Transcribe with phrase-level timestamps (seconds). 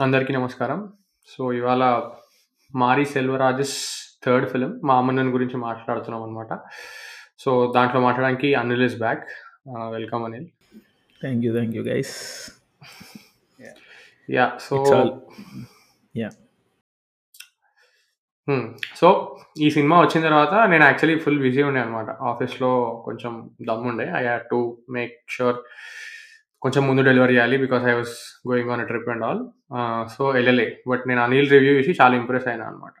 [0.00, 0.92] అందరికీ నమస్కారం.
[1.26, 2.10] సో, ఇవాళ
[2.74, 6.58] 'మారి సెల్వరాజస్' థర్డ్ ఫిల్మ్ 'మామన్నన్' గురించి మాట్లాడుతున్నామనమాట.
[7.38, 9.28] సో, దాంట్లో మాట్లాడడానికి Anil is back.
[9.90, 10.46] Welcome Anil.
[11.20, 11.52] Thank you.
[11.52, 12.16] Thank you guys.
[14.30, 14.60] Yeah!
[14.60, 14.84] So!
[18.48, 18.74] Hmm.
[18.96, 22.10] So, ఈ సినిమా వచ్చిన తర్వాత నేను యాక్చువల్లీ ఫుల్ బిజీ ఉండే అనమాట.
[22.10, 24.12] ఆఫీస్‌లో కొంచెం దమ్ముండే.
[24.16, 25.56] I had to make sure
[26.66, 27.56] కొంచెం ముందు డెలివరీ చేయాలి.
[27.56, 29.46] Because I was going on trip and all.
[30.18, 30.82] So, ఎళ్ళలే.
[30.88, 32.92] But నేను అనిల్ రివ్యూ చూసి చాలా ఇంప్రెస్ అయినా అనమాట.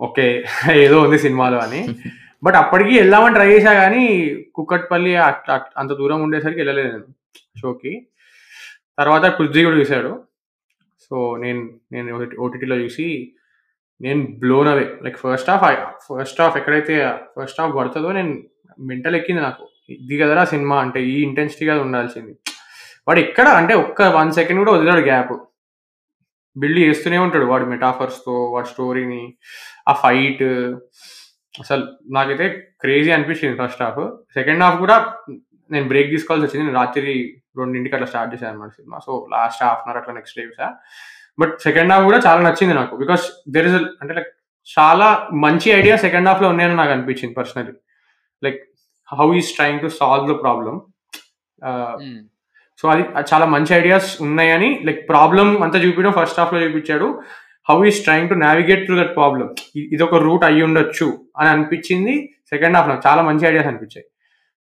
[0.00, 0.44] ఓకే.
[0.72, 1.88] ఏదో ఉంది సినిమాలో అని.
[2.44, 7.04] బట్ అప్పటికి ఎళ్దామని ట్రై చేశా గానీ, కుక్కట్పల్లి అంత దూరం ఉండేసరికి ఎళ్ళలేదు నేను
[7.58, 8.06] షోకి.
[8.98, 10.22] తర్వాత పృథ్వీ కూడా చూసాడు.
[11.00, 13.34] సో, నేను నేను ఓటి ఓటీటీలో చూసి
[14.00, 14.98] నేను blown away.
[15.02, 18.42] Like first half first half ఎక్కడైతే ఫస్ట్ హాఫ్ పడతదో నేను
[18.80, 19.69] మెంటల్ ఎక్కింది నాకు.
[19.90, 22.36] ఇది కదరా సినిమా అంటే ఈ ఇంటెన్సిటీగా ఉండాల్సింది.
[23.08, 25.32] వాడు ఎక్కడ అంటే ఒక్క వన్ సెకండ్ కూడా వదిలాడు గ్యాప్.
[26.56, 27.44] బిల్డ్ చేస్తూనే ఉంటాడు.
[27.44, 29.34] వాడు మెటాఫర్స్‌తో వాడి స్టోరీని,
[29.88, 30.42] ఆ ఫైట్
[31.60, 34.16] అసలు నాకైతే క్రేజీ అనిపించింది ఫస్ట్ హాఫ్.
[34.34, 35.14] సెకండ్ హాఫ్ కూడా
[35.70, 38.98] నేను బ్రేక్ తీసుకోవాల్సి వచ్చింది నేను రాత్రి రెండింటికి అట్లా స్టార్ట్ చేశాను అనమాట cinema.
[39.06, 40.46] So, last half an hour అట్లా next day
[41.38, 42.96] but second half కూడా చాలా నచ్చింది నాకు.
[42.96, 44.28] బికాస్ దెర్ ఇస్ అంటే లైక్
[44.78, 47.72] చాలా మంచి ఐడియా సెకండ్ హాఫ్‌లో ఉన్నాయని నాకు అనిపించింది personally
[48.44, 48.69] like
[49.14, 50.80] how is trying to solve the
[51.68, 52.24] hmm.
[52.78, 53.02] So, అది
[53.34, 57.22] చాలా మంచి ఐడియాస్ ఉన్నాయని లైక్ ప్రాబ్లమ్ అంతా చూపియడం ఫస్ట్ హాఫ్‌లో చూపించాడు.
[57.68, 59.48] How is trying to navigate through that problem.
[59.76, 63.00] ఇ ఇదొక రూట్ అయ్యుండొచ్చు అని అనిపించింది సెకండ్ హాఫ్‌లో.
[63.06, 64.04] చాలా మంచి ఐడియాస్ అనిపించాయి.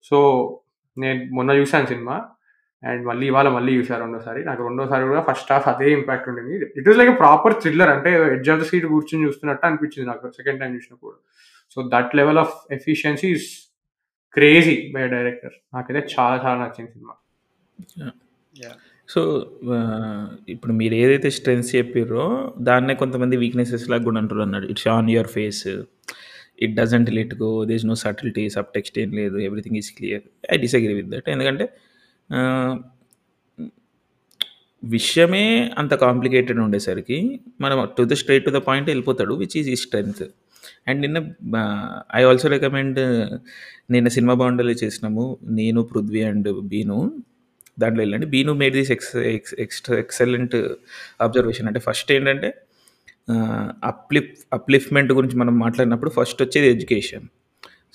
[0.04, 0.60] సో,
[0.98, 2.26] నేను మొన్న చూసాను సినిమా.
[2.84, 4.46] అండ్ మళ్ళీ ఇవాళ మళ్ళీ చూసా రెండోసారి.
[4.46, 6.66] నాకు రెండోసారి కూడా ఫస్ట్ హాఫ్ అదే ఇంపాక్ట్ ఉండింది.
[6.78, 7.90] It was like proper thriller.
[7.90, 11.16] అంటే ఎడ్జ్ ఆఫ్ ద సీట్ కూర్చొని చూస్తున్నట్టు అనిపించింది నాకు సెకండ్ టైమ్ చూసినప్పుడు.
[11.72, 13.69] So, that level of efficiency is
[14.34, 15.52] crazy by director.
[15.74, 17.14] నాకైతే చాలా చాలా నచ్చింది సినిమా.
[19.10, 19.52] సో,
[20.50, 24.68] ఇప్పుడు మీరు ఏదైతే స్ట్రెంగ్త్స్ చెప్పిర్రో దాన్నే కొంతమంది వీక్‌నెసెస్ లాగా కూడా అంటురన్నాడు.
[24.68, 25.68] It's on your face.
[26.60, 27.66] It doesn't let go.
[27.66, 28.50] There is no subtlety.
[28.76, 29.38] Subtext ఏం లేదు.
[29.38, 30.22] Everything is clear.
[30.54, 31.30] I disagree with that.
[31.30, 31.70] ఎందుకంటే
[34.84, 39.34] విషయమే అంత కాంప్లికేటెడ్ ఉండేసరికి మనం to the straight to the point ఎళ్ళిపోతాడు.
[39.34, 40.24] Which is his strength.
[40.88, 41.18] And నిన్న
[42.16, 43.00] I also recommend
[43.92, 45.26] నిన్న cinema బాండలి చేసినాము.
[45.52, 47.00] నేను, పృథ్వీ అండ్ బీను.
[47.78, 48.28] దాంట్లో ఎళ్ళండి.
[48.28, 50.56] Beenu made this ex ex extra excellent
[51.22, 51.68] observation.
[51.70, 52.50] అంటే ఫస్ట్ ఏంటంటే
[53.90, 57.26] అప్‌లిఫ్ అప్‌లిఫ్ట్‌మెంట్ గురించి మనం మాట్లాడినప్పుడు ఫస్ట్ వచ్చేది ఎడ్యుకేషన్.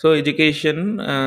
[0.00, 0.82] సో, ఎడ్యుకేషన్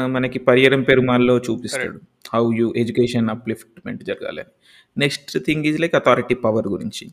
[0.09, 2.00] మనకి 'పరియరం పెరుమాళ్'లో చూపిస్తాడు.
[2.34, 4.52] హౌ యూ ఎడ్యుకేషన్ అప్‌లిఫ్ట్‌మెంట్ జరగాలని.
[4.97, 7.06] Next thing is like authority power గురించి.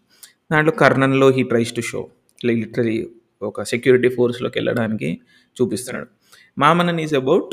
[0.52, 2.02] దాంట్లో 'కర్ణన్‌లో' he tries to show
[2.40, 2.96] like literally
[3.42, 5.10] ఒక సెక్యూరిటీ ఫోర్స్‌లోకి ఎళ్ళడానికి
[5.56, 6.08] చూపిస్తున్నాడు.
[6.56, 7.52] 'మామన్నన్' ఈజ్ అబౌట్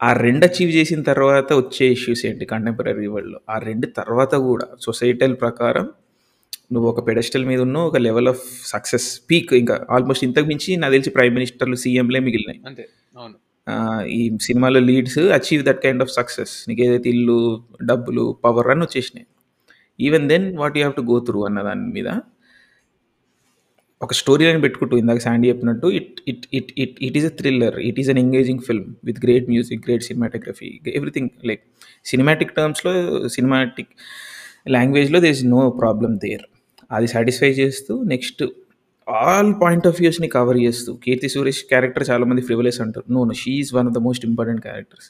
[0.00, 3.40] ఆ 2 అచీవ్ చేసిన తర్వాత వచ్చే ఇష్యూస్ ఏంటి కంటెంపరరీ వరల్డ్‌లో.
[3.50, 5.86] ఆ 2 తర్వాత కూడా సొసైటల్ ప్రకారం
[6.74, 7.86] నువ్వు ఒక పెడెస్టల్ మీద ఉన్నావు.
[7.90, 12.60] ఒక లెవెల్ ఆఫ్ సక్సెస్ పీక్ ఇంకా ఆల్మోస్ట్ ఇంతకు మించి నాకు తెలిసి ప్రైమ్ మినిస్టర్‌లు, సీఎంలే మిగిలినాయి.
[12.70, 12.84] అంతే.
[13.16, 13.36] అవును.
[14.16, 16.54] ఈ సినిమాలో leads achieve that kind of success.
[16.68, 17.38] నీకేదైతే ఇల్లు,
[17.90, 19.26] డబ్బులు, పవర్ అన్నీ వచ్చేసినాయి.
[19.98, 22.10] Even then what you have to go through అన్న దాని మీద
[24.00, 27.76] ఒక స్టోరీ లైన్ పెట్టుకుంటూ ఇందాక శాండీ చెప్పినట్టు it it it it it is a thriller.
[27.88, 30.68] It is an engaging film with great music, great cinematography
[30.98, 31.62] everything like
[32.06, 32.92] cinematic టర్మ్స్‌లో
[33.36, 33.92] cinematic
[34.76, 36.44] లాంగ్వేజ్‌లో there is no problem there.
[36.90, 38.42] అది satisfy చేస్తూ next
[39.06, 43.06] all point of వ్యూస్‌ని cover చేస్తూ 'Keerthy Suresh' character చాలామంది frivolous అంటారు.
[43.16, 45.08] No no she is one of the most important characters.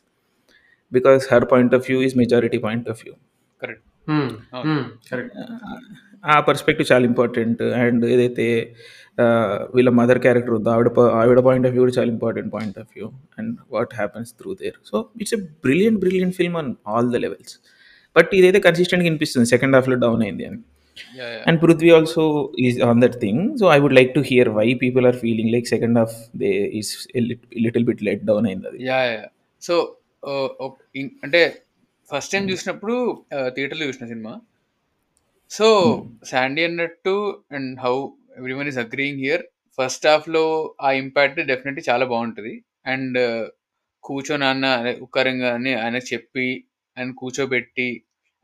[0.93, 3.15] Because her point of view is majority point of view.
[3.61, 3.85] Correct.
[4.07, 4.31] Hmm.
[4.55, 4.67] అవును.
[4.69, 4.85] హ్మ్.
[5.11, 5.37] Correct.
[6.25, 7.63] ఆ perspective చాలా important.
[7.83, 8.47] And ఏదైతే
[9.75, 10.89] వీళ్ళ మదర్ క్యారెక్టర్ ఉందో ఆవిడ
[11.21, 13.07] ఆవిడ పాయింట్ ఆఫ్ వ్యూ కూడా చాలా important point of view.
[13.39, 14.79] And what happens through there.
[14.85, 17.55] So, it's a brilliant, brilliant film on all the levels.
[18.17, 20.61] But ఇదైతే కన్సిస్టెంట్‌గా అనిపిస్తుంది సెకండ్ హాఫ్‌లో డౌన్ అయింది అని.
[21.47, 22.23] And Prithvi also
[22.59, 23.43] is on that thing.
[23.59, 26.51] So, I would like to hear why people are feeling like second half they
[26.81, 26.93] is
[27.59, 28.49] little bit let down.
[28.51, 29.09] Yeah!
[29.11, 29.27] Yeah!
[29.63, 29.75] So,
[30.97, 31.41] in అంటే
[32.11, 32.95] first time చూసినప్పుడు
[33.35, 34.33] ah, థియేటర్‌లో చూసిన cinema.
[35.51, 35.69] So.
[36.31, 37.15] Sandy అన్నట్టు
[37.53, 37.95] and how
[38.39, 39.43] everyone is agreeing here
[39.79, 40.43] first హాఫ్‌లో
[40.81, 42.53] ఆ impact definitely చాలా బావుంటది.
[42.87, 43.19] And
[44.05, 46.47] కూర్చొని నాన్న అదే ఉక్కారంగా అని ఆయనకి చెప్పి
[46.97, 47.89] ఆయన కూర్చోబెట్టి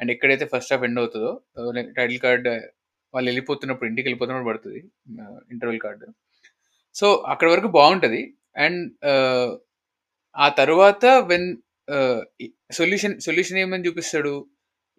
[0.01, 1.31] అండ్ ఎక్కడైతే ఫస్ట్ హాఫ్ ఎండ్ అవుతదో
[1.77, 2.49] లైక్ టైటిల్ కార్డ్
[3.15, 4.81] వాళ్ళు వెళ్ళిపోతున్నప్పుడు ఇంటికెళ్ళిపోతున్నప్పుడు పడతది.
[5.25, 6.05] ఆహ్, ఇంటర్వెల్ కార్డ్.
[6.97, 8.23] సో, అక్కడి వరకు బావుంటది.
[8.59, 8.83] అండ్
[10.37, 11.49] ఆ తరువాత వెన్
[12.73, 14.35] సొల్యూషన్ సొల్యూషన్ ఏమని చూపిస్తాడు?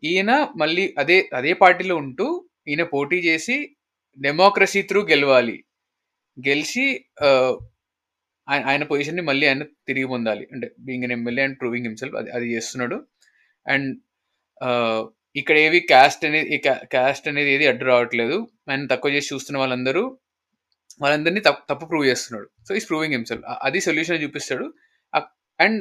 [0.04, 2.28] ఈయన మళ్ళీ అదే అదే పార్టీలో ఉంటూ
[2.68, 3.58] ఈయన పోటీ చేసి
[4.20, 5.64] డెమోక్రసీ త్రూ గెలవాలి.
[6.38, 6.86] గెలిచి
[8.48, 10.48] ఆయన ఆయన పొజిషన్‌ని మళ్ళీ ఆయన తిరిగి పొందాలి.
[10.54, 12.98] అంటే being an MLA and proving himself అది అది చేస్తున్నాడు.
[13.66, 13.90] అండ్
[15.36, 16.58] ఇక్కడ ఏవి క్యాస్ట్ అనేది
[16.92, 18.38] క్యాస్ట్ అనేది ఏది అడ్డు రావట్లేదు
[18.70, 20.04] ఆయన తక్కువ చేసి చూస్తున్న వాళ్ళందరూ
[21.02, 24.66] వాళ్ళందరినీ తప్పు తప్పు ప్రూవ్ చేస్తున్నాడు సో ఈస్ ప్రూవింగ్ హిమ్సెల్ఫ్ అది సొల్యూషన్ చూపిస్తాడు
[25.60, 25.80] అండ్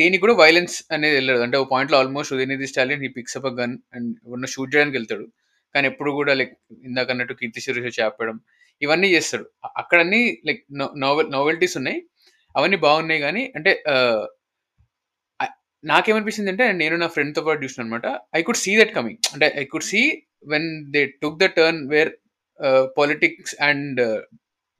[0.00, 1.40] దేనికి కూడా వైలెన్స్ అనేది వెళ్ళదు.
[1.46, 4.96] అంటే ఒక పాయింట్లో almost Udhayanidhi Stalin he picks up a gun and ఉన్న షూట్ చేయడానికి
[4.98, 5.26] వెళ్తాడు.
[5.74, 6.52] కానీ ఎప్పుడు కూడా లైక్
[6.88, 8.36] ఇందాక అన్నట్టు కీర్తి సురేష్ చేపడం
[8.82, 9.46] ఇవన్నీ చేస్తాడు.
[9.82, 10.62] అక్కడ అన్ని లైక్
[11.04, 11.98] నోవెల్ నోవెల్టీస్ ఉన్నాయి.
[12.54, 13.96] అవన్నీ బాగున్నాయి కానీ అంటే ఆ,
[15.84, 19.64] నాకేమనిపించింది అంటే నేను నా ఫ్రెండ్తో పాటు చూసిన అనమాట I could see that coming అంటే I
[19.64, 20.02] could see
[20.52, 22.10] when they took the turn where
[22.98, 24.00] politics and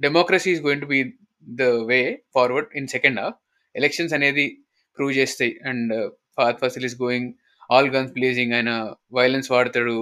[0.01, 1.01] democracy is going to be
[1.47, 2.01] the way
[2.35, 3.37] forward in second half
[3.75, 4.47] elections అనేది
[4.96, 5.52] ప్రూవ్ చేస్తాయి.
[5.70, 5.93] And
[6.38, 7.31] Fahadh Faasil is going
[7.70, 8.70] all guns blazing ఆయన
[9.19, 9.96] violence వాడతాడు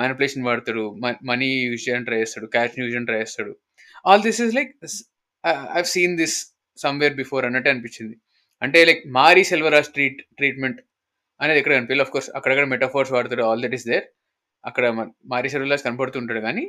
[0.00, 0.84] manipulation వాడతాడు
[1.30, 3.52] money use చేయడం try చేస్తాడు cash use చేయడం try చేస్తాడు.
[4.04, 4.72] All this is like
[5.78, 6.36] I seen this
[6.78, 8.16] somewhere before అన్నట్టు అనిపించింది.
[8.62, 10.80] అంటే like Mari Selvaraj treat treatment
[11.40, 14.06] అనేది ఎక్కడ కనిపించాలి ఆఫ్ కోర్స్ అక్కడక్కడ మెటాఫోర్స్ వాడతాడు ఆల్ దట్ ఈస్ దేర్
[14.64, 14.86] అక్కడ
[15.32, 16.64] మారీ సెల్వరాజ్ కనపడుతుంటాడు కానీ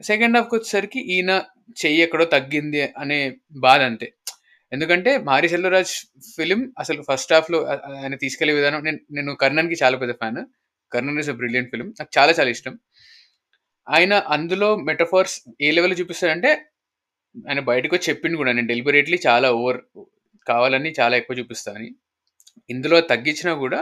[0.00, 1.32] సెకండ్ హాఫ్కి వచ్చేసరికి ఈయన
[1.82, 3.18] చెయ్యి ఎక్కడో తగ్గింది అనే
[3.66, 4.08] బాధ అంతే.
[4.76, 5.94] ఎందుకంటే మారి సెల్వరాజ్
[6.36, 7.58] ఫిలిం అసలు ఫస్ట్ హాఫ్లో
[7.94, 10.40] ఆయన తీసుకెళ్ళే విధానం నేను నేను కర్ణన్కి చాలా పెద్ద fan
[10.92, 12.74] Karnan is a brilliant film నాకు చాలా చాలా ఇష్టం.
[13.86, 15.36] ఆయన అందులో మెటఫార్స్
[15.66, 16.50] ఏ లెవెల్ చూపిస్తారంటే
[17.34, 19.78] ఆయన బయటకు చెప్పింది చెప్పిండు కూడా నేను డెలిబరేట్లీ చాలా ఓవర్
[20.46, 21.86] కావాలని చాలా ఎక్కువ చూపిస్తాను
[22.70, 23.80] ఇందులో తగ్గించినా కూడా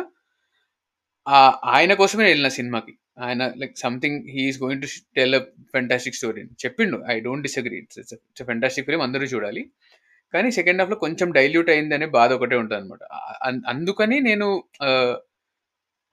[1.27, 1.41] ఆ
[1.75, 2.93] ఆయన కోసమే వెళ్ళిన సినిమాకి.
[3.25, 5.43] ఆయన like something he's going to tell a
[5.75, 8.15] fantastic story చెప్పిండు I don't disagree it's
[8.51, 9.63] fantastic film అందరూ చూడాలి.
[10.35, 13.03] కానీ సెకండ్ హాఫ్లో కొంచెం డైల్యూట్ అయింది అనే బాధ ఒకటే ఉంటుంది అనమాట
[13.73, 14.47] అందుకని నేను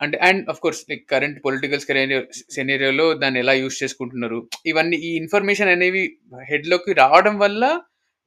[0.01, 1.81] అంటే and of course like current political
[2.56, 6.03] సెనేరియోలో దాన్ని ఎలా యూస్ చేసుకుంటున్నారు ఇవన్నీ ఈ ఇన్ఫర్మేషన్ అనేవి
[6.51, 7.63] head లోకి రావడం వల్ల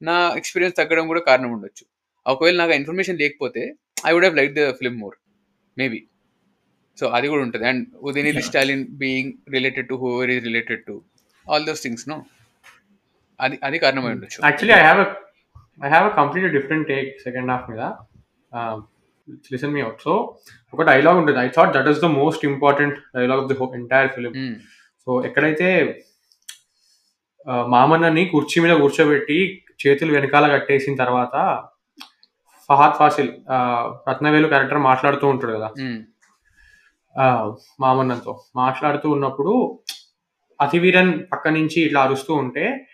[0.01, 1.83] నా ఎక్స్పీరియన్స్ తగ్గడం కూడా కారణం ఉండొచ్చు.
[2.25, 3.63] ఒకవేళ నాకు ఇన్ఫర్మేషన్ లేకపోతే
[4.07, 5.15] I would have like the film more
[5.77, 5.99] maybe.
[6.97, 7.65] So అది కూడా ఉంటుంది.
[7.71, 8.47] And Udhayanidhi Yeah.
[8.49, 10.95] Stalin being related to whoever is related to
[11.45, 12.17] all those things no?
[13.39, 14.39] అది అది కారణమై ఉండొచ్చు.
[14.47, 15.01] Actually I have
[15.83, 17.79] I have a complete different take second half మీద.
[19.51, 20.37] Listen me out so
[20.73, 21.39] ఒక dialogue ఉంటుంది.
[21.39, 24.33] I thought that is the most important dialogue of the entire film.
[25.05, 25.67] So ఎక్కడైతే
[27.67, 31.63] మామన్నని కుర్చీ మీద కూర్చోబెట్టి చేతులు వెనకాల కట్టేసిన తర్వాత
[32.69, 33.31] ఫహాద్ ఫాసిల్
[34.09, 35.69] రత్నవేలు క్యారెక్టర్ మాట్లాడుతూ ఉంటాడు కదా.
[37.19, 39.79] ఆ, మామన్నతో మాట్లాడుతూ ఉన్నప్పుడు
[40.61, 42.87] అతివీరన్ పక్క నుంచి ఇట్లా అరుస్తూ ఉంటే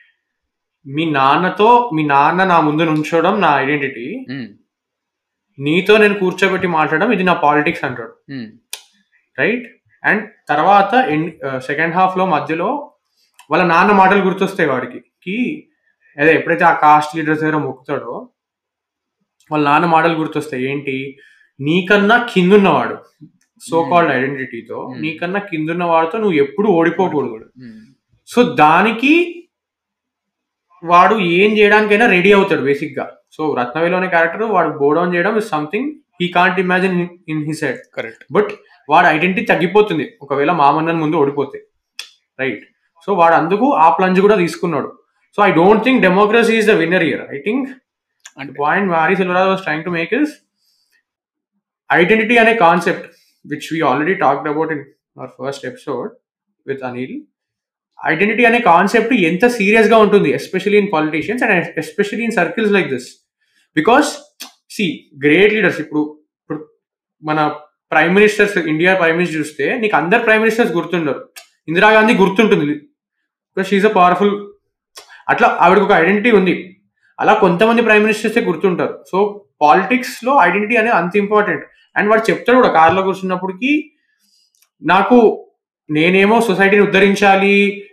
[0.86, 4.48] మీ నాన్నతో మీ నాన్న నా ముందు నుంచోవడం నా ఐడెంటిటీ మ్మ్.
[5.60, 8.14] నీతో నేను కూర్చోబెట్టి మాట్లాడడం ఇది నా పాలిటిక్స్ అంటాడు.
[9.38, 9.66] రైట్
[10.04, 10.92] అండ్ తర్వాత
[11.60, 12.70] సెకండ్ హాఫ్లో మధ్యలో
[13.50, 15.00] వాళ్ళ నాన్న మాటలు గుర్తొస్తాయి వాడికి.
[15.24, 15.38] కి
[16.18, 18.14] అదే ఎప్పుడైతే ఆ కాస్ట్ లీడర్స్ దగ్గర మొక్కుతాడో
[19.52, 20.64] వాళ్ళ నాన్న మాటలు గుర్తొస్తాయి.
[20.66, 20.96] ఏంటి?
[21.60, 22.98] నీకన్నా కిందున్నవాడు.
[23.62, 25.02] సో కాల్డ్ ఐడెంటిటీతో Hmm.
[25.02, 27.48] నీకన్నా కిందున్న వాడితో నువ్వు ఎప్పుడు ఓడిపోకూడదు.
[28.30, 29.14] సో దానికి
[30.84, 33.06] వాడు ఏం చేయడానికైనా రెడీ అవుతాడు బేసిక్గా
[33.36, 35.90] సో రత్నవేలు అనే క్యారెక్టర్ వాడు బోడౌన్ చేయడం is something
[36.22, 36.98] he can't imagine
[37.34, 38.52] in his head correct but
[38.90, 40.06] వాడు ఐడెంటిటీ తగ్గిపోతుంది.
[40.24, 41.60] ఒకవేళ మామన్నన్ ముందు ఓడిపోతే.
[42.40, 42.64] రైట్
[43.08, 44.90] సో వాడు అందుకు ఆ ప్లంజ్ కూడా తీసుకున్నాడు.
[45.38, 47.68] So I don't think democracy is the winner here I think
[48.40, 50.32] అంటే point Mari Selvaraj was trying to make is
[51.90, 53.06] identity అనే concept
[53.46, 54.84] which we already talked about in
[55.18, 56.12] our first episode
[56.66, 57.16] with Anil
[58.04, 63.10] identity అనే concept ఎంత సీరియస్గా ఉంటుంది especially in politicians and especially in circles like this
[63.76, 64.18] because
[64.70, 66.68] see great leaders ఇప్పుడు ఇప్పుడు
[67.24, 67.52] మన
[67.92, 71.28] prime ministers India prime minister చూస్తే నీకు అందరు ప్రైమ్ మినిస్టర్స్ గుర్తుండరు.
[71.68, 72.76] ఇందిరాగాంధీ గుర్తుంటుంది.
[73.58, 74.46] బికాస్ షీఈ్ అ పవర్ఫుల్
[75.30, 76.78] అట్లా ఆవిడకి ఒక ఐడెంటిటీ ఉంది.
[77.20, 79.04] అలా కొంతమంది ప్రైమ్ మినిస్టర్స్ గుర్తుంటారు.
[79.12, 81.64] సో పాలిటిక్స్లో ఐడెంటిటీ అనేది అంత ఇంపార్టెంట్
[81.98, 83.92] అండ్ వాడు చెప్తాడు కూడా కార్లో కూర్చున్నప్పటికీ
[84.82, 85.48] నాకు
[85.92, 87.84] నేనేమో సొసైటీని ఉద్ధరించాలి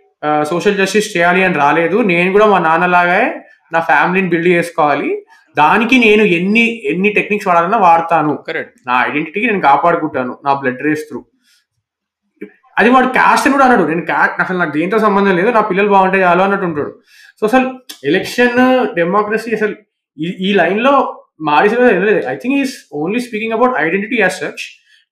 [0.51, 1.97] సోషల్ జస్టిస్ చేయాలి అని రాలేదు.
[2.13, 3.23] నేను కూడా మా నాన్నలాగే
[3.75, 5.11] నా ఫ్యామిలీని బిల్డ్ చేసుకోవాలి.
[5.57, 8.33] దానికి నేను ఎన్ని ఎన్ని టెక్నిక్స్ వాడాలన్నా వాడతాను.
[8.49, 11.21] కరెక్ట్ నా ఐడెంటిటీకి నేను కాపాడుకుంటాను నా బ్లడ్ రేస్ త్రూ
[12.77, 15.51] అది వాడు క్యాస్ట్ అని కూడా అన్నాడు నేను క్యాస్ట్ అసలు నాకు దేంతో సంబంధం లేదు.
[15.57, 16.93] నా పిల్లలు బాగుంటే చాలు అన్నట్టు ఉంటాడు.
[17.39, 17.67] సో అసలు
[18.11, 18.59] ఎలక్షన్
[18.99, 19.75] డెమోక్రసీ అసలు
[20.19, 20.93] ఈ ఈ లైన్లో
[21.49, 21.69] Mari
[22.33, 24.65] I think is only speaking about identity as such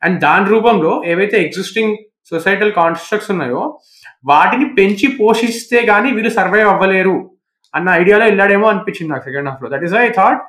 [0.03, 1.95] and దాని రూపంలో ఏవైతే ఎగ్జిస్టింగ్
[2.33, 3.63] సొసైటల్ కాన్స్ట్రక్ట్స్ ఉన్నాయో
[4.27, 7.17] వాటిని పెంచి పోషిస్తే గానీ వీళ్ళు సర్వైవ్ అవ్వలేరు
[7.75, 9.69] అన్న ఐడియాలో వెళ్ళాడేమో అనిపించింది నాకు సెకండ్ హాఫ్లో.
[9.73, 10.41] దట్ ఈస్ ఐ థాట్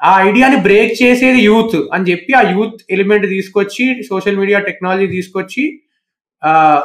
[0.00, 5.64] ఆ ఐడియాని బ్రేక్ చేసేది యూత్ అని చెప్పి ఆ యూత్ ఎలిమెంట్ తీసుకొచ్చి సోషల్ మీడియా టెక్నాలజీ తీసుకొచ్చి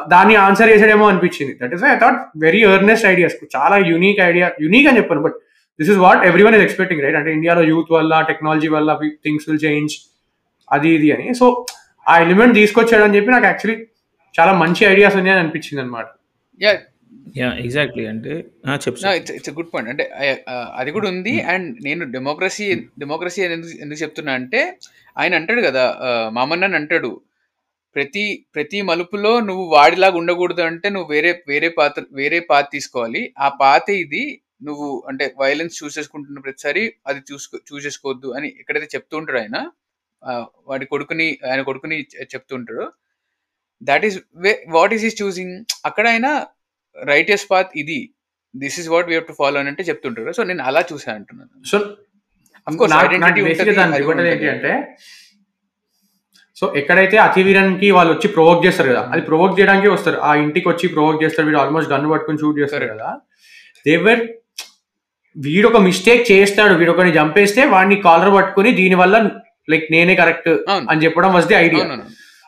[0.08, 1.54] దాన్ని ఆన్సర్ చేసాడేమో అనిపించింది.
[1.62, 5.38] That is I thought very earnest ideas చాలా యూనిక్ ఐడియా యూనిక్ అని చెప్పాను but
[5.80, 9.46] this is what every one is expecting right అంటే ఇండియాలో యూత్ వల్ల టెక్నాలజీ వల్ల థింగ్స్
[9.50, 9.94] విల్ చేంజ్
[10.72, 11.28] అది ఇది అని.
[11.42, 11.46] సో
[12.10, 13.86] ఆ ఎలిమెంట్ తీసుకొచ్చాడు అని చెప్పి నాకు యాక్చువల్లీ
[14.40, 16.06] చాలా మంచి ఐడియాస్ ఉన్నాయని అనిపించింది అనమాట
[16.60, 16.72] యా
[17.36, 18.34] యా ఎగ్జాక్ట్లీ అంటే
[18.64, 20.06] ఆ, చెప్పు no sir it's it's good point అంటే
[20.76, 21.34] అది కూడా ఉంది.
[21.54, 22.66] అండ్ నేను డెమోక్రసీ
[23.02, 24.62] డెమోక్రసీ అని ఎందుకు ఎందుకు చెప్తున్నా అంటే
[25.18, 27.12] ఆయన అంటాడు కదా ఆ, మామన్న అని అంటాడు
[27.96, 28.24] ప్రతి
[28.56, 33.22] ప్రతి మలుపులో నువ్వు వాడిలాగా ఉండకూడదు అంటే నువ్వు వేరే వేరే పాత వేరే పాత తీసుకోవాలి.
[33.40, 34.24] ఆ పాత ఇది
[34.62, 39.58] నువ్వు అంటే వైలెన్స్ చూస్ చేసుకుంటున్న ప్రతిసారి అది చూసుకో చూస్ చేసుకోవద్దు అని ఎక్కడైతే చెప్తూ ఉంటాడు ఆయన
[40.24, 40.34] ఆ,
[40.68, 42.86] వాడి కొడుకుని ఆయన కొడుకుని చె- చెప్తూ ఉంటాడు.
[43.84, 44.20] That is
[44.70, 46.46] what is is choosing అక్కడ ఆయన
[47.04, 48.10] రైటెస్ట్ పాత్ ఇది.
[48.56, 50.32] This is what we to follow అని అంటే చెప్తుంటారు.
[50.32, 51.68] సో నేను అలా చూసా అంటున్నాను.
[51.68, 51.78] సో.
[54.28, 54.96] ఏంటి అంటే
[56.56, 60.18] సో ఎక్కడైతే అతివీరానికి వాళ్ళు వచ్చి ప్రొవోక్ చేస్తారు కదా అది ప్రొవోక్ చేయడానికి వస్తారు.
[60.18, 62.88] ఆ ఇంటికి వచ్చి ప్రొవోక్ చేస్తారు వీడు ఆల్మోస్ట్ గన్ను పట్టుకుని షూట్ చేస్తారు.
[62.88, 63.20] కదా.
[63.86, 64.20] దేవర్
[65.38, 69.30] వీడు ఒక మిస్టేక్ చేస్తాడు వీడు ఒకని చంపేస్తే వాడిని కాలర్ పట్టుకుని దీని వల్ల
[69.70, 70.50] లైక్ నేనే కరెక్ట్
[70.90, 71.86] అని చెప్పడం వాజ్ ది ఐడియా.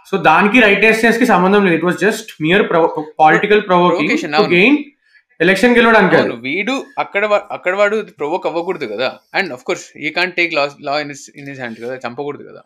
[0.10, 1.76] సో దానికి రైటెస్నెస్కి సంబంధం లేదు.
[1.78, 2.64] It was just mere
[3.22, 4.52] political provoking అవును.
[4.56, 4.78] గెయిన్
[5.40, 9.10] ఎలక్షన్ గెలవడానికి వీడు అక్కడ అక్కడ వాడు ప్రొవోక్ అవ్వకూడదు కదా.
[9.40, 12.62] అండ్ అఫ్ కోర్స్ ఈ can take law law in in his hand కదా చంపకూడదు కదా.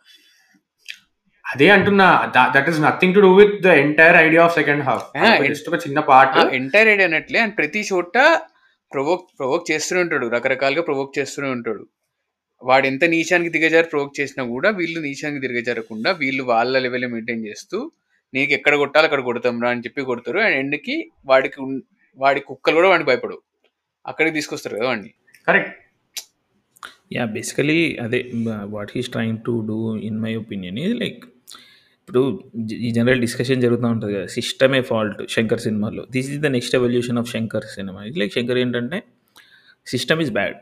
[1.45, 2.07] అదే అంటున్నా
[2.55, 5.05] that is nothing to do with the entire idea of second half
[5.47, 7.39] just ఒక చిన్న పార్ట్ ఎంటైర్ ఐడియా అన్నట్లే.
[7.45, 8.17] అండ్ ప్రతి చోట
[8.91, 10.27] ప్రొవోక్ ప్రొవోక్ చేస్తూనే ఉంటాడు.
[10.35, 11.83] రకరకాలుగా ప్రొవోక్ చేస్తూనే ఉంటాడు.
[12.61, 17.77] వాడు ఎంత నీచానికి దిగజారి ప్రొవోక్ చేసినా కూడా వీళ్ళు నీచానికి దిగజారకుండా వీళ్ళు వాళ్ళ లెవెల్ మెయింటైన్ చేస్తూ
[18.33, 20.39] నీకు ఎక్కడ కొట్టాలి అక్కడ కొడతాం రా అని చెప్పి కొడతారు.
[20.45, 20.95] అండ్ ఎండ్కి
[21.29, 21.59] వాడికి
[22.19, 23.41] వాడి కుక్కలు కూడా వాడికి భయపడవు.
[24.05, 25.11] అక్కడికి తీసుకొస్తారు కదా వాడిని.
[25.47, 25.75] కరెక్ట్
[27.15, 28.19] యా బేసికలీ అదే
[28.75, 29.77] what he's trying to do
[30.09, 31.21] in my opinion ఇది లైక్
[32.01, 32.21] ఇప్పుడు
[32.87, 36.03] ఈ జనరల్ డిస్కషన్ జరుగుతూ ఉంటుంది కదా సిస్టమే ఫాల్ట్ శంకర్ సినిమాలో.
[36.15, 37.99] This is the next evolution of Shankar cinema.
[38.09, 38.99] ఇది లైక్ శంకర్ ఏంటంటే
[39.93, 40.55] system is bad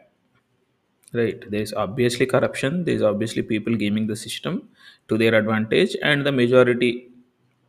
[1.13, 4.57] right they is obviously corruption they is obviously people gaming the system
[5.09, 6.91] to their advantage and the majority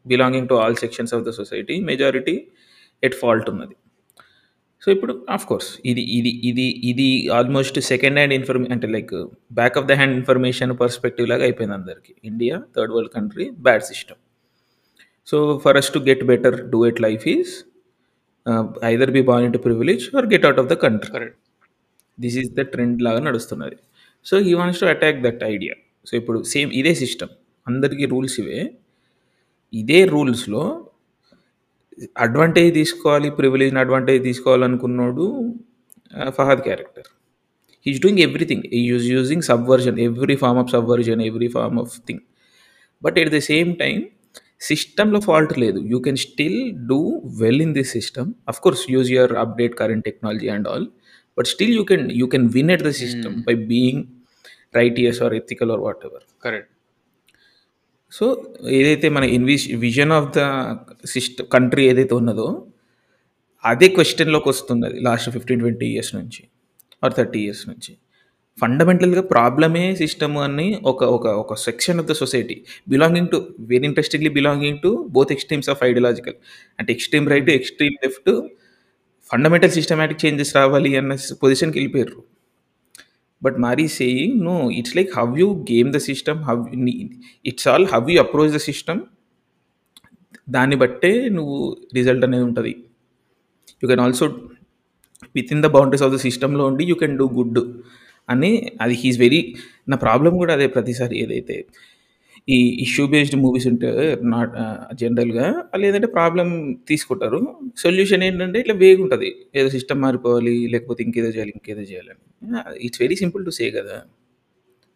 [0.07, 2.37] belonging to all sections of the society majority
[3.02, 3.76] at fault ఉన్నది
[4.83, 9.14] so ఇప్పుడు of course ఇది ఇది ఇది ఇది almost second hand information అంటే like
[9.52, 14.21] back of the hand information perspective లాగా అయిపోయింది అందరికి India third world country bad system
[15.28, 17.52] so for us to get better do at life is
[18.90, 21.38] either be born into privilege or get out of the country correct
[22.20, 23.76] this is the trend లాగా నడుస్తున్నది.
[24.26, 25.75] So he wants to attack that idea.
[26.06, 27.32] So ఇప్పుడు same ఇదే system.
[27.66, 28.60] అందరికీ rules ఇవే.
[29.72, 30.64] ఇదే రూల్స్లో
[32.16, 35.54] advantage తీసుకోవాలి ప్రివిలేజ్ని advantage తీసుకోవాలనుకున్నాడు
[36.28, 37.08] Fahadh character.
[37.87, 38.62] He's doing everything.
[38.72, 42.20] Is using subversion every form of subversion every form of thing.
[43.02, 43.98] But at the same time
[44.60, 45.78] సిస్టంలో fault లేదు.
[45.78, 48.32] You can still do well in this system.
[48.48, 50.88] Of course use your update current technology and all.
[51.38, 54.04] But still you can you can win at the system by being
[54.76, 56.73] righteous or ethical or whatever correct
[58.12, 58.26] so
[58.68, 59.25] ఏదైతే మన
[59.75, 60.42] envision of the
[61.07, 62.66] system country ఏదైతే ఉన్నదో
[63.64, 66.42] అదే క్వశ్చన్లోకి వస్తున్నది last fifteen twenty years నుంచి
[67.02, 67.92] or thirty years నుంచి.
[68.59, 72.57] ఫండమెంటల్గా ప్రాబ్లమే సిస్టమ్ అని ఒక ఒక ఒక section of the society
[72.88, 76.35] belonging to very interestingly belonging to both extremes of ideological
[76.78, 78.30] అంటే extreme right extreme left
[79.32, 82.23] fundamental systematic changes రావాలి అన్న పొజిషన్కి వెళ్ళిపోయారు
[83.42, 86.62] but Mari saying no it's like how you game the system how
[87.47, 89.00] it's all how you approach the system
[90.50, 92.73] దాన్ని బట్టే నువ్వు result అనేది ఉంటుంది.
[93.82, 94.26] You can also
[95.52, 97.58] within the boundaries of the సిస్టంలో ఉండి యూ కెన్ డూ గుడ్
[98.28, 99.54] అని అది he's very
[99.88, 101.66] నా ప్రాబ్లం కూడా అదే ప్రతిసారి ఏదైతే
[102.48, 103.88] ఈ ఇష్యూ బేస్డ్ మూవీస్ ఉంటే
[104.34, 104.52] నాట్
[105.00, 105.46] జనరల్గా
[105.82, 106.48] లేదంటే ప్రాబ్లం
[106.90, 107.40] తీసుకుంటారు.
[107.82, 109.28] సొల్యూషన్ ఏంటంటే ఇట్లా వేగ్ ఉంటుంది
[109.58, 112.22] ఏదో సిస్టమ్ మారిపోవాలి లేకపోతే ఇంకేదో చేయాలి ఇంకేదో చేయాలని
[112.86, 113.96] it's very simple to say కదా.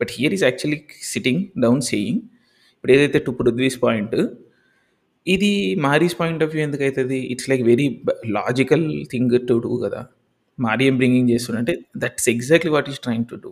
[0.01, 0.79] But here is actually
[1.13, 2.23] sitting down saying
[2.75, 4.17] ఇప్పుడు ఏదైతే టు పృథ్వీస్ పాయింట్
[5.27, 5.53] ఇది
[5.87, 7.89] మారీస్ పాయింట్ ఆఫ్ వ్యూ ఎందుకు అవుతుంది it's like very
[8.39, 10.01] logical thing to do కదా.
[10.59, 13.51] మారీ ఏం బ్రింగింగ్ చేస్తుండే that's exactly what is trying to do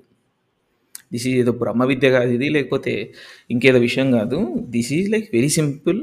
[1.12, 2.94] this is ఏదో బ్రహ్మ విద్య కాదు ఇది లేకపోతే
[3.54, 4.38] ఇంకేదో విషయం కాదు.
[4.76, 6.00] This is like very simple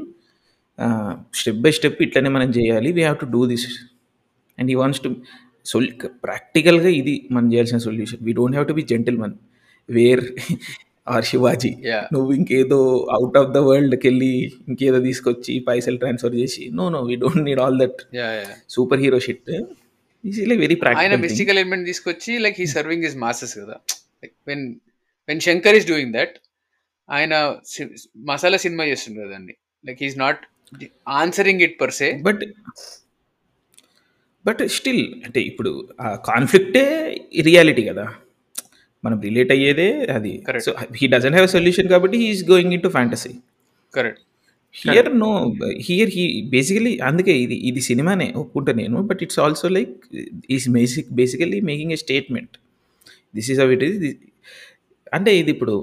[1.40, 2.90] step by step ఇట్లనే మనం చేయాలి.
[2.98, 3.66] We have to do this
[4.58, 5.10] and he wants to
[5.72, 5.88] solve
[6.24, 8.84] ప్రాక్టికల్గా ఇది మనం చేయాల్సిన solution we don't have to be
[9.24, 9.34] gentleman
[9.88, 10.22] where
[11.14, 11.70] or Shivaji.
[12.14, 12.78] నువ్వు ఇంకేదో
[13.16, 14.32] అవుట్ ఆఫ్ ద వరల్డ్కి వెళ్ళి
[14.70, 18.00] ఇంకేదో తీసుకొచ్చి పైసలు ట్రాన్స్ఫర్ చేసి no no we don't need all that
[18.74, 19.48] super hero shit
[20.64, 23.76] very ఆయన ప్రాక్టికల్ మిస్టికల్ ఎలిమెంట్ తీసుకొచ్చి like he serving is masses కదా.
[24.22, 24.64] Like when
[25.28, 26.34] when Shankar is doing that
[27.08, 27.34] ఆయన
[28.28, 29.54] మసాలా సినిమా చేస్తుండే కదండి
[29.84, 30.40] like he's not
[31.16, 32.42] answering it per se but
[34.44, 35.70] but still అంటే ఇప్పుడు
[36.00, 36.84] ఆ కాన్ఫ్లిక్టే
[37.42, 38.04] reality కదా.
[39.04, 40.32] మనం రిలేట్ అయ్యేదే అది.
[40.66, 40.70] So
[41.00, 43.32] he doesn't have solution కాబట్టి he's going into fantasy
[43.94, 44.22] correct
[44.76, 45.30] here no
[45.80, 49.94] here he basically అందుకే ఇది ఇది సినిమానే ఒప్పుకుంటా నేను but it's also like
[50.50, 52.56] is basic basically making a statement
[53.34, 53.96] this is uh it is
[55.16, 55.74] అంటే ఇది ఇప్పుడు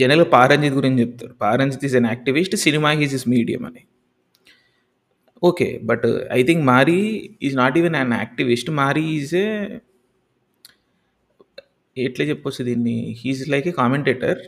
[0.00, 1.34] జనరల్గా పారంజిత్ గురించి చెప్తారు.
[1.44, 3.82] Paranjith is an activist cinema his is medium అని.
[5.48, 6.06] Okay but
[6.38, 7.00] I think Mari
[7.46, 9.46] is not even an activist Mari is ఏ
[11.96, 12.96] ఎట్లా చెప్పొచ్చు దీన్ని?
[13.20, 14.38] హీజ్ లైక్ ఏ కామెంటేటర్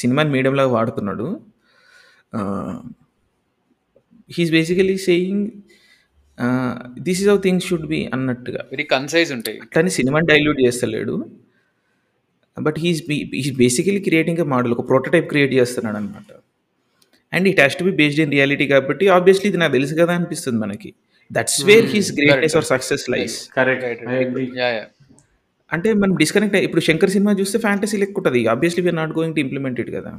[0.00, 1.28] సినిమాని మీడియంలాగా వాడుతున్నాడు.
[4.36, 5.46] He's basically saying
[7.06, 8.62] this is how things should be అన్నట్టుగా.
[8.72, 9.58] Very concise ఉంటాయి.
[9.64, 11.14] అట్లని సినిమాని dilute చేస్తలేడు.
[12.56, 13.00] But he's
[13.36, 16.30] he's basically creating a model ఒక ప్రోటోటైప్ క్రియేట్ చేస్తున్నాడు అనమాట
[17.32, 20.60] and it has to be based in reality కాబట్టి ఆబ్వియస్లీ ఇది నాకు తెలుసు కదా అనిపిస్తుంది
[20.64, 20.90] మనకి.
[21.30, 23.36] That's where his greatness or success lies
[25.70, 29.42] అంటే మనం డిస్కనెక్ట్ ఇప్పుడు శంకర్ సినిమా చూస్తే ఫ్యాంటసీ లెక్క ఉంటుంది obviously we're not going to
[29.44, 30.12] implement it కదా.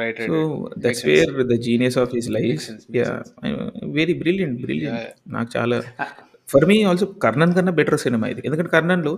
[0.00, 0.36] Right so
[0.84, 2.62] that's where the genius of his life
[3.98, 5.78] very brilliant brilliant నాకు చాలా
[6.48, 8.42] ఫర్ మీ ఆల్సో కర్ణన్ కన్నా బెటర్ సినిమా ఇది.
[8.48, 9.12] ఎందుకంటే కర్ణన్లో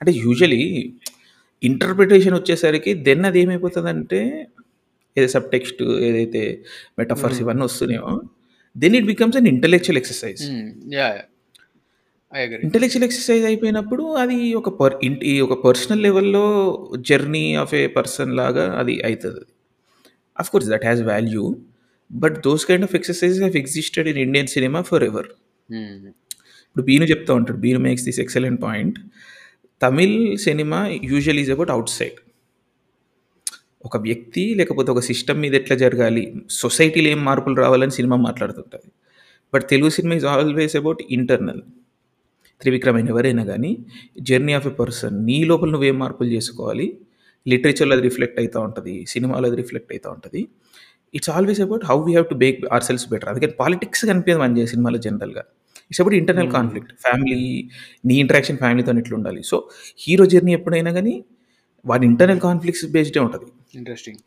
[0.00, 0.60] అంటే యూజువలీ
[1.62, 4.20] ఇంటర్ప్రిటేషన్ వచ్చేసరికి దెన్ అది ఏమైపోతుందంటే
[5.16, 6.42] ఏదో సబ్ టెక్స్ట్ ఏదైతే
[6.98, 8.10] మెటఫర్స్ ఇవన్నీ వస్తున్నాయో
[8.76, 10.42] then it becomes an intellectual exercise
[12.62, 16.44] intellectual exercise అయిపోయినప్పుడు అది ఒక పర్ ఇంటి ఒక పర్సనల్ లెవెల్లో
[17.10, 19.44] జర్నీ ఆఫ్ ఏ పర్సన్ లాగా అది అవుతుంది
[20.36, 21.44] of course that has value
[22.10, 25.28] but those kind of exercise have existed in Indian cinema forever
[26.66, 28.98] ఇప్పుడు బీను చెప్తూ ఉంటాడు Binu makes this excellent point
[29.82, 32.18] Tamil cinema usual is about outside
[33.84, 36.42] ఒక వ్యక్తి లేకపోతే ఒక సిస్టమ్ మీద ఎట్లా జరగాలి?
[36.50, 38.88] సొసైటీలో ఏం మార్పులు రావాలని cinema మాట్లాడుతుంటుంది.
[39.54, 41.62] But Telugu cinema is always about internal
[42.60, 43.78] Trivikram అయిన ఎవరైనా కానీ
[44.20, 46.98] జర్నీ ఆఫ్ ఎ పర్సన్ నీ లోపల నువ్వేం మార్పులు చేసుకోవాలి?
[47.48, 50.48] లిటరేచర్లో అది రిఫ్లెక్ట్ అవుతూ ఉంటుంది సినిమాలో అది రిఫ్లెక్ట్ అవుతూ ఉంటుంది.
[51.14, 54.98] It's always about how we have to make ourselves better అందుకని పాలిటిక్స్ కనిపించదు మన సినిమాలో
[54.98, 55.44] జనరల్గా
[55.90, 57.40] it's about internal conflict family
[58.08, 59.56] నీ ఇంటరాక్షన్ ఫ్యామిలీతో ఎట్లా ఉండాలి సో
[60.04, 61.14] హీరో జర్నీ ఎప్పుడైనా కానీ
[61.86, 63.46] వాడి ఇంటర్నల్ కాన్ఫ్లిక్ట్స్ బేస్డే ఉంటుంది.
[63.78, 64.18] ఇంట్రెస్టింగ్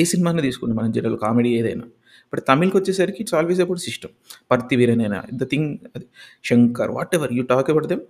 [0.00, 1.86] ఏ సినిమాని తీసుకుంటాం మనం జనరల్ కామెడీ ఏదైనా.
[2.32, 4.12] బట్ తమిళ్కి వచ్చేసరికి ఇట్స్ ఆల్వేస్ అబౌట్ సిస్టమ్
[4.50, 5.70] పర్తి వీరనైనా the thing
[6.48, 8.02] Shankar whatever you talk about them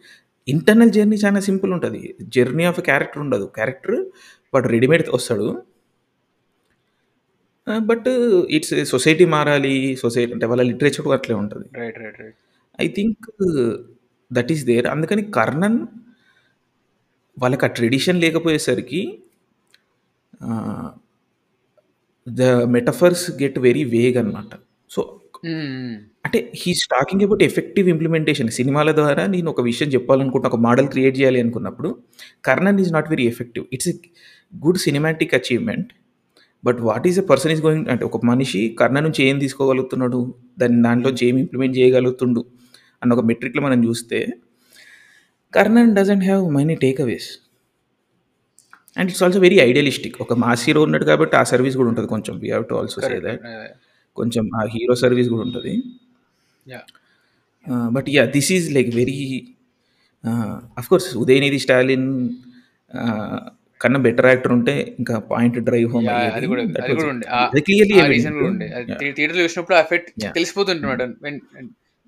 [0.48, 2.00] internal journey చాలా సింపుల్ ఉంటుంది.
[2.36, 3.46] జర్నీ ఆఫ్ క్యారెక్టర్ ఉండదు.
[3.58, 3.98] క్యారెక్టర్
[4.54, 5.48] వాడు రెడీమేడ్ వస్తాడు.
[7.90, 8.08] బట్
[8.56, 11.66] ఇట్స్ సొసైటీ మారాలి సొసైటీ అంటే వాళ్ళ లిటరేచర్ అట్లే ఉంటుంది.
[11.82, 12.38] Right right right
[12.80, 13.26] I think
[14.30, 15.78] that is there అందుకని కర్ణన్
[17.36, 19.00] వాళ్ళకి ఆ ట్రెడిషన్ లేకపోయేసరికి
[22.26, 24.54] the metaphors get very vague అనమాట
[24.90, 25.00] సో
[26.24, 31.16] అంటే he's talking about effective implementation సినిమాల ద్వారా నేను ఒక విషయం చెప్పాలనుకుంటున్నా ఒక మోడల్ క్రియేట్
[31.18, 31.90] చేయాలి అనుకున్నప్పుడు
[32.44, 33.94] Karnan is not very effective it's a
[34.56, 35.90] good cinematic achievement
[36.64, 40.20] but what is a person is going అంటే ఒక మనిషి కర్ణ నుంచి ఏం తీసుకోగలుగుతున్నాడు
[40.58, 42.42] దాని దాంట్లోంచి ఏం ఇంప్లిమెంట్ చేయగలుగుతుండు
[43.02, 44.18] అన్న ఒక మెట్రిక్లో మనం చూస్తే
[45.54, 47.28] Karnan doesn't have many takeaways
[48.96, 52.34] and it's also very idealistic ఒక మాస్ హీరో ఉన్నాడు కాబట్టి ఆ సర్వీస్ కూడా ఉంటుంది కొంచెం.
[52.42, 53.42] We have to also say that
[54.16, 55.72] కొంచెం ఆ హీరో సర్వీస్ కూడా ఉంటుంది.
[56.66, 56.80] Yeah
[57.96, 59.18] but yeah this is like very
[60.80, 62.08] of course Udhayanidhi Stalin
[63.80, 68.06] కన్నా బెటర్ యాక్టర్ ఉంటే ఇంకా పాయింట్ డ్రైవ్ హోమ్ అది కూడా అది కూడా ఉండే క్లియర్లీ ఆ
[68.14, 68.66] రీజన్ కూడా ఉండే
[69.18, 70.10] థియేటర్లో చూసినప్పుడు ఎఫెక్ట్.
[70.38, 71.06] తెలిసిపోతుంటున్నాడు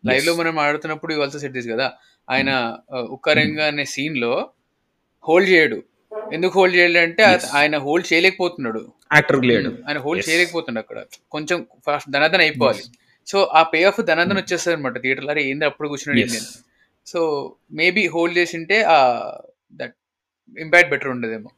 [0.06, 1.92] లైవ్లో మనం ఆడుతున్నప్పుడు ఆల్సో సెట్ దిస్ కదా?
[2.30, 4.50] ఆయన ఉక్కరంగ అనే సీన్లో
[5.28, 5.82] హోల్డ్ చేయడు.
[6.32, 8.92] ఎందుకు హోల్డ్ చేయడు అంటే ఆయన హోల్డ్ చేయలేకపోతున్నాడు.
[9.14, 9.78] యాక్టర్ లేడు.
[9.88, 10.28] ఆయన హోల్డ్.
[10.28, 11.18] చేయలేకపోతున్నాడు అక్కడ.
[11.30, 12.82] కొంచెం ఫాస్ట్ ధనాదన అయిపోవాలి.
[13.26, 16.40] సో ఆ పే ఆఫ్ ధనాదన వచ్చేస్తుంది అనమాట థియేటర్లో అరే ఏంది అప్పుడు కూర్చున్నాడు అని.
[17.06, 19.30] సో మేబీ హోల్డ్ చేసింటే ఆ
[19.72, 19.94] దట్
[20.58, 21.50] ఇంపాక్ట్ బెటర్ ఉండదేమో.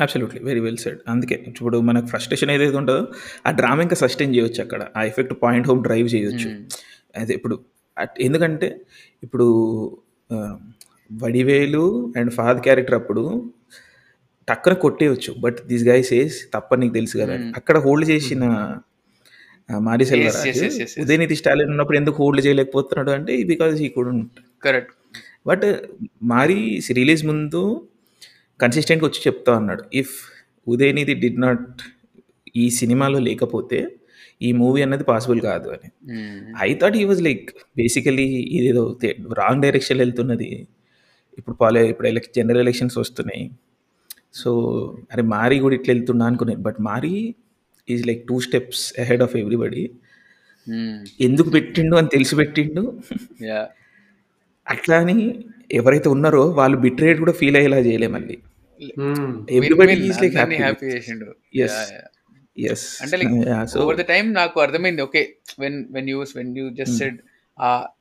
[0.00, 3.08] అబ్సల్యూట్లీ వెరీ వెల్ సెడ్ అందుకే ఇప్పుడు మనకు ఫ్రస్ట్రేషన్ ఏదైతే ఉంటుందో
[3.46, 4.86] ఆ డ్రామా ఇంకా సస్టైన్ చేయొచ్చు అక్కడ.
[4.96, 6.64] ఆ ఎఫెక్ట్ పాయింట్ హోమ్ డ్రైవ్ చేయొచ్చు.
[7.20, 7.60] అదే ఇప్పుడు
[8.20, 8.80] ఎందుకంటే
[9.22, 9.44] ఇప్పుడు
[11.12, 13.52] వడివేలు అండ్ ఫాద్ క్యారెక్టర్ అప్పుడు
[14.48, 15.34] టక్కన కొట్టేయచ్చు.
[15.40, 17.34] బట్ దిస్ గై సేస్ తప్ప నీకు తెలుసు కదా.
[17.34, 17.52] అని.
[17.56, 18.76] అక్కడ హోల్డ్ చేసిన
[19.74, 21.02] ఆ, మారి yes, Selvaraju yes, yes, yes.
[21.02, 24.30] Udhayanidhi Stalin ఉన్నప్పుడు ఎందుకు హోల్డ్ చేయలేకపోతున్నాడు అంటే because he couldn't
[24.64, 24.92] correct
[25.46, 25.62] but
[26.22, 27.87] Mari release ముందు
[28.60, 29.82] కన్సిస్టెంట్గా వచ్చి చెప్తా అన్నాడు.
[29.94, 30.14] ఇఫ్
[30.68, 31.82] ఉదయనిధి డిడ్ నాట్
[32.56, 33.78] ఈ సినిమాలో లేకపోతే
[34.42, 35.88] ఈ మూవీ అన్నది పాసిబుల్ కాదు అని.
[36.60, 38.82] I thought he was like basically ఇదేదో
[39.38, 40.68] రాంగ్ డైరెక్షన్ వెళ్తున్నది.
[41.38, 43.50] ఇప్పుడు పాలే ఇప్పుడు ఎలక్ జనరల్ ఎలక్షన్స్ వస్తున్నాయి.
[44.34, 44.50] సో
[45.12, 46.62] అరే మారి కూడా ఇట్లా వెళ్తున్నా అనుకున్నాను.
[46.62, 47.34] But Mari
[47.88, 49.84] is like two steps ahead of everybody
[51.20, 52.82] ఎందుకు పెట్టిండు అని తెలిసి పెట్టిండు.
[54.68, 55.16] అట్లా అని
[55.72, 58.36] ఎవరైతే ఉన్నారో వాళ్ళు బిట్ రేట్ కూడా ఫీల్ అయ్యేలా చేయలే మళ్ళీ.
[63.02, 63.32] అంటే like
[63.72, 65.02] so over the time నాకు అర్థమైంది.
[65.02, 65.22] Okay
[65.60, 66.96] when when you when you just.
[66.98, 67.18] Said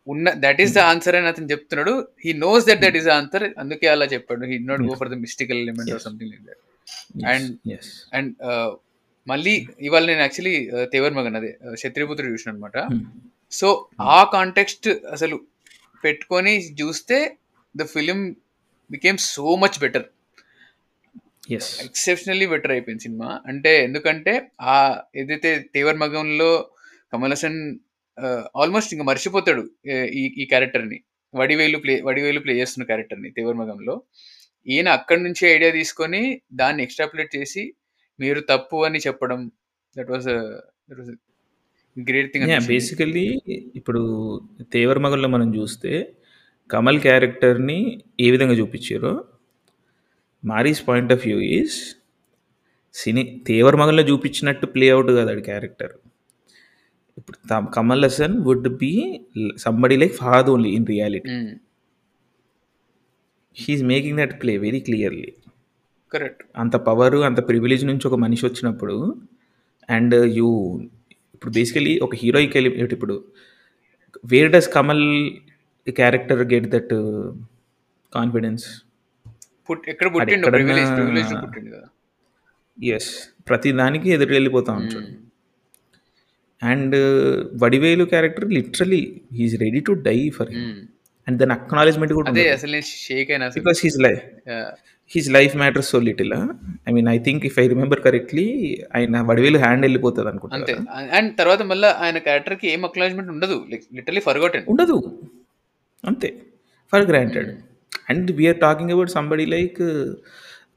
[0.08, 1.94] ఉన్న దట్ ఈస్ ద ఆన్సర్ అని అతను చెప్తున్నాడు.
[2.26, 4.46] He knows that that is the answer అందుకే అలా చెప్పాడు.
[4.46, 4.94] He not go.
[4.94, 6.08] For the mystical element or Yes.
[6.10, 6.64] Something like that
[7.78, 8.34] yes and
[9.28, 10.56] మళ్ళీ ఇవాళ నేను యాక్చువల్లీ
[10.94, 12.78] తేవర్ మగన్ అదే క్షత్రియపుత్రుడు చూసిన అనమాట
[13.52, 13.68] సో
[14.02, 15.38] ఆ కాంటెక్స్ట్ అసలు
[16.04, 17.18] పెట్టుకొని చూస్తే
[17.76, 18.20] the film
[18.90, 20.06] became so much better.
[21.56, 23.30] Yes exceptionally better అయిపోయింది సినిమా.
[23.50, 24.34] అంటే ఎందుకంటే
[24.74, 24.78] ఆ
[25.22, 26.50] ఏదైతే తేవర్ మగంలో
[27.14, 27.60] కమల్ హాసన్
[28.62, 29.64] ఆల్మోస్ట్ ఇంకా మర్చిపోతాడు
[30.22, 30.98] ఈ ఈ క్యారెక్టర్ని.
[31.34, 33.96] వడివేలు ప్లే వడివేలు ప్లే చేస్తున్న క్యారెక్టర్ని తేవర్ మగంలో.
[34.66, 36.22] ఈయన అక్కడి నుంచి ఐడియా తీసుకొని
[36.62, 37.64] దాన్ని ఎక్స్ట్రాపులేట్ చేసి
[38.20, 39.42] మీరు తప్పు అని చెప్పడం
[39.96, 40.28] that was
[41.98, 43.26] great thing yeah basically
[43.76, 44.02] ఇప్పుడు
[44.72, 45.92] తేవర్ మగల్లో మనం చూస్తే
[46.70, 47.80] కమల్ క్యారెక్టర్ని
[48.20, 49.12] ఏ విధంగా చూపించారో
[50.44, 51.78] Mari's point of view is
[52.96, 55.94] సినీ తేవర్ మగల్లో చూపించినట్టు ప్లే అవుట్ కాదు అది క్యారెక్టర్.
[57.18, 58.92] ఇప్పుడు Kamal Haasan would be
[59.58, 61.36] somebody like Fahd only in reality
[63.56, 65.34] he's making that play very clearly
[66.12, 68.98] correct అంత పవర్ అంత ప్రివిలేజ్ నుంచి ఒక మనిషి వచ్చినప్పుడు
[69.90, 70.50] అండ్ యూ
[71.38, 73.16] ఇప్పుడు బేసికలీ ఒక హీరోయిక్ ఎలిమెంట్ ఇప్పుడు
[74.24, 75.04] where does Kamal
[75.88, 76.94] character get that
[78.14, 78.66] confidence
[82.78, 83.10] yes
[83.48, 85.10] ప్రతి దానికి ఎదురు వెళ్ళిపోతా ఉంటాడు.
[86.62, 86.96] And
[87.64, 89.02] Vadivelu character literally
[89.34, 90.78] he's ready to die for Mm.
[91.28, 94.22] And దాని అక్నాలజ్మెంట్ కూడా అసలు షేక్ అయినా because his life
[95.10, 96.34] his life matters so little
[96.90, 98.46] I mean I think if I remember correctly
[98.96, 100.72] ఆయన వడివేలు హ్యాండ్ వెళ్ళిపోతుంది అంతే.
[100.74, 103.66] అనుకుంటా అండ్ తర్వాత మళ్ళీ ఆయన క్యారెక్టర్కి ఏం అక్నాలజ్మెంట్ ఉండదు.
[103.72, 105.20] లైక్ లిటరలీ ఫర్గోటెన్ ఉండదు.
[106.06, 106.30] అంతే.
[106.92, 107.50] For granted
[108.10, 109.78] and we're talking about somebody like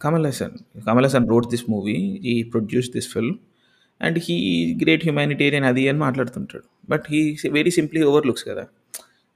[0.02, 1.96] Kamal Haasan Kamal Haasan wrote this movie
[2.32, 3.36] ఈ produce this film
[4.02, 4.36] and he
[4.82, 6.64] great humanitarian అది అని మాట్లాడుతుంటాడు.
[6.90, 8.64] But he very simply overlooks కదా.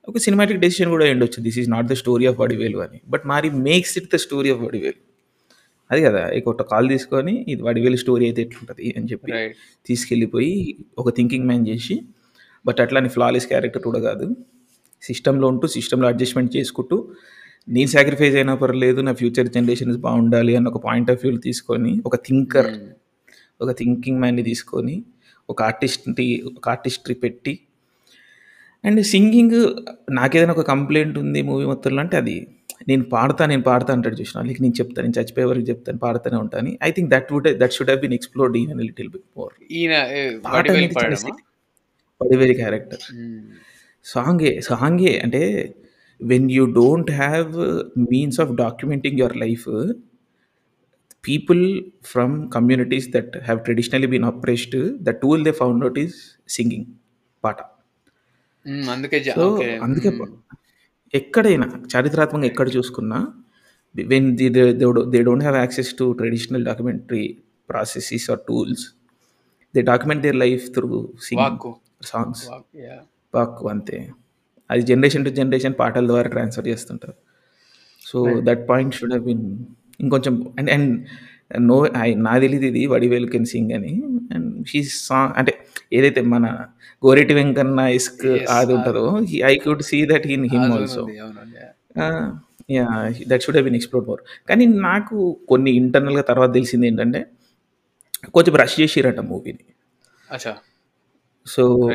[0.08, 2.98] ఒక cinematic decision కూడా ఉండొచ్చు this is not the story of Vadivelu అని.
[3.08, 5.00] But Mari makes it the story of Vadivelu
[5.90, 9.32] అది కదా ఇక ఒక కాల్ తీసుకొని ఇది వడివేలు స్టోరీ అయితే ఎట్లుంటుంది అని చెప్పి
[9.86, 10.52] తీసుకెళ్ళిపోయి
[10.98, 11.96] ఒక థింకింగ్ మ్యాన్ చేసి
[12.64, 14.26] బట్ అట్లాని ఫ్లాలెస్ క్యారెక్టర్ కూడా కాదు.
[15.02, 16.96] సిస్టంలో ఉంటూ సిస్టంలో అడ్జస్ట్మెంట్ చేసుకుంటూ
[17.68, 22.16] నేను సాక్రిఫైస్ అయినా పర్లేదు నా ఫ్యూచర్ జనరేషన్స్ బాగుండాలి అన్న ఒక పాయింట్ ఆఫ్ వ్యూ తీసుకొని ఒక
[22.16, 22.70] థింకర్
[23.60, 25.04] ఒక థింకింగ్ మ్యాన్ని తీసుకొని
[25.48, 27.52] ఒక ఆర్టిస్ట్ని ఒక ఆర్టిస్ట్రీ పెట్టి
[28.84, 29.58] అండ్ సింగింగ్
[30.10, 32.36] నాకేదైనా ఒక కంప్లైంట్ ఉంది మూవీ మొత్తంలో అంటే అది
[32.88, 36.70] నేను పాడతా నేను పాడతా అంటాడు చూసిన లైక్ నేను చెప్తాను నేను చచ్చిపోయే వరకు చెప్తాను పాడుతూనే ఉంటాను
[36.82, 39.54] I think that would that should been explored even little bit more
[42.20, 43.04] పడివేరి character
[44.06, 45.42] సాంగే సాంగే అంటే
[46.20, 47.52] when you don't have
[48.10, 49.68] means of documenting your life
[51.24, 51.62] people
[52.02, 56.16] from communities that have traditionally been oppressed the tool they found out is
[56.48, 56.86] singing
[57.44, 57.58] పాట.
[58.90, 60.10] అందుకే జా- so okay అందుకే
[61.14, 63.18] ఎక్కడైనా చారిత్రాత్మకంగా ఎక్కడ చూసుకున్నా
[63.94, 68.84] when the they don't have access to traditional documentary processes or tools
[69.74, 70.88] they document their life through
[71.22, 71.70] singing వాక్కు
[72.02, 72.66] songs వాక్
[73.34, 74.10] పాక్ అంతే.
[74.70, 77.14] అది జనరేషన్ టు జనరేషన్ పాటల ద్వారా ట్రాన్స్ఫర్ చేస్తుంటారు.
[78.02, 79.64] So that point should been
[80.00, 81.06] ఇంకొంచెం అండ్ అండ్
[81.60, 83.92] నో ఐ నా తెలియదు ఇది వడివేలు కెన్ సింగ్ అని.
[84.34, 85.52] అండ్ షీ సాంగ్ అంటే
[85.92, 86.44] ఏదైతే మన
[87.06, 89.04] గోరెటి వెంకన్న ఇస్క్ అది ఉంటుందో
[89.44, 91.02] I could see that in him also.
[92.70, 92.86] Yeah
[93.28, 95.16] that should been explore more కానీ నాకు
[95.48, 97.20] కొన్ని ఇంటర్నల్గా తర్వాత తెలిసింది ఏంటంటే
[98.34, 99.64] కొంచెం రష్ చేసిరట మూవీని
[100.32, 100.52] అచ్చా.
[101.46, 101.90] సో.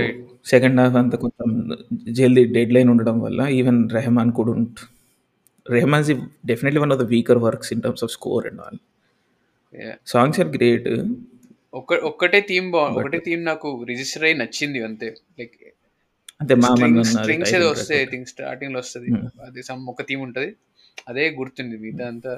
[0.45, 1.48] సెకండ్ హాఫ్ అంతా కొంచెం
[2.10, 4.54] జల్దీ డెడ్ లైన్ ఉండడం వల్ల ఈవెన్ రెహమాన్ కూడా
[5.69, 6.10] Rahman's
[6.45, 8.80] definitely one of the weaker works in terms of score and all.
[10.08, 10.88] Songs are great
[11.73, 15.10] ఒక్క ఒక్కటే థీమ్ బాగుంది ఒకటే థీమ్ నాకు రిజిస్టర్ అయి నచ్చింది అంతే.
[15.39, 15.55] లైక్
[16.41, 16.53] అంటే
[17.12, 19.10] స్ట్రింగ్స్ ఏదో వస్తాయి ఐ థింక్ స్టార్టింగ్లో వస్తుంది.
[19.47, 20.49] అది సమ్ ఒక థీమ్ ఉంటది.
[21.10, 22.32] అదే గుర్తుంది మిగతా అంతా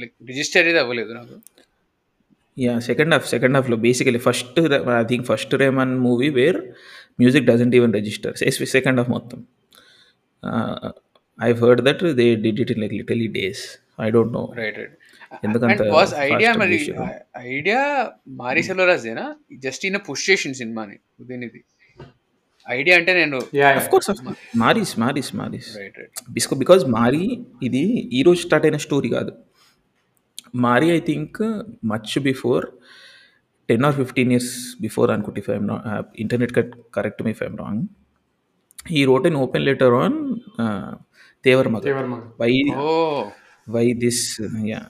[0.00, 1.36] లైక్ రిజిస్టర్ అనేది అవ్వలేదు నాకు.
[2.56, 4.58] యా సెకండ్ హాఫ్ సెకండ్ హాఫ్లో basically first
[5.00, 6.58] I think first Rahman movie where
[7.22, 8.36] music doesn't even register
[8.76, 9.40] second half మొత్తం.
[11.38, 13.64] I heard that they did it in like literally days
[14.06, 14.94] I don't know right right
[15.70, 16.78] and was idea మరి?
[17.56, 17.80] Idea
[18.42, 19.24] Mari సెల్వరాజేనా
[19.64, 20.96] just ఈయన push చేసింది సినిమాని
[21.30, 21.60] దీనిది.
[22.66, 23.38] Idea అంటే నేను
[24.62, 25.70] మారీస్ మారీస్ మారీస్.
[26.36, 27.24] బిస్కో because Marie
[27.68, 27.82] ఇది
[28.18, 29.32] ఈరోజు స్టార్ట్ అయిన స్టోరీ కాదు.
[30.66, 31.38] Mari I think
[31.92, 32.66] much before
[33.68, 34.52] ten or fifteen years
[34.86, 35.70] before అనుకుంటే if I'm
[36.24, 36.52] internet
[36.96, 37.82] correct me if wrong
[38.98, 40.16] ఈ wrote an open letter on
[41.44, 41.80] Thevar మగ
[42.14, 42.22] మగ.
[43.68, 44.82] Why this yeah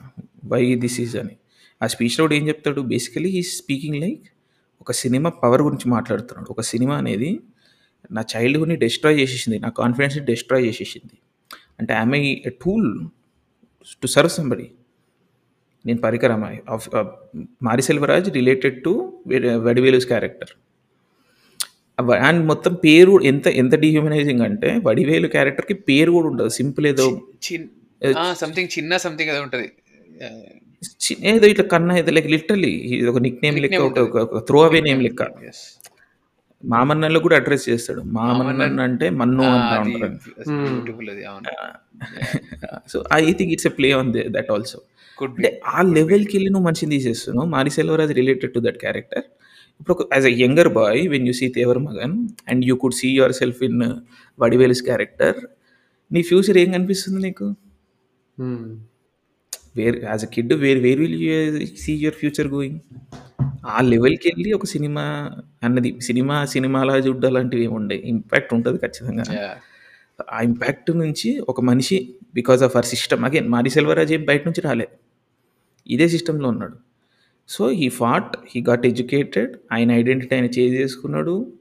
[0.44, 1.36] why this is అని.
[1.82, 2.80] ఆ స్పీచ్లో ఏం చెప్తాడు?
[2.80, 4.22] బేసికలీ హీ స్పీకింగ్ లైక్
[4.80, 6.50] ఒక సినిమా పవర్ గురించి మాట్లాడుతున్నాడు.
[6.50, 7.40] ఒక సినిమా అనేది
[8.12, 11.18] నా చైల్డ్హుడ్ని డిస్ట్రాయ్ చేసేసింది నా కాన్ఫిడెన్స్ని డిస్ట్రాయ్ చేసేసింది.
[11.80, 13.08] అంటే ఆమె a tool
[14.02, 14.70] to serve somebody
[15.86, 16.88] నేను పరికరం of
[17.62, 19.22] Mari Selvaraj related to
[19.56, 20.52] Vadivelu's character
[22.10, 26.48] and మొత్తం పేరు ఎంత ఎంత డిహ్యూమనైజింగ్ అంటే వడివేలు క్యారెక్టర్కి పేరు కూడా ఉండదు.
[26.48, 27.28] సింపుల్ ఏదో
[28.32, 29.72] సంథింగ్ చిన్న సంథింగ్ ఏదో ఉంటది.
[31.22, 35.02] ఏదో ఇట్లా కన్నా ఏదో లైక్ లిటరలీ ఇది ఒక నిక్ నేమ్ లెక్క ఒక- త్రో అవే నేమ్
[35.02, 35.22] లెక్క.
[35.22, 35.84] Yes.
[36.64, 38.00] మామన్నలో కూడా అడ్రస్ చేస్తాడు.
[38.00, 38.80] మామన్నన్.
[38.80, 39.76] అంటే మన్ను అంటా
[42.88, 44.80] so I think it's a play on that also
[45.24, 47.48] అంటే ఆ లెవెల్కి వెళ్ళి నువ్వు మనిషిని తీసేస్తున్నావు.
[47.48, 49.22] Mari Selvaraj related to that character
[49.80, 53.62] ఇప్పుడు as a younger boy when you see Thevar Magan and you could see yourself
[53.62, 53.82] in
[54.40, 55.34] Vadivelu's character
[56.12, 57.54] నీ future ఏం కనిపిస్తుంది నీకు?
[59.76, 62.80] Where as a kid where where will you see your future going
[63.66, 65.04] ఆ లెవెల్కి వెళ్ళి ఒక cinema
[65.62, 69.24] అన్నది cinema సినిమాలా చూడ్డా లాంటివి ఏమి ఉండే ఇంపాక్ట్ ఉంటుంది ఖచ్చితంగా.
[70.32, 74.60] ఆ ఇంపాక్ట్ నుంచి ఒక మనిషి because of our system again Mari Selvaraj ఏం బయట నుంచి
[74.60, 74.88] రాలే.
[75.86, 76.76] ఇదే సిస్టంలో ఉన్నాడు.
[77.48, 81.52] So he fought he got educated ఆయన ఐడెంటిటీ ఆయన చేంజ్ చేసుకున్నాడు.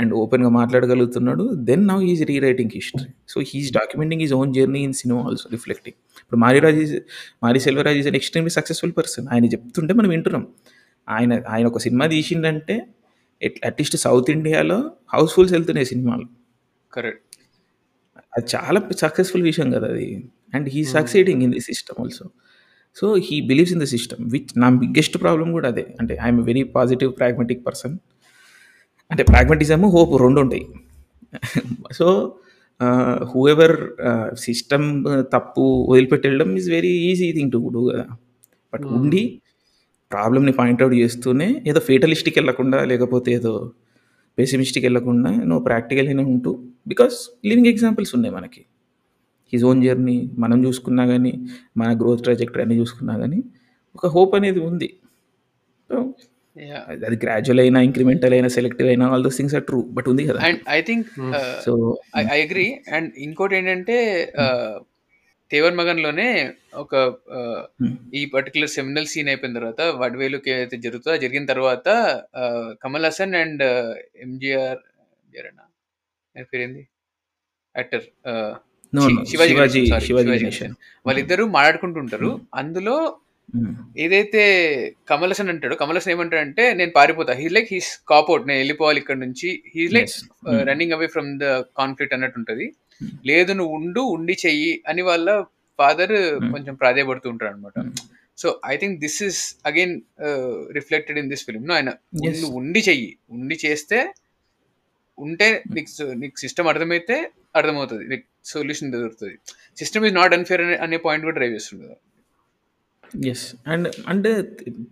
[0.00, 1.44] అండ్ ఓపెన్గా మాట్లాడగలుగుతున్నాడు.
[1.68, 5.96] Then now is rewriting history so he's documenting his own journey in cinema also reflecting
[6.22, 6.94] ఇప్పుడు Mariraj is
[7.42, 10.44] Mari Selvaraj is an extremely successful person ఆయన చెప్తుంటే మనం వింటున్నాం.
[11.08, 12.76] ఆయన ఆయన ఒక సినిమా తీసిండంటే
[13.68, 14.78] అట్లీస్ట్ సౌత్ ఇండియాలో
[15.14, 16.26] హౌస్ఫుల్స్ వెళ్తున్నాయి సినిమాలు.
[16.92, 17.22] కరెక్ట్
[18.36, 20.06] అది చాలా సక్సెస్ఫుల్ విషయం కదా అది.
[20.54, 22.24] And he succeeding in the system also
[22.96, 25.84] so he believes in the system which నా బిగ్గెస్ట్ ప్రాబ్లం కూడా అదే.
[26.00, 27.94] అంటే I'm very positive pragmatic person
[29.14, 30.64] అంటే ప్రాగ్మెటిజము హోప్ రెండు ఉంటాయి.
[31.92, 32.06] సో
[33.22, 33.74] హూ ఎవర్
[34.36, 34.86] సిస్టమ్
[35.32, 38.06] తప్పు వదిలిపెట్టి వెళ్ళడం is very easy thing to do కదా
[38.72, 39.22] బట్ ఉండి
[40.12, 43.52] ప్రాబ్లమ్ని పాయింట్అవుట్ చేస్తూనే ఏదో ఫేటలిస్టిక్ వెళ్ళకుండా లేకపోతే ఏదో
[44.38, 46.52] పెసిమిస్టిక్ వెళ్ళకుండా నువ్వు ప్రాక్టికల్గానే ఉంటూ
[46.86, 48.62] బికాస్ లివింగ్ ఎగ్జాంపుల్స్ ఉన్నాయి మనకి.
[49.52, 51.32] హిజ్ ఓన్ జర్నీ మనం చూసుకున్నా కానీ
[51.76, 53.40] మన గ్రోత్ ట్రాజెక్టరీ అన్ని చూసుకున్నా కానీ
[53.94, 54.90] ఒక హోప్ అనేది ఉంది.
[57.04, 60.40] అది గ్రాడ్యువల్ అయినా ఇంక్రిమెంటల్ అయినా సెలెక్టివ్ అయినా all those things are true but ఉంది కదా.
[60.40, 61.08] And I think
[61.64, 61.72] so
[62.16, 63.96] I agree and ఇంకోటి ఏంటంటే
[65.50, 66.28] తేవర్ మగన్లోనే
[66.74, 66.94] ఒక
[67.38, 71.88] uh, ఈ పర్టికులర్ సెమినల్ సీన్ అయిపోయిన తర్వాత వడ్వేలుకి ఏదైతే జరుగుతుందో జరిగిన తర్వాత
[72.38, 73.64] uh, కమల్ హాసన్ అండ్
[74.16, 74.82] ఎంజిఆర్
[76.52, 76.82] పేరేంది?
[77.76, 78.04] యాక్టర్
[79.26, 79.54] శివాజీ
[81.06, 82.40] వాళ్ళిద్దరూ మాట్లాడుకుంటుంటారు.
[82.54, 82.96] అందులో
[83.98, 84.42] ఏదైతే
[85.10, 87.32] కమల్ హాసన్ అంటాడో కమల్ హాసన్ ఏమంటాడంటే నేను పారిపోతా.
[87.32, 89.62] హీ లైక్ హీస్ కాపౌట్ నేను వెళ్ళిపోవాలి ఇక్కడ నుంచి.
[89.74, 90.12] He like.
[90.46, 90.60] Hmm.
[90.68, 91.44] Running away from the
[91.80, 92.66] conflict అన్నట్టు ఉంటది.
[93.26, 95.28] లేదు నువ్వు ఉండు ఉండి చెయ్యి అని వాళ్ళ
[95.78, 96.14] ఫాదర్
[96.52, 97.78] కొంచెం ప్రాధాయపడుతూ ఉంటాడు అనమాట
[98.38, 100.00] so I think this is again
[100.72, 101.90] reflected in this film ఆయన.
[102.42, 103.10] నువ్వు ఉండి చెయ్యి.
[103.30, 103.98] ఉండి చేస్తే
[105.18, 107.16] ఉంటే నీకు నీకు సిస్టమ్ అర్థమైతే
[107.56, 108.04] అర్థమవుతుంది.
[108.08, 109.34] నీకు సొల్యూషన్ దొరుకుతుంది.
[109.78, 111.86] సిస్టమ్ ఇస్ నాట్ అన్ఫేర్ అనే పాయింట్ కూడా డ్రైవ్ చేస్తుంది
[113.26, 114.42] ఎస్ అండ్ అంటే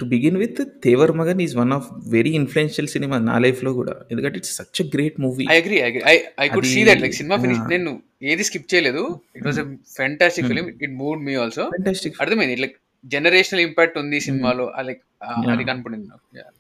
[0.01, 3.97] to begin with Thevar Magan is one of very influential cinema నా లైఫ్లో కూడా.
[4.11, 7.37] ఎందుకంటే it's such a great movie I agree I I could see that like cinema
[7.37, 7.61] finish.
[7.71, 9.21] నేను ఏది స్కిప్ చేయలేదు.
[9.37, 9.65] It was a
[9.97, 12.57] fantastic film it moved me also fantastic అర్థమైంది.
[12.57, 14.73] Like generational impact ఉంది ఈ సినిమాలో.
[14.81, 15.01] Like
[15.39, 15.53] Yeah.
[15.53, 16.37] అది కనపడింది నాకు.
[16.37, 16.51] Yeah.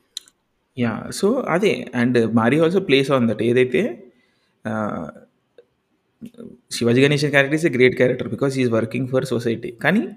[0.78, 1.86] యా సో అదే.
[1.94, 4.02] And Mari also plays on that ఏదైతే
[6.72, 10.08] Sivaji Ganesan character is a great character because is working for society కానీ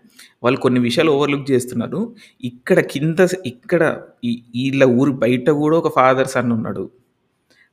[0.43, 2.15] వాళ్ళు కొన్ని విషయాలు ఓవర్లుక్ చేస్తున్నారు.
[2.43, 6.89] ఇక్కడ కింద ఇక్కడ ఈ- వీళ్ళ ఊరు బయట కూడా ఒక ఫాదర్ సన్ ఉన్నాడు.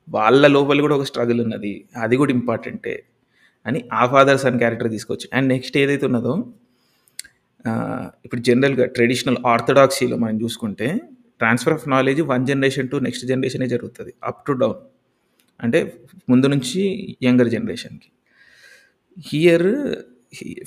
[0.09, 1.85] వాళ్ళ లోపల కూడా ఒక స్ట్రగుల్ ఉన్నది.
[1.97, 3.03] అది కూడా ఇంపార్టెంటే
[3.65, 6.45] అని ఆ ఫాదర్ సన్ క్యారెక్టర్ తీసుకోవచ్చు అండ్ నెక్స్ట్ ఏదైతే ఉన్నదో
[8.25, 10.99] ఇప్పుడు జనరల్గా ట్రెడిషనల్ ఆర్థడాక్సీలో మనం చూసుకుంటే
[11.39, 14.13] transfer of knowledge one generation to next జనరేషనే జరుగుతుంది.
[14.23, 14.73] అప్ టు డౌన్
[15.63, 15.93] అంటే
[16.29, 18.05] ముందు నుంచి యంగర్ జనరేషన్కి
[19.31, 19.67] హియర్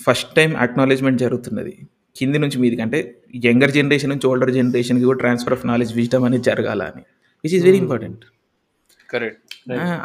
[0.07, 1.75] ఫస్ట్ టైం అక్నాలెడ్జ్మెంట్ జరుగుతున్నది.
[2.17, 2.99] కింది నుంచి మీదికి అంటే
[3.47, 7.05] యంగర్ జనరేషన్ నుంచి ఓల్డర్ జనరేషన్కి కూడా ట్రాన్స్ఫర్ ఆఫ్ నాలెడ్జ్ విజ్డమ్ అనేది జరగాల అని.
[7.45, 8.23] Which is very important
[9.09, 9.55] correct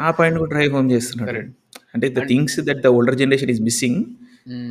[0.06, 1.30] ఆ పాయింట్ కూడా డ్రైవ్ హోమ్ చేస్తున్నాడు.
[1.32, 1.50] Correct.
[1.94, 3.98] అంటే the things that the older generation is missing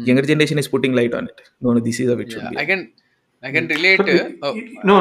[0.09, 2.83] younger generation is putting light on it no this is అవ్ it should I can
[3.43, 4.09] I can relate
[4.91, 4.97] no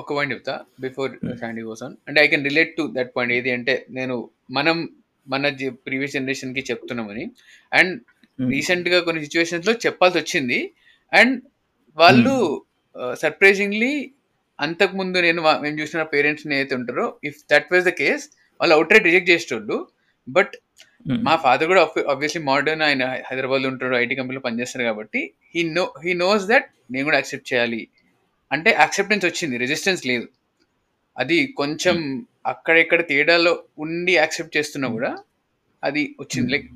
[0.00, 0.54] ఒక point చెప్తా
[0.86, 4.16] before Sandy goes on అంటే I can relate to that point ఏది అంటే నేను
[4.50, 4.76] మనం
[5.26, 5.50] మన
[5.86, 7.24] previous జనరేషన్కి చెప్తున్నామని.
[7.72, 7.94] అండ్
[8.38, 10.58] రీసెంట్గా కొన్ని సిచ్యువేషన్స్లో చెప్పాల్సి వచ్చింది.
[11.12, 11.36] అండ్
[11.98, 12.34] వాళ్ళు
[13.22, 13.92] సర్ప్రైజింగ్లీ
[14.58, 18.24] అంతకు ముందు నేను మేము చూసిన పేరెంట్స్ ఏదైతే ఉంటారో if that was the case
[18.60, 19.76] వాళ్ళు అవుట్ రైట్ రిజెక్ట్ చేసేటోళ్ళు
[20.28, 20.52] బట్
[21.26, 21.82] మా ఫాదర్ కూడా
[22.12, 25.20] ఆబ్వియస్లీ మోడర్న్ ఆయన హైదరాబాద్ ఉంటాడు ఐటీ కంపెనీలో పనిచేస్తారు కాబట్టి
[25.54, 27.80] he know he knows that నేను కూడా యాక్సెప్ట్ చేయాలి.
[28.50, 30.26] అంటే యాక్సెప్టెన్స్ వచ్చింది రెసిస్టెన్స్ లేదు.
[31.16, 31.96] అది కొంచెం
[32.46, 35.18] అక్కడెక్కడ తేడాలో ఉండి యాక్సెప్ట్ చేస్తున్నా కూడా
[35.84, 36.50] అది వచ్చింది.
[36.52, 36.68] లైక్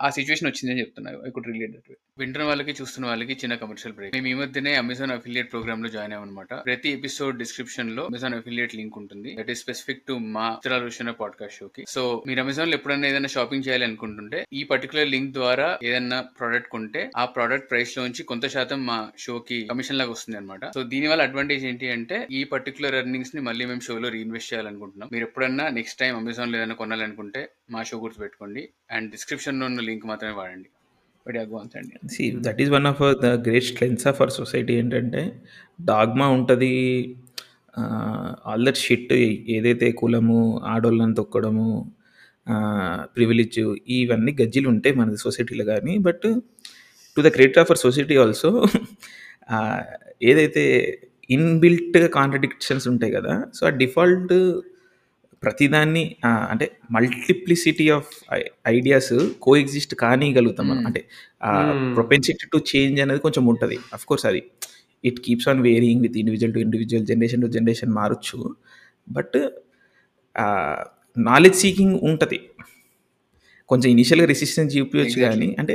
[0.00, 3.94] ఆ సిచ్యువేషన్ వచ్చిందని చెప్తున్నారు చెప్తున్నా ఐ కుడ్ రిలేట్ దట్ వింటున్న వాళ్ళకి చూస్తున్న వాళ్ళకి చిన్న కమర్షియల్
[3.96, 6.52] బ్రేక్ మేము ఈ మధ్యనే అమెజాన్ అఫిలియేట్ ప్రోగ్రామ్లో జాయిన్ అయ్యామన్నమాట.
[6.66, 9.30] ప్రతి ఎపిసోడ్ డిస్క్రిప్షన్లో అమెజాన్ అఫిలియేట్ లింక్ ఉంటుంది.
[9.38, 13.66] దట్ ఈస్ స్పెసిఫిక్ టు మా చిత్రాల విషయంలో పాడ్కాస్ట్ షోకి సో మీరు అమెజాన్లో ఎప్పుడైనా ఏదైనా షాపింగ్
[13.68, 18.86] చేయాలి అనుకుంటుంటే ఈ పర్టికులర్ లింక్ ద్వారా ఏదైనా ప్రోడక్ట్ కొంటే ఆ ప్రోడక్ట్ ప్రైస్ లోంచి కొంత శాతం
[18.86, 23.40] మా షోకి కమిషన్ లాగా వస్తుంది అనమాట సో దీని వల్ల అడ్వాంటేజ్ ఏంటి అంటే ఈ పర్టికులర్ ఎర్నింగ్స్ని
[23.40, 25.08] మళ్ళీ మేము షోలో రీఇన్వెస్ట్ చేయాలనుకుంటున్నాం.
[25.12, 28.68] మీరు ఎప్పుడన్నా నెక్స్ట్ టైం అమెజాన్లో ఏదైనా కొనాలనుకుంటే మా షో గుర్తుపెట్టుకోండి.
[28.90, 30.68] అండ్ డిస్క్రిప్షన్లో ఉన్న లింక్ మాత్రమే వాడండి.
[31.76, 35.22] అండి see that is one of the great strengths of our society ఏంటంటే
[35.80, 36.72] డాగ్మా ఉంటుంది
[38.46, 39.12] ఆల్ దట్ షిట్
[39.56, 41.68] ఏదైతే కులము ఆడోళ్ళని తొక్కడము
[43.16, 43.58] ప్రివిలేజ్
[43.90, 46.26] ఇవన్నీ గజ్జీలు ఉంటాయి మన సొసైటీలో కానీ but
[47.16, 48.50] to the creator of our society also
[50.22, 50.64] ఏదైతే
[51.30, 54.34] ఇన్బిల్ట్ కాంట్రడిక్షన్స్ ఉంటాయి కదా సో ఆ డిఫాల్ట్
[55.42, 56.02] ప్రతిదాన్ని
[56.50, 58.08] అంటే multiplicity of
[58.68, 60.88] ideas coexist కానీయగలుగుతాం మనం Hmm.
[60.88, 61.02] అంటే.
[61.94, 64.42] ప్రొపెన్సిటీ టు చేంజ్ అనేది కొంచెం ఉంటుంది అఫ్ కోర్స్ అది
[65.04, 68.40] it keeps on varying with individual to individual generation to generation మారచ్చు
[69.08, 69.36] బట్
[71.16, 72.38] నాలెడ్జ్ సీకింగ్ ఉంటుంది
[73.68, 75.18] కొంచెం ఇనిషియల్గా రెసిస్టెన్స్ చూపించచ్చు.
[75.20, 75.74] కానీ అంటే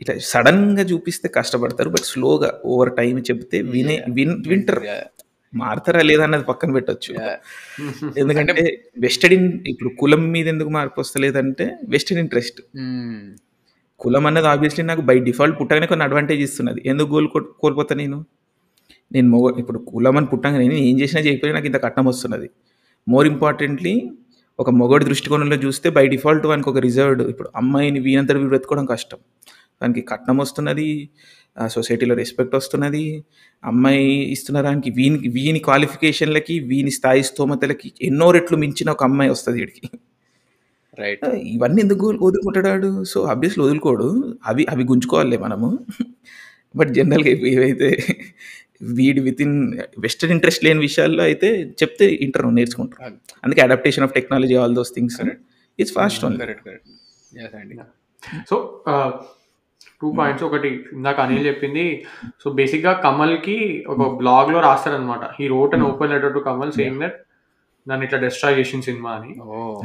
[0.00, 4.82] ఇట్లా సడన్గా చూపిస్తే కష్టపడతారు బట్ స్లోగా ఓవర్ టైం చెప్తే వినే విన్ వింటర్.
[5.54, 7.12] మారతారా లేదా అన్నది పక్కన పెట్టొచ్చు.
[8.22, 8.64] ఎందుకంటే
[8.98, 12.60] వెస్టెడ్ ఇన్ ఇప్పుడు కులం మీద ఎందుకు మార్పు వస్తలేదంటే వెస్టెడ్ ఇంట్రెస్ట్.
[14.00, 16.80] కులం అన్నది ఆబ్వియస్లీ నాకు బై డిఫాల్ట్ పుట్టగానే కొన్ని అడ్వాంటేజ్ ఇస్తున్నది.
[16.86, 17.28] ఎందుకు గోల్
[17.62, 18.18] కోల్పోతా నేను?
[19.12, 22.48] నేను మొగ ఇప్పుడు కులం అని పుట్టంగానే నేను ఏం చేసినా చేయకపోయినా నాకు ఇంత కట్నం వస్తున్నది.
[23.08, 23.94] మోర్ ఇంపార్టెంట్లీ
[24.58, 29.18] ఒక మొగోడి దృష్టికోణంలో చూస్తే బై డిఫాల్ట్ వానికి ఒక రిజర్వ్డ్ ఇప్పుడు అమ్మాయిని వీనంతటి వీడు వెతుకోవడం కష్టం.
[29.82, 30.88] దానికి కట్నం వస్తున్నది
[31.74, 33.04] సొసైటీలో రెస్పెక్ట్ వస్తున్నది.
[33.70, 39.58] అమ్మాయి ఇస్తున్న దానికి వీనికి వీని క్వాలిఫికేషన్లకి వీని స్థాయి స్తోమతలకి ఎన్నో రెట్లు మించిన ఒక అమ్మాయి వస్తుంది
[39.62, 39.88] వీడికి.
[41.02, 44.08] రైట్ ఇవన్నీ ఎందుకు వదులుకుంటాడు సో అబ్వియస్లీ వదులుకోడు.
[44.50, 45.70] అవి అవి గుంజుకోవాలి మనము.
[46.78, 47.88] బట్ జనరల్గా ఏవైతే
[48.98, 49.56] వీడి విత్ ఇన్
[50.04, 51.48] వెస్టర్న్ ఇంట్రెస్ట్ లేని విషయాల్లో అయితే
[51.80, 53.12] చెప్తే ఇంటర్ నేర్చుకుంటారు.
[53.44, 55.20] అందుకే adaptation of technology all those things.
[55.78, 56.90] It's fast only correct correct
[58.50, 58.56] so
[60.04, 60.70] two points ఒకటి.
[60.94, 61.84] ఇందాక అనిల్ చెప్పింది.
[62.42, 63.58] సో బేసిక్గా కమల్కి
[63.92, 67.18] ఒక బ్లాగ్లో రాస్తారనమాట he wrote and open letter to Kamal saying that
[67.86, 69.32] నన్ను ఇట్లా డిస్ట్రాయ్ చేసిన సినిమా అని.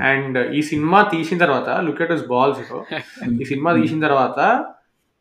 [0.10, 2.60] అండ్ ఈ సినిమా తీసిన తర్వాత లుక్ ఎట్ ఇస్ బాల్స్
[3.42, 4.40] ఈ సినిమా తీసిన తర్వాత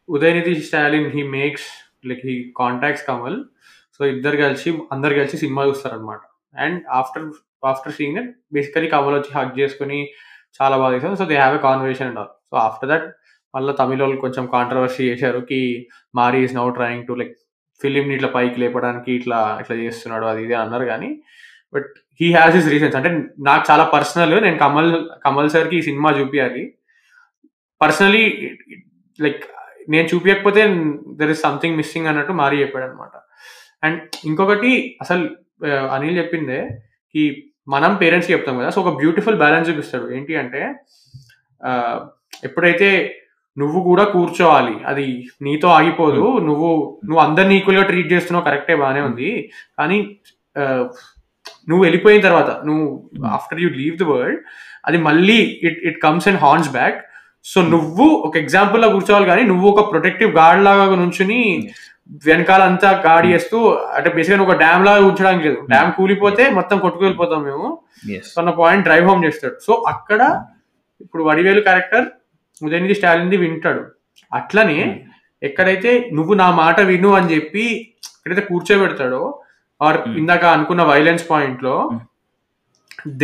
[0.09, 1.69] Udhayanidhi Stalin he makes
[2.11, 3.39] like he contacts Kamal
[3.97, 6.21] so ఇద్దరు కలిసి అందరు కలిసి cinema చూస్తారనమాట
[6.65, 7.27] and after
[7.71, 10.01] after seeing it basically Kamal వచ్చి హక్ చేసుకుని
[10.59, 11.17] చాలా బాగా చేశారు.
[11.23, 13.09] So they have a conversation and all so after that
[13.55, 15.61] మళ్ళీ తమిళ వాళ్ళు కొంచెం కాంట్రవర్సీ చేశారు కి
[16.15, 17.35] Maari is now trying to like
[17.83, 21.23] ఫిలింని ఇట్లా పైకి లేపడానికి ఇట్లా ఇట్లా చేస్తున్నాడు అది ఇది అన్నారు కానీ
[21.73, 24.93] but he has his reasons అంటే నాకు చాలా పర్సనల్ నేను కమల్
[25.25, 26.75] కమల్ సార్కి ఈ సినిమా చూపించాలి
[27.81, 28.25] పర్సనలీ
[29.21, 29.45] లైక్
[29.89, 30.63] నేను చూపించకపోతే
[31.17, 33.15] దెర్ ఇస్ సంథింగ్ మిస్సింగ్ అన్నట్టు మారి చెప్పాడు అనమాట
[33.83, 35.25] అండ్ ఇంకొకటి అసలు
[35.93, 36.81] అనిల్ చెప్పిందే
[37.15, 37.23] ఈ
[37.69, 40.07] మనం పేరెంట్స్కి చెప్తాం కదా సో ఒక బ్యూటిఫుల్ బ్యాలెన్స్ చూపిస్తాడు.
[40.13, 40.61] ఏంటి అంటే
[42.45, 42.89] ఎప్పుడైతే
[43.61, 44.75] నువ్వు కూడా కూర్చోవాలి.
[44.91, 45.07] అది
[45.43, 46.25] నీతో ఆగిపోదు.
[46.49, 46.71] నువ్వు
[47.05, 48.47] నువ్వు అందరిని ఈక్వల్గా ట్రీట్ చేస్తున్నావు.
[48.49, 49.31] కరెక్టే బాగానే ఉంది.
[49.79, 49.99] కానీ
[51.69, 52.85] నువ్వు వెళ్ళిపోయిన తర్వాత నువ్వు
[53.37, 54.41] after you leave the world
[54.87, 56.99] అది మళ్ళీ it it comes and horns back
[57.45, 61.41] so నువ్వు ఒక ఎగ్జాంపుల్ లా కూర్చోవాలి కానీ నువ్వు ఒక ప్రొటెక్టివ్ గార్డ్ లాగా నుంచుని
[62.27, 63.59] వెనకాల అంతా గార్డ్ చేస్తూ
[63.97, 65.59] అంటే బేసిక్గా ఒక డ్యామ్ లాగా ఉంచడానికి లేదు.
[65.73, 67.69] డ్యామ్ కూలిపోతే మొత్తం కొట్టుకెళ్ళిపోతాం మేము.
[68.41, 69.57] అన్న పాయింట్ డ్రైవ్ హోమ్ చేస్తాడు.
[69.67, 70.21] సో అక్కడ
[71.05, 72.07] ఇప్పుడు వడివేలు క్యారెక్టర్
[72.65, 73.83] ఉదయనిధి స్టాలిన్ది వింటాడు.
[74.33, 74.81] అట్లనే
[75.43, 77.65] ఎక్కడైతే నువ్వు నా మాట విను అని చెప్పి
[78.05, 79.23] ఎక్కడైతే కూర్చోబెడతాడో
[79.81, 79.99] ఆర్.
[80.21, 81.75] ఇందాక అనుకున్న వైలెన్స్ పాయింట్లో.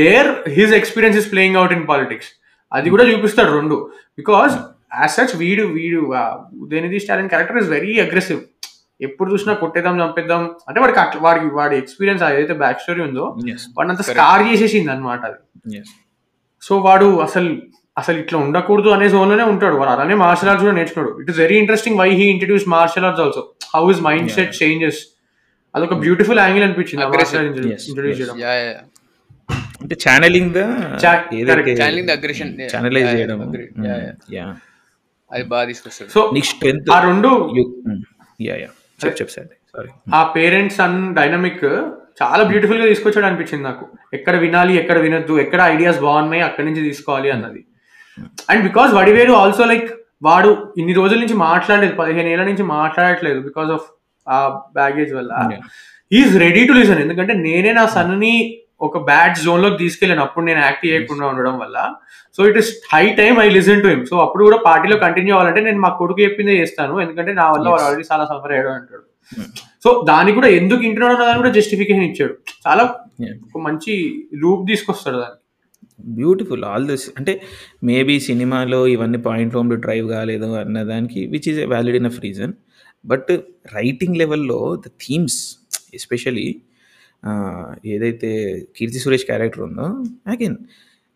[0.00, 2.30] There his experience is playing out in politics
[2.72, 3.76] అది కూడా చూపిస్తాడు రెండు.
[4.18, 4.54] బికాస్
[5.00, 6.00] యాజ్ సచ్ వీడు వీడు
[6.64, 8.42] Udhayanidhi Stalin character is very aggressive
[9.00, 10.42] ఎప్పుడు చూసినా కొట్టేద్దాం చంపేద్దాం.
[10.68, 13.24] అంటే వాడికి అట్లా వాడికి వాడి ఎక్స్పీరియన్స్ ఏదైతే బ్యాక్ స్టోరీ ఉందో
[13.76, 14.02] వాడిని అంత.
[14.10, 15.82] స్కార్ చేసేసింది అనమాట అది.
[16.62, 17.50] సో వాడు అసలు
[17.96, 19.76] అసలు ఇట్లా ఉండకూడదు అనే జోన్లోనే ఉంటాడు.
[19.80, 21.12] వాడు అలానే మార్షల్ ఆర్ట్స్ కూడా నేర్చుకున్నాడు.
[21.22, 23.42] It is very interesting why he introduce martial arts also
[23.74, 24.00] how his
[24.36, 25.00] mindset changes
[25.74, 27.04] అదొక బ్యూటిఫుల్ యాంగిల్ అనిపించింది
[27.48, 28.20] ఇంట్రడ్యూస్.
[28.20, 28.36] చేయడం.
[28.44, 28.52] యా
[29.82, 30.60] అంటే channelling the.
[31.04, 33.40] Channelling the aggression channelise చేయడం.
[34.36, 34.46] యా
[35.32, 36.10] అది బాగా తీసుకొస్తాడు.
[36.14, 36.20] సో
[36.52, 37.30] స్ట్రెంత్ ఆ రెండు
[38.48, 38.70] యా యా
[39.02, 41.64] చెప్ చెప్ సార్ సారీ ఆ పేరెంట్స్ అన్ డైనమిక్
[42.20, 43.84] చాలా బ్యూటిఫుల్గా తీసుకొచ్చాడు అనిపించింది నాకు.
[44.18, 47.62] ఎక్కడ వినాలి ఎక్కడ వినొద్దు ఎక్కడ ఐడియాస్ బాగున్నాయి అక్కడి నుంచి తీసుకోవాలి అన్నది.
[48.50, 49.90] And because Vadivelu also like
[50.22, 53.86] వాడు ఇన్ని రోజుల నుంచి మాట్లాడలేదు పదిహేను ఏళ్ళ నుంచి మాట్లాడట్లేదు బికాస్ ఆఫ్
[54.28, 55.50] ఆ బ్యాగేజ్ వల్ల.
[56.12, 60.22] ఈజ్ రెడీ టు లిసన్ ఎందుకంటే నేనే నా సన్ని ఒక బ్యాడ్ జోన్లోకి తీసుకెళ్ళాను.
[60.22, 61.92] అప్పుడు నేను యాక్ట్ చేయకుండా ఉండడం వల్ల.
[62.36, 65.60] So it is high time I listen to him so అప్పుడు కూడా పార్టీలో కంటిన్యూ అవ్వాలంటే
[65.60, 67.00] నేను మా కొడుకు చెప్పిందే చేస్తాను.
[67.00, 67.68] ఎందుకంటే నా వల్ల.
[67.68, 69.02] వాడు ఆల్రెడీ చాలా సఫర్ అయ్యాడు అంటాడు.
[69.84, 72.34] సో దానికి కూడా ఎందుకు ఇంటున్నాడు కూడా జస్టిఫికేషన్ ఇచ్చాడు.
[72.68, 72.94] చాలా
[73.56, 75.43] మంచి లూప్ తీసుకొస్తాడు దానికి.
[75.98, 77.42] బ్యూటిఫుల్ ఆల్ దిస్ అంటే
[77.84, 82.52] మేబీ సినిమాలో ఇవన్నీ పాయింట్ హోమ్లో డ్రైవ్ కాలేదు అన్నదానికి which is a valid enough reason
[83.06, 83.32] but
[83.74, 85.40] writing లెవెల్లో ద థీమ్స్
[85.94, 86.48] ఎస్పెషలీ
[87.86, 88.30] ఏదైతే
[88.76, 90.56] కీర్తి సురేష్ క్యారెక్టర్ ఉందో again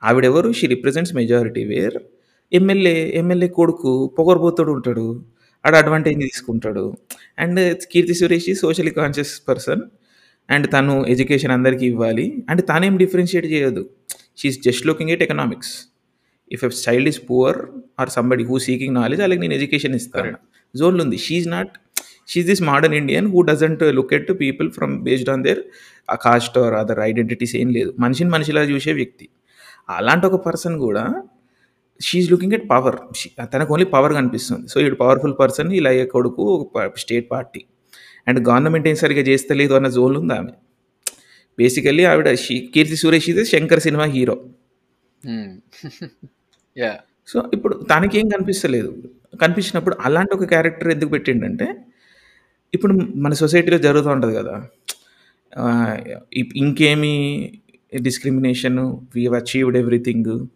[0.03, 0.53] ఆవిడెవరు?
[0.53, 1.99] She represents majority where
[2.53, 5.25] MLA MLA కొడుకు పొగరబోతాడు ఉంటాడు.
[5.67, 6.85] ఆడ అడ్వాంటేజ్ తీసుకుంటాడు.
[7.39, 7.61] And
[7.93, 8.55] Keerthy Suresh is
[8.91, 9.83] conscious person
[10.51, 12.45] and తను ఎడ్యుకేషన్ అందరికీ ఇవ్వాలి.
[12.51, 13.83] అండ్ తానేం డిఫరెన్షియేట్ చేయదు.
[14.41, 15.73] She's just looking at economics
[16.57, 17.59] if a child is poor
[18.01, 20.37] or somebody who seeking knowledge అలాగే నేను ఎడ్యుకేషన్ ఇస్తాను.
[20.75, 21.19] జోన్లో ఉంది.
[21.27, 21.73] She's not
[22.33, 25.63] she's this modern Indian who doesn't look at people from based on their
[26.27, 27.91] caste or other identities ఏం లేదు.
[28.05, 29.27] మనిషిని మనిషిలా చూసే వ్యక్తి.
[29.97, 31.05] అలాంటి ఒక పర్సన్ కూడా
[32.07, 32.97] షీఈ్ లుకింగ్ ఎట్ పవర్
[33.55, 34.67] తనకు ఓన్లీ పవర్ కనిపిస్తుంది.
[34.73, 36.45] సో ఈ పవర్ఫుల్ పర్సన్ ఇలా అయ్యే కొడుకు
[37.05, 37.61] స్టేట్ పార్టీ.
[38.29, 40.55] అండ్ గవర్నమెంట్ ఏం సరిగా చేస్తలేదు అన్న జోన్లు ఉంది ఆమె.
[41.59, 42.35] బేసికల్లీ ఆవిడ
[42.75, 44.45] కీర్తి సురేష్ ఇది శంకర్ సినిమా హీరో
[47.29, 49.03] సో ఇప్పుడు తనకేం కనిపిస్తలేదు.
[49.43, 51.75] కనిపించినప్పుడు అలాంటి ఒక క్యారెక్టర్ ఎందుకు పెట్టిండంటే
[52.75, 54.69] ఇప్పుడు మన సొసైటీలో జరుగుతూ ఉంటుంది కదా.
[56.57, 57.15] ఇంకేమి
[58.03, 58.79] డిస్క్రిమినేషన్
[59.15, 60.47] వీ అచీవ్డ్ ఎవ్రీథింగ్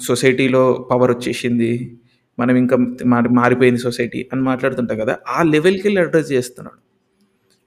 [0.00, 1.98] సొసైటీలో పవర్ వచ్చేసింది.
[2.38, 2.76] మనం ఇంకా
[3.06, 5.18] మారి మారిపోయింది సొసైటీ అని మాట్లాడుతుంటాం కదా.
[5.28, 6.86] ఆ లెవెల్కి వెళ్ళి అడ్రస్ చేస్తున్నాడు.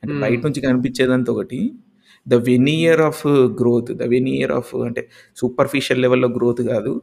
[0.03, 0.21] అంటే Hmm.
[0.21, 1.71] బయట నుంచి కనిపించేదంతా ఒకటి.
[2.29, 7.01] The veneer of growth the veneer of అంటే సూపర్ఫిషియల్ లెవెల్లో గ్రోత్ కాదు.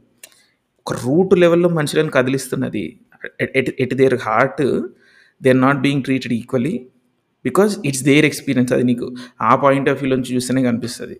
[0.79, 2.99] ఒక రూట్ లెవెల్లో మనుషులను కదిలిస్తున్నది.
[3.55, 4.87] At their heart
[5.43, 6.87] they are not being treated equally
[7.45, 11.19] because it's their experience అది నీకు ఆ పాయింట్ ఆఫ్ వ్యూ నుంచి చూస్తేనే కనిపిస్తుంది.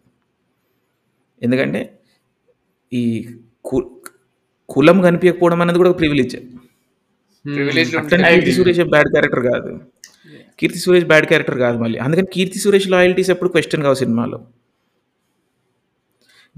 [1.43, 1.99] ఎందుకంటే
[2.93, 3.29] ఈ
[4.69, 6.57] కులం కనిపించకపోవడం అనేది కూడా ప్రివిలేజ్ ఉంటే-
[8.29, 9.79] కీర్తి సురేష్ బ్యాడ్ క్యారెక్టర్ కాదు.
[10.59, 11.97] కీర్తి సురేష్ బ్యాడ్ క్యారెక్టర్ కాదు మళ్ళీ.
[12.05, 14.39] అందుకని కీర్తి సురేష్ లాయల్టీస్ ఎప్పుడు క్వశ్చన్ కావు సినిమాలో.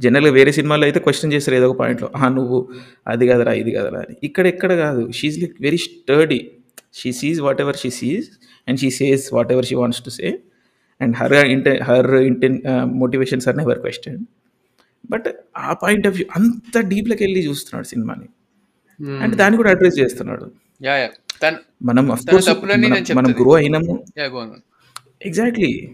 [0.04, 2.58] జనరల్గా వేరే సినిమాలో అయితే క్వశ్చన్ చేస్తారు ఏదో ఒక పాయింట్లో ఆ నువ్వు
[3.12, 4.16] అది కదరా ఇది కదరా అని.
[4.28, 5.02] ఇక్కడ ఎక్కడ కాదు.
[5.18, 6.40] She's like very sturdy
[7.00, 8.28] she sees whatever she sees
[8.68, 9.26] and she says
[9.56, 10.28] whatever she wants to say
[11.02, 12.58] and her intent her intent
[13.02, 14.20] motivations are never question
[15.14, 15.28] but
[15.68, 18.28] ఆ పాయింట్ ఆఫ్ వ్యూ అంత డీప్లోకి వెళ్ళి చూస్తున్నాడు సినిమాని.
[19.24, 20.46] అండ్ దాన్ని కూడా address చేస్తున్నాడు.
[20.88, 21.10] Yeah yeah
[21.84, 22.26] మనం మనం-
[22.84, 22.96] నేను
[23.44, 24.06] గ్రో అయినాము.
[25.26, 25.92] ఎగ్జాక్ట్లీ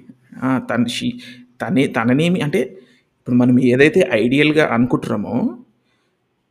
[0.56, 1.14] తన షీ
[1.62, 5.58] తనే తననేమి అంటే ఇప్పుడు మనం ఏదైతే ఐడియల్గా అనుకుంటున్నామో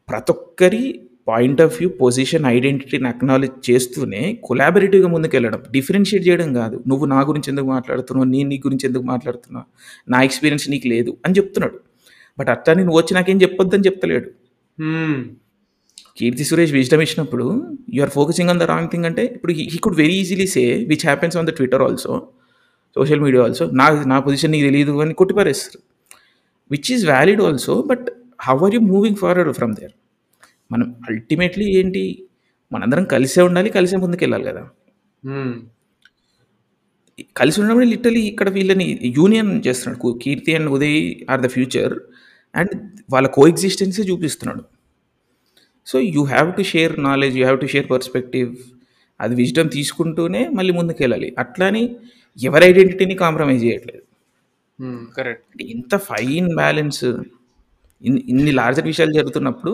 [0.08, 6.84] ప్రతి ఒక్కరి పాయింట్ ఆఫ్ వ్యూ పొజిషన్ ఐడెంటిటీని అక్నాలెడ్జ్ చేస్తూనే కొలాబరేటివ్గా ముందుకెళ్ళడం డిఫరెన్షియేట్ చేయడం కాదు.
[6.88, 8.28] నువ్వు నా గురించి ఎందుకు మాట్లాడుతున్నావు?
[8.28, 9.66] నేను నీ గురించి ఎందుకు మాట్లాడుతున్నావు?
[10.10, 11.80] నా ఎక్స్పీరియన్స్ నీకు లేదు అని చెప్తున్నాడు.
[12.38, 14.30] బట్ అట్లా నువ్వు వచ్చి నాకేం చెప్పొద్దని చెప్తలేడు.
[16.18, 17.44] కీర్తి సురేష్ విజ్డమ్ ఇచ్చినప్పుడు
[17.94, 21.04] you are focusing on the wrong thing అంటే ఇప్పుడు he could very easily say which
[21.08, 22.12] happens on the Twitter also
[22.96, 25.78] social media also నా నా పొజిషన్ నీకు తెలియదు అని కొట్టిపారేస్తారు.
[26.70, 28.06] Which is valid also but
[28.46, 29.94] how are you moving forward from there
[30.70, 32.04] మనం ultimately ఏంటి?
[32.72, 34.62] మనందరం కలిసే ఉండాలి కలిసే ముందుకు వెళ్ళాలి కదా
[37.40, 38.86] కలిసి ఉన్నప్పుడు లిటరలీ ఇక్కడ వీళ్ళని
[39.18, 40.12] యూనియన్ చేస్తున్నాడు.
[40.22, 40.98] Keerthy and Udhay
[41.32, 41.92] are the future
[42.54, 42.72] and
[43.14, 44.62] వాళ్ళ కో ఎగ్జిస్టెన్సే చూపిస్తున్నాడు.
[45.86, 48.50] So you have to share knowledge you have to share perspective.
[49.20, 51.82] అది విజ్డమ్ తీసుకుంటూనే మళ్ళీ ముందుకు వెళ్ళాలి అట్లాని
[52.38, 54.04] ఎవరి ఐడెంటిటీని కాంప్రమైజ్ చేయట్లేదు.
[55.16, 55.62] కరెక్ట్.
[55.74, 57.04] ఇంత ఫైన్ బ్యాలెన్స్
[58.02, 59.72] ఇన్ని ఇన్ని లార్జర్ విషయాలు జరుగుతున్నప్పుడు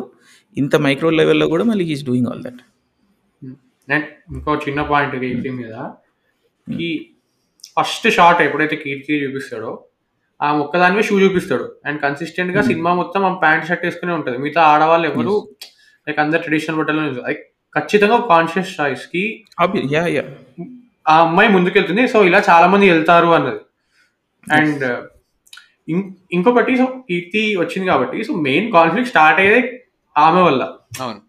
[0.56, 2.61] ఇంత మైక్రో లెవెల్లో కూడా మళ్ళీ ఈజ్ డూయింగ్ ఆల్ దట్.
[3.88, 4.04] నేను
[4.34, 5.74] ఇంకో చిన్న పాయింట్ కీర్తి మీద
[6.86, 6.88] ఈ
[7.76, 9.72] ఫస్ట్ షాట్ ఎప్పుడైతే కీర్తి చూపిస్తాడో
[10.40, 11.66] ఆ ఒక్కదాని మీద షూ చూపిస్తాడు.
[11.86, 14.36] అండ్ కన్సిస్టెంట్గా సినిమా మొత్తం ఆ ప్యాంట్ షర్ట్ వేసుకునే ఉంటది.
[14.44, 15.34] మిగతా ఆడవాళ్ళు ఎవరు
[16.11, 17.42] లైక్ అందరు ట్రెడిషనల్ బట్టలు లైక్
[17.74, 19.24] ఖచ్చితంగా కాన్షియస్ చాయిస్కి
[21.06, 22.02] ఆ అమ్మాయి ముందుకెళ్తుంది.
[22.08, 23.61] సో ఇలా చాలా మంది వెళ్తారు అన్నది.
[24.46, 24.84] అండ్
[26.36, 29.62] ఇంకొకటి సో కీర్తి వచ్చింది కాబట్టి సో మెయిన్ కాన్ఫ్లిక్ట్ స్టార్ట్ అయ్యేదే
[30.16, 30.62] ఆమె వల్ల.
[31.00, 31.20] అవును.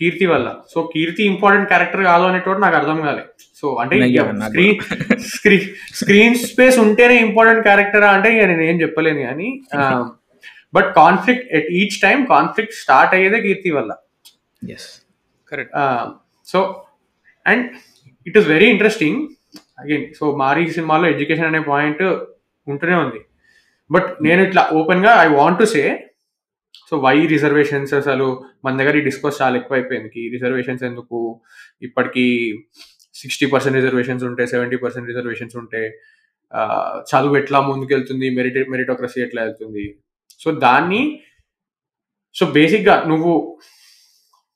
[0.00, 0.48] కీర్తి వల్ల.
[0.72, 3.24] సో కీర్తి ఇంపార్టెంట్ క్యారెక్టర్ కాదు అనేటోటి నాకు అర్థం కాలే.
[3.60, 3.96] సో అంటే
[4.46, 4.78] స్క్రీన్
[5.34, 5.66] స్క్రీన్
[6.00, 9.48] స్క్రీన్ స్పేస్ ఉంటేనే ఇంపార్టెంట్ క్యారెక్టర్ అంటే నేను ఏం చెప్పలేను కానీ
[10.74, 13.92] but conflict at each time conflict start అయ్యేదే Keerthy వల్ల.
[14.74, 14.88] Yes
[15.52, 15.74] correct
[16.52, 16.60] so
[17.46, 17.64] and
[18.26, 19.20] it is very interesting.
[19.82, 22.02] Again so Mari సినిమాలో ఎడ్యుకేషన్ అనే పాయింట్
[22.66, 23.20] ఉంటూనే ఉంది.
[23.90, 25.82] బట్ నేను ఇట్లా ఓపెన్గా I want to say
[26.90, 28.26] so why reservations అసలు
[28.64, 31.18] మన దగ్గర ఈ డిస్కోస్ చాలా ఎక్కువ అయిపోయింది రిజర్వేషన్స్ ఎందుకు?
[31.86, 32.24] ఇప్పటికీ
[33.20, 35.82] సిక్స్టీ పర్సెంట్ రిజర్వేషన్స్ ఉంటే సెవెంటీ పర్సెంట్ రిజర్వేషన్స్ ఉంటే
[37.10, 38.26] చదువు ఎట్లా ముందుకెళ్తుంది?
[38.36, 39.84] మెరిట మెరిటోక్రసీ ఎట్లా వెళ్తుంది?
[40.40, 41.02] సో దాన్ని
[42.36, 43.32] సో బేసిక్గా నువ్వు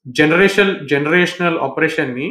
[0.07, 2.29] జనరేషన్ జనరేషనల్ ఆపరేషన్ని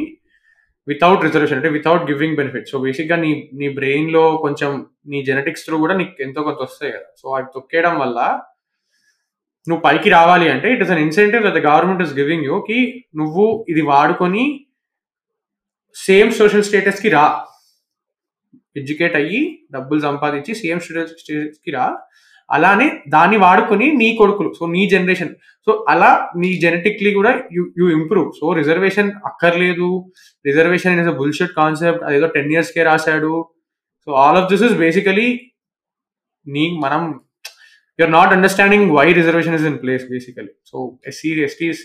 [0.88, 4.70] వితౌట్ రిజర్వేషన్ అంటే వితౌట్ గివింగ్ బెనిఫిట్ సో బేసిక్గా నీ నీ బ్రెయిన్లో కొంచెం
[5.06, 7.08] నీ జెనెటిక్స్ త్రూ కూడా నీకు ఎంతో కొంత వస్తాయి కదా.
[7.20, 8.18] సో అవి తొక్కేయడం వల్ల
[9.66, 12.80] నువ్వు పైకి రావాలి అంటే it is an incentive the government is giving you కి
[13.16, 14.44] నువ్వు ఇది వాడుకొని
[15.96, 17.24] సేమ్ సోషల్ స్టేటస్కి రా.
[18.76, 19.40] ఎడ్యుకేట్ అయ్యి
[19.74, 21.86] డబ్బులు సంపాదించి సేమ్ స్టేటస్కి రా.
[22.56, 25.32] అలానే దాన్ని వాడుకొని నీ కొడుకులు సో నీ జనరేషన్
[25.66, 26.10] సో అలా
[26.42, 29.90] నీ జెనెటిక్లీ కూడా you you improve so reservation అక్కర్లేదు.
[30.48, 33.34] Reservation is a bullshit concept అదేదో టెన్ ఇయర్స్కే రాశాడు.
[34.06, 35.28] So all of this is basically
[36.46, 37.02] నీ మనం
[37.98, 40.78] you're not understanding why reservation is in place basically so
[41.10, 41.82] SC STs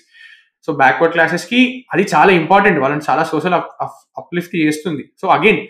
[0.67, 1.61] so backward క్లాసెస్కి
[1.93, 3.55] అది చాలా important వాళ్ళని చాలా సోషల్
[4.22, 5.03] అప్లిఫ్ట్ చేస్తుంది.
[5.22, 5.61] సో అగైన్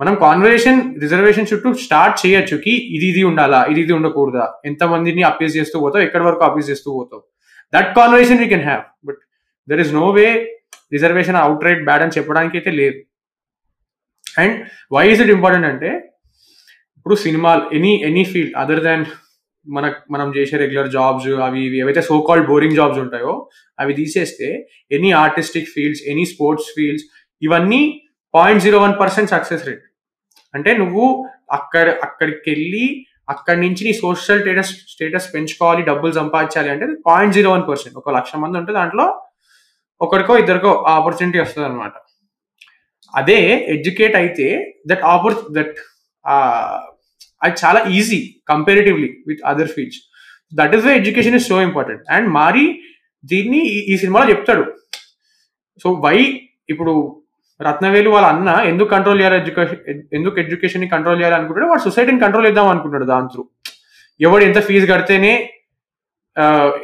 [0.00, 4.44] మనం కాన్వర్సేషన్ రిజర్వేషన్ చుట్టూ స్టార్ట్ చేయొచ్చు కి ఇది ఇది ఉండాలా ఇది ఇది ఉండకూడదా?
[4.70, 6.02] ఎంతమందిని అప్పీస్ చేస్తూ పోతావు?
[6.06, 7.22] ఎక్కడి వరకు అప్పీస్ చేస్తూ పోతావు?
[7.72, 9.20] That conversation we can have but
[9.68, 10.26] there is no way
[10.94, 12.98] reservation outright bad అని చెప్పడానికి అయితే లేదు.
[14.42, 14.56] And
[14.96, 15.90] why is it important అంటే
[16.98, 19.04] ఇప్పుడు సినిమాలు any any field other than
[19.66, 23.32] మన మనం చేసే రెగ్యులర్ జాబ్స్ అవి ఇవి ఏవైతే సో కాల్డ్ బోరింగ్ జాబ్స్ ఉంటాయో
[23.78, 24.48] అవి తీసేస్తే
[24.96, 27.04] any artistic fields any sports fields
[27.42, 27.82] ఇవన్నీ
[28.34, 29.84] point zero one percent success rate
[30.54, 31.04] అంటే నువ్వు
[31.50, 37.52] అక్కడ అక్కడికి వెళ్ళి అక్కడి నుంచి నీ సోషల్ స్టేటస్ స్టేటస్ పెంచుకోవాలి డబ్బులు సంపాదించాలి అంటే పాయింట్ జీరో
[37.52, 37.96] వన్ పర్సెంట్.
[37.98, 39.06] ఒక లక్ష మంది ఉంటే దాంట్లో
[40.00, 41.92] ఒకరికో ఇద్దరికో ఆపర్చునిటీ వస్తుంది అనమాట
[43.14, 43.38] అదే
[43.74, 45.76] ఎడ్యుకేట్ అయితే దట్ ఆపర్ దట్
[47.42, 50.00] అది చాలా easy comparatively with other fields
[50.54, 52.64] that is the education is so important and Maari
[53.24, 53.60] దీన్ని
[53.92, 54.64] ఈ సినిమాలో చెప్తాడు.
[55.84, 56.18] సో వై
[56.72, 57.23] ఇప్పుడు
[57.60, 59.80] రత్నవేలు వాళ్ళ అన్న ఎందుకు కంట్రోల్ చేయాలి ఎడ్యుకేషన్
[60.12, 63.42] ఎందుకు ఎడ్యుకేషన్ని కంట్రోల్ చేయాలి అనుకుంటాడు వాడు సొసైటీని కంట్రోల్ చేద్దాం అనుకుంటాడు దాని త్రూ
[64.20, 65.32] ఎవడు ఎంత ఫీజు కడితేనే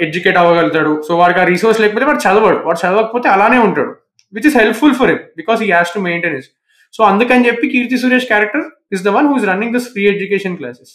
[0.04, 1.02] ఎడ్యుకేట్ అవ్వగలుగుతాడు.
[1.06, 2.58] సో వాడికి ఆ రిసోర్స్ లేకపోతే వాడు చదవడు.
[2.66, 3.92] వాడు చదవకపోతే అలానే ఉంటాడు.
[4.32, 6.48] Which is helpful for him because he has to maintain his
[6.94, 8.64] so అందుకని చెప్పి Keerthy Suresh character
[8.94, 10.92] is the one who is running this free education classes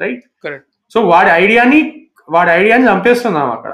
[0.00, 1.80] right correct so వాడి ఐడియాని
[2.36, 3.72] వాడి ఐడియాని చంపేస్తున్నాం అక్కడ.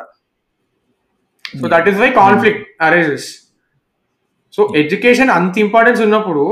[1.60, 3.28] So that is why conflict arises
[4.56, 6.44] so education అంత importance ఉన్నప్పుడు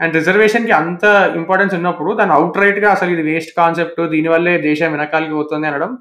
[0.00, 1.04] అండ్ రిజర్వేషన్కి అంత
[1.40, 5.92] ఇంపార్టెన్స్ ఉన్నప్పుడు దాని అవుట్ రైట్గా అసలు ఇది వేస్ట్ కాన్సెప్ట్ దీనివల్లే దేశం వెనకాలకి పోతుంది అనడం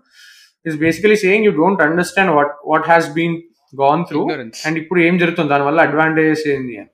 [0.66, 3.38] is basically saying you don't understand what what has been
[3.74, 4.22] gone through.
[4.68, 6.92] And ఇప్పుడు ఏం జరుగుతుంది దానివల్ల అడ్వాంటేజెస్ ఏంది అని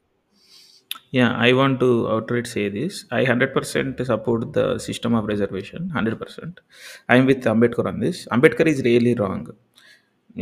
[1.14, 2.94] Yeah, I want to outright say this.
[3.18, 5.82] I 100% support the system of reservation.
[5.94, 6.54] 100%.
[7.10, 8.18] I'm with Ambedkar on this.
[8.36, 9.42] Ambedkar is really wrong.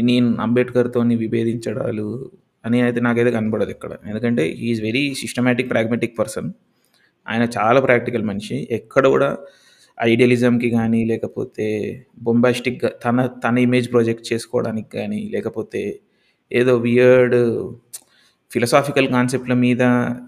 [0.10, 2.06] నేను అంబేద్కర్తో విభేదించడాలు
[2.66, 6.50] అని అయితే నాకైతే కనబడదు ఇక్కడ ఎందుకంటే is very systematic pragmatic person
[7.28, 8.68] ఆయన చాలా ప్రాక్టికల్ మనిషి.
[8.72, 9.38] ఎక్కడ కూడా
[9.98, 11.68] ఐడియలిజంకి కానీ లేకపోతే
[12.20, 15.82] బొంబాస్టిక్గా తన తన ఇమేజ్ ప్రొజెక్ట్ చేసుకోవడానికి కానీ లేకపోతే
[16.52, 17.38] ఏదో వియర్డ్
[18.52, 19.84] ఫిలసాఫికల్ కాన్సెప్ట్ల మీద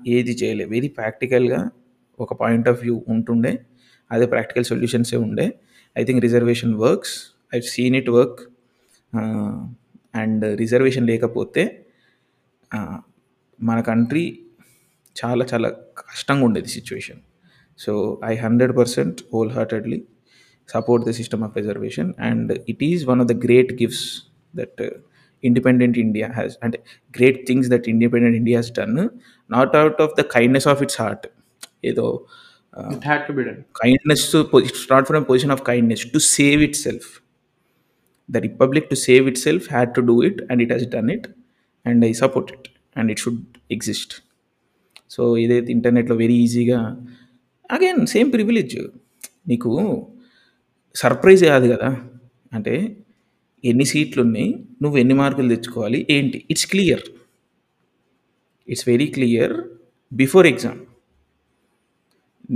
[0.07, 0.65] ఏది చేయలే.
[0.65, 1.61] వెరీ ప్రాక్టికల్గా
[2.19, 3.53] ఒక పాయింట్ ఆఫ్ వ్యూ ఉంటుండే.
[4.11, 5.45] అదే ప్రాక్టికల్ సొల్యూషన్సే ఉండే.
[5.95, 7.15] I think reservation works
[7.55, 8.41] I seen it work
[10.21, 11.63] and reservation లేకపోతే
[13.59, 14.39] మన కంట్రీ
[15.23, 17.21] చాలా చాలా కష్టంగా ఉండేది situation
[17.77, 20.03] so I hundred percent wholeheartedly
[20.67, 24.23] support the system of reservation and it is one of the great gifts
[24.55, 24.81] that
[25.43, 26.77] independent India has అంటే
[27.13, 29.09] great things that independent India has done
[29.49, 31.27] not out of the kindness of its heart
[31.83, 32.27] ఏదో
[32.95, 36.19] it had to be done kindness to it's not from a position of kindness to
[36.19, 37.21] save itself.
[38.29, 40.37] The republic to save itself had to do it.
[41.85, 42.65] And i support it
[42.97, 43.41] and it should
[43.75, 44.11] exist
[45.13, 46.77] so ఇదైతే ఇంటర్నెట్లో very ఈజీగా
[47.75, 48.75] again same privilege.
[49.49, 49.71] నీకు
[51.01, 51.89] surprise కాదు కదా.
[52.55, 52.73] అంటే
[53.63, 54.49] ఎన్ని సీట్లు ఉన్నాయి
[54.83, 56.39] నువ్వు ఎన్ని మార్కులు తెచ్చుకోవాలి ఏంటి?
[56.51, 57.03] It's clear
[58.67, 59.53] it's very clear
[60.11, 60.79] before exam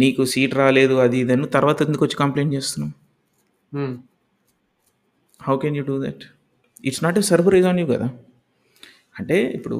[0.03, 2.93] నీకు సీట్ రాలేదు అది ఇది అని తర్వాత ఎందుకు వచ్చి కంప్లైంట్ చేస్తున్నావు?
[5.47, 6.23] How can you do that
[6.89, 8.07] it's not a surprise on you కదా.
[9.19, 9.77] అంటే ఇప్పుడు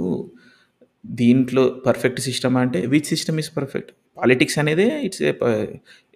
[1.06, 5.34] దీంట్లో పర్ఫెక్ట్ సిస్టమ్ అంటే which system is perfect politics అనేదే ఇట్స్ ఏ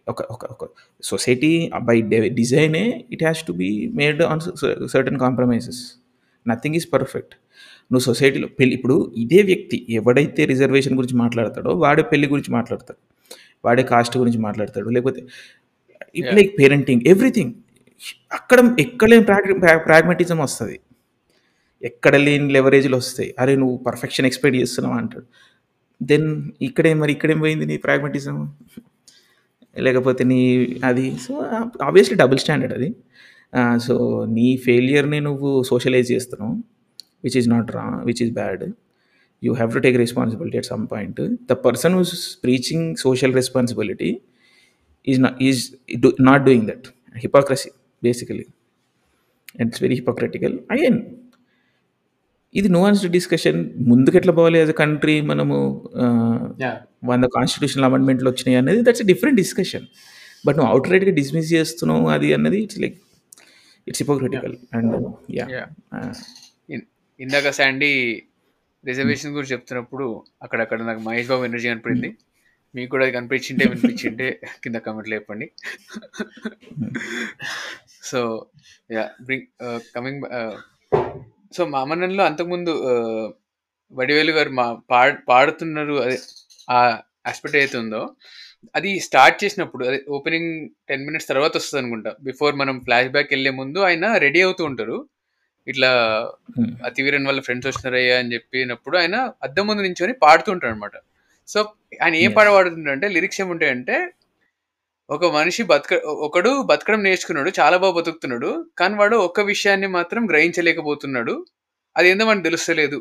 [0.08, 0.64] ఒక ఒక ఒక
[1.04, 4.42] society by డిజైనే it has to be made on
[4.88, 5.82] certain compromises
[6.48, 7.36] nothing is perfect
[7.92, 13.00] నువ్వు సొసైటీలో పెళ్ళి ఇప్పుడు ఇదే వ్యక్తి ఎవడైతే రిజర్వేషన్ గురించి మాట్లాడతాడో వాడే పెళ్ళి గురించి మాట్లాడతాడు.
[13.66, 14.90] వాడే కాస్ట్ గురించి మాట్లాడతాడు.
[14.90, 15.22] లేకపోతే
[16.16, 17.54] ఇట్ లైక్ పేరెంటింగ్ ఎవ్రీథింగ్
[18.32, 19.26] అక్కడ ఎక్కడ లేని
[19.88, 20.80] ప్రాగ్మెటిజం వస్తుంది.
[21.82, 23.30] ఎక్కడ లేని లెవరేజ్లు వస్తాయి.
[23.42, 25.26] అరే నువ్వు పర్ఫెక్షన్ ఎక్స్పెక్ట్ చేస్తున్నావు అంటాడు.
[26.02, 26.28] దెన్
[26.68, 28.38] ఇక్కడే మరి ఇక్కడేం పోయింది నీ ప్రాగ్మెటిజం
[29.76, 30.40] లేకపోతే నీ
[30.90, 31.08] అది.
[31.26, 31.34] సో
[31.88, 32.90] ఆబ్వియస్లీ డబుల్ స్టాండర్డ్ అది.
[33.86, 33.96] సో
[34.38, 36.54] నీ ఫెయిలియర్ని నువ్వు సోషలైజ్ చేస్తున్నావు
[37.26, 38.64] విచ్ ఈజ్ నాట్ రా which is bad
[39.44, 41.20] you have to take responsibility at some point
[41.52, 42.14] the person who's
[42.44, 44.10] preaching social responsibility
[45.08, 45.20] is
[45.50, 45.62] is
[46.30, 46.88] not doing that
[47.26, 47.72] hypocrisy
[48.04, 48.46] basically
[49.62, 51.00] it's very hypocritical again
[52.54, 55.58] ఇది nuanced discussion ముందుకు ఎట్లా పోవాలి as a country మనము
[56.62, 56.72] yeah
[57.04, 59.86] వంద constitutional అమెండ్మెంట్లు వచ్చినాయి అనేది that's different discussion
[60.46, 62.98] but నువ్వు అవుట్ రైట్గా డిస్మిస్ చేస్తున్నావు అది అన్నది it's like
[63.88, 64.96] it's hypocritical and
[65.36, 65.46] yeah
[67.20, 67.92] ఇందాక శాండీ
[68.84, 72.10] రిజర్వేషన్ గురించి చెప్తున్నప్పుడు అక్కడక్కడ నాకు మహేష్ బాబు ఎనర్జీ కనపడింది
[72.76, 75.48] మీకు కూడా అది కనిపించింటే వినిపించింటే కింద కమెంట్లు చెప్పండి.
[78.04, 78.20] So
[78.92, 79.48] yeah bring
[79.96, 80.24] coming
[81.54, 82.74] so మా అమనంలో అంతకుముందు
[83.92, 86.18] వడివేలు గారు మా పాడ్ పాడుతున్నారు అదే
[86.68, 86.80] ఆ
[87.26, 88.02] ఆస్పెక్ట్ ఏదైతే ఉందో
[88.76, 90.52] అది స్టార్ట్ చేసినప్పుడు అదే ఓపెనింగ్
[90.90, 94.98] టెన్ మినిట్స్ తర్వాత వస్తుంది అనుకుంటా బిఫోర్ మనం ఫ్లాష్ బ్యాక్ వెళ్ళే ముందు ఆయన రెడీ అవుతూ ఉంటారు
[95.68, 95.90] ఇట్లా
[96.56, 96.70] Hmm.
[96.88, 100.96] అతివీరన్ వాళ్ళ ఫ్రెండ్స్ వచ్చినారయ్యా అని చెప్పినప్పుడు ఆయన అద్దం ముందు నించొని పాడుతూ ఉంటాడు అనమాట
[101.50, 101.60] సో
[102.00, 102.32] ఆయన ఏం.
[102.38, 103.96] పాట పాడుతుంటాడంటే లిరిక్స్ ఏముంటాయంటే
[105.10, 111.34] ఒక మనిషి బతక ఒకడు బతకడం నేర్చుకున్నాడు చాలా బాగా బతుకుతున్నాడు కానీ వాడు ఒక్క విషయాన్ని మాత్రం గ్రహించలేకపోతున్నాడు
[111.96, 112.98] అది ఏందో మనకు తెలుస్తలేదు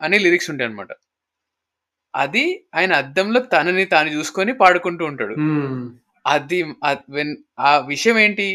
[0.00, 0.92] అనే లిరిక్స్ ఉంటాయి అనమాట
[2.14, 2.44] అది
[2.74, 5.34] ఆయన అద్దంలో తనని తాను చూసుకొని పాడుకుంటూ ఉంటాడు.
[6.26, 6.58] అది
[7.60, 8.48] ఆ విషయం ఏంటి?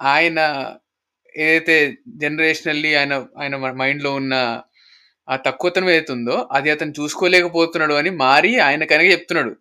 [0.00, 0.38] ఆయన
[1.34, 1.76] ఏదైతే
[2.16, 4.34] జనరేషనల్లీ ఆయన ఆయన మైండ్లో ఉన్న
[5.28, 9.52] ఆ తక్కువతనం ఏదైతే ఉందో అది అతను చూసుకోలేకపోతున్నాడు అని మారి ఆయన కనుక చెప్తున్నాడు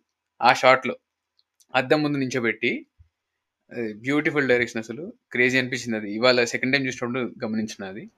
[0.41, 0.95] ఆ షాట్లో
[1.76, 2.86] అద్దం ముందు నించోబెట్టి
[3.91, 5.13] బ్యూటిఫుల్ డైరెక్షన్ అసలు.
[5.32, 6.15] క్రేజీ అనిపించింది అది.
[6.15, 8.09] ఇవాళ సెకండ్ టైం చూసినప్పుడు గమనించిన అది.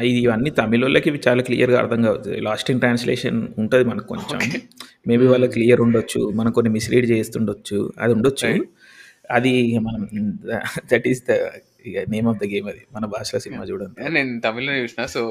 [0.00, 4.60] ఇది ఇవన్నీ తమిళ వాళ్ళకి ఇవి చాలా క్లియర్గా అర్థం కావచ్చు లాస్ట్ ఇన్ ట్రాన్స్లేషన్ ఉంటుంది మనకు కొంచెం.
[5.06, 6.30] మేబీ వాళ్ళకి క్లియర్ ఉండొచ్చు.
[6.30, 7.92] మనం కొన్ని మిస్లీడ్ చేస్తుండొచ్చు.
[7.98, 8.66] అది ఉండొచ్చు.
[9.36, 9.52] అది
[9.86, 10.02] మనం
[10.92, 11.34] that is the
[12.14, 12.82] name of the game అది.
[12.94, 14.10] మన భాషలో సినిమా చూడండి.
[14.16, 15.22] నేను తమిళ్ళో చూసిన సో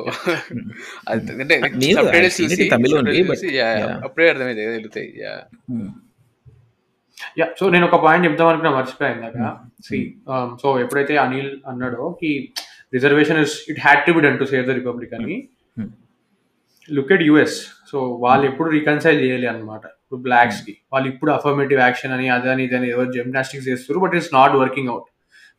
[3.59, 3.75] yeah.
[4.07, 5.33] అప్పుడే అర్థమైంది వెళ్తాయి యా
[7.39, 9.37] యా సో నేను ఒక పాయింట్ చెప్దాం అనుకున్నా మర్చిపోయాను ఇందాక.
[9.87, 9.99] సి
[10.61, 12.31] సో ఎప్పుడైతే అనిల్ అన్నాడో కి
[12.93, 15.37] reservation is it had to be done to save the republic అని.
[15.79, 15.89] Hmm.
[16.89, 17.57] Look at US
[17.91, 19.81] so వాళ్ళు ఎప్పుడు రికన్సైల్ చేయాలి అనమాట
[20.11, 20.73] ఇప్పుడు బ్లాక్స్కి.
[20.93, 25.07] వాళ్ళు ఇప్పుడు అఫర్మేటివ్ యాక్షన్ అని అదని ఇదని ఏదో జిమ్నాస్టిక్స్ చేస్తారు but it's not working out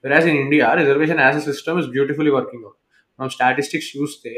[0.04, 2.78] whereas in India reservation as a system is beautifully working out
[3.18, 4.32] మనం స్టాటిస్టిక్స్ చూస్తే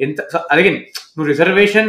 [0.00, 0.20] ఎంత
[0.50, 1.88] అదే నువ్వు రిజర్వేషన్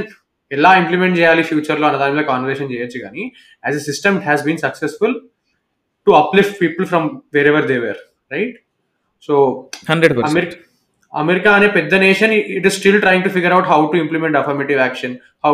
[0.51, 3.23] ఎలా ఇంప్లిమెంట్ చేయాలి ఫ్యూచర్లో అన్న దాని మీద కాన్వర్సేషన్ చేయొచ్చు కానీ
[3.63, 5.15] as a system has been successful
[6.07, 7.05] to uplift people from
[7.47, 8.57] wherever they were right
[9.29, 9.35] so
[9.89, 10.57] hundred America
[11.13, 14.79] America అనే పెద్ద nation it is still trying to figure out how to implement affirmative
[14.79, 15.15] action
[15.45, 15.53] how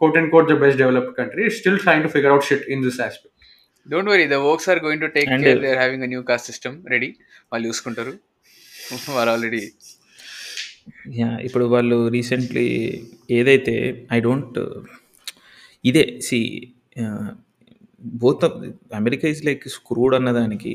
[0.00, 3.00] quote and quote the best developed country still trying to figure out shit in this
[3.06, 3.34] aspect
[3.86, 6.22] don't worry the works are going to take And- care they are having a new
[6.30, 7.08] caste system ready
[7.52, 8.12] వాళ్ళు చూసుకుంటారు.
[9.16, 9.62] వాళ్ళు already
[11.18, 12.66] yeah ఇప్పుడు వాళ్ళు recently
[13.30, 13.74] ఏదైతే
[14.12, 14.58] I don't
[15.84, 16.38] ఇదే see
[18.18, 18.44] both
[18.98, 20.74] America is like screwed అన్నదానికి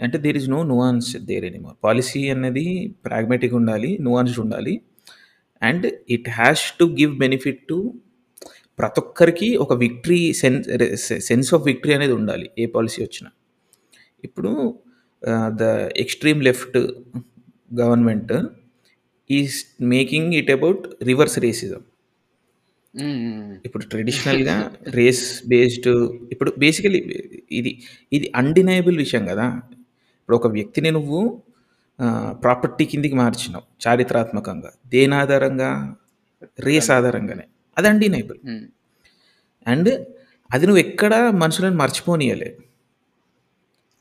[0.00, 2.66] అంటే there is no nuance there anymore policy అన్నది
[3.06, 4.74] ప్రాగ్మేటిక్ ఉండాలి నువాన్స్డ్ ఉండాలి.
[5.62, 7.78] And it has to give benefit to
[8.80, 10.68] ప్రతి ఒక్కరికి ఒక victory sense
[11.28, 13.30] sense of victory అనేది ఉండాలి ఏ పాలసీ వచ్చినా.
[14.26, 14.52] ఇప్పుడు
[15.60, 15.64] the
[16.02, 16.78] extreme left
[17.80, 18.32] government
[19.30, 19.56] is
[19.94, 21.82] making it about reverse racism
[23.66, 24.54] ఇప్పుడు ట్రెడిషనల్గా
[24.98, 25.90] రేస్ బేస్డ్
[26.32, 27.00] ఇప్పుడు బేసికలీ
[27.58, 27.70] ఇది
[28.16, 29.46] ఇది అన్డినయబుల్ విషయం కదా.
[30.20, 31.20] ఇప్పుడు ఒక వ్యక్తిని నువ్వు
[32.44, 35.70] ప్రాపర్టీ కిందికి మార్చినావు చారిత్రాత్మకంగా దేని ఆధారంగా?
[36.66, 37.46] రేస్ ఆధారంగానే.
[37.80, 38.40] అది అన్డినయబుల్
[39.66, 39.90] అండ్
[40.50, 42.50] అది నువ్వు ఎక్కడ మనుషులను మర్చిపోనీయలే.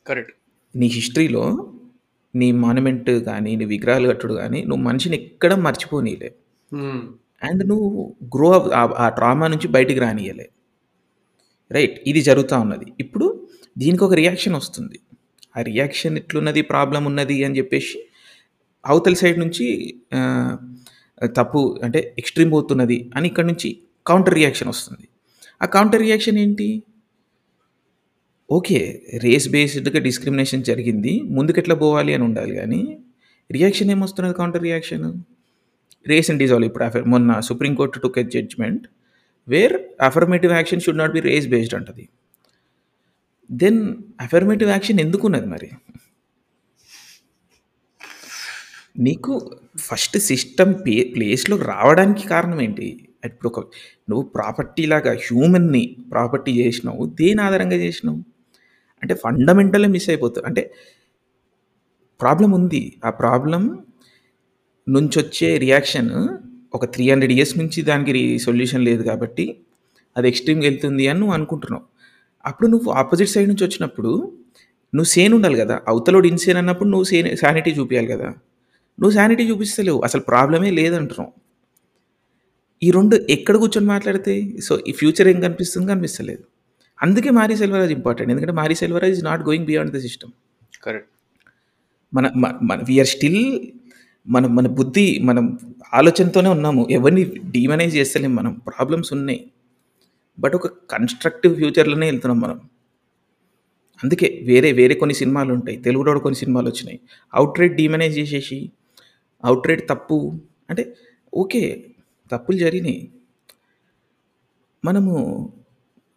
[0.07, 0.33] కరెక్ట్
[0.75, 1.43] నీ హిస్టరీలో
[2.33, 6.29] నీ మాన్యుమెంట్ కానీ నీ విగ్రహాలు కట్టుడు కానీ నువ్వు మనిషిని ఎక్కడ మర్చిపోనీయలే.
[7.43, 7.89] అండ్ నువ్వు
[8.35, 8.49] గ్రో
[9.03, 10.47] ఆ ట్రామా నుంచి బయటికి రానియలే.
[11.71, 12.87] రైట్ ఇది జరుగుతూ ఉన్నది.
[12.99, 13.27] ఇప్పుడు
[13.77, 14.97] దీనికి ఒక రియాక్షన్ వస్తుంది.
[15.57, 16.61] ఆ రియాక్షన్ ఎట్లున్నది?
[16.71, 17.97] ప్రాబ్లం ఉన్నది అని చెప్పేసి
[18.83, 19.65] అవతల సైడ్ నుంచి
[21.27, 25.09] తప్పు అంటే ఎక్స్ట్రీమ్ పోతున్నది అని ఇక్కడ నుంచి కౌంటర్ రియాక్షన్ వస్తుంది.
[25.63, 26.83] ఆ కౌంటర్ రియాక్షన్ ఏంటి?
[28.51, 32.99] ఓకే రేస్ బేస్డ్గా డిస్క్రిమినేషన్ జరిగింది ముందుకు ఎట్లా పోవాలి అని ఉండాలి కానీ
[33.51, 35.23] reaction ఏమొస్తున్నది counter reaction
[36.07, 38.87] race and dissolve ఇప్పుడు అఫర్ మొన్న Supreme Court took a judgment
[39.47, 42.09] where affirmative action should not be race based అంటది.
[43.51, 45.69] దెన్ అఫర్మేటివ్ యాక్షన్ ఎందుకున్నది మరి?
[48.99, 53.09] నీకు ఫస్ట్ సిస్టమ్ ప్లే ప్లేస్లోకి రావడానికి కారణం ఏంటి?
[53.25, 53.59] ఇప్పుడు ఒక
[54.09, 58.19] నువ్వు ప్రాపర్టీ లాగా హ్యూమన్ని ప్రాపర్టీ చేసినావు దేని ఆధారంగా చేసినావు?
[59.03, 60.73] అంటే ఫండమెంటల్ మిస్ అయిపోతుంది అంటే
[62.21, 62.99] ప్రాబ్లం ఉంది.
[63.05, 63.83] ఆ ప్రాబ్లం
[64.89, 66.27] నుంచి వచ్చే రియాక్షన్
[66.73, 69.45] ఒక త్రీ హండ్రెడ్ ఇయర్స్ నుంచి దానికి సొల్యూషన్ లేదు కాబట్టి
[70.17, 71.83] అది ఎక్స్ట్రీమ్కి వెళ్తుంది అని నువ్వు అనుకుంటున్నావు.
[72.45, 74.11] అప్పుడు నువ్వు ఆపోజిట్ సైడ్ నుంచి వచ్చినప్పుడు
[74.95, 75.81] నువ్వు సేన్ ఉండాలి కదా?
[75.87, 78.33] అవతలోడు ఇన్సేన్ అన్నప్పుడు నువ్వు సేన్ శానిటీ చూపించాలి కదా?
[78.99, 80.01] నువ్వు శానిటీ చూపిస్తలేవు.
[80.01, 81.31] అసలు ప్రాబ్లమే లేదంటున్నావు.
[82.83, 86.43] ఈ రెండు ఎక్కడ కూర్చొని మాట్లాడితే సో ఈ ఫ్యూచర్ ఏం కనిపిస్తుంది కనిపిస్తలేదు.
[87.01, 90.31] అందుకే మారీ సెల్వరాజ్ ఇంపార్టెంట్ ఎందుకంటే Mari Selvaraj is not going beyond the system
[90.83, 91.09] correct
[92.13, 92.31] మన
[92.63, 93.61] మన వీఆర్ స్టిల్
[94.27, 95.59] మన మన బుద్ధి మనం
[95.93, 96.87] ఆలోచనతోనే ఉన్నాము.
[96.91, 98.53] ఎవరిని డీమనైజ్ చేస్తలేం మనం.
[98.53, 99.51] ప్రాబ్లమ్స్ ఉన్నాయి.
[100.39, 102.59] బట్ ఒక కన్స్ట్రక్టివ్ ఫ్యూచర్లోనే వెళ్తున్నాం మనం.
[104.03, 105.77] అందుకే వేరే వేరే కొన్ని సినిమాలు ఉంటాయి.
[105.77, 106.99] తెలుగులో కూడా కొన్ని సినిమాలు వచ్చినాయి.
[107.33, 108.71] అవుట్ రైట్ డీమనైజ్ చేసేసి
[109.45, 110.41] అవుట్ రైట్ తప్పు.
[110.69, 110.95] అంటే
[111.33, 111.89] ఓకే
[112.31, 113.11] తప్పులు జరిగినాయి.
[114.85, 115.13] మనము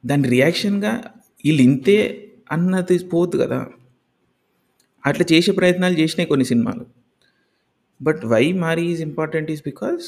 [0.07, 1.05] దాని రియాక్షన్గా
[1.45, 3.67] వీళ్ళు ఇంతే అన్నది పోదు కదా.
[5.07, 6.87] అట్లా చేసే ప్రయత్నాలు చేసినాయి కొన్ని సినిమాలు.
[8.03, 10.05] But why Mari is important is because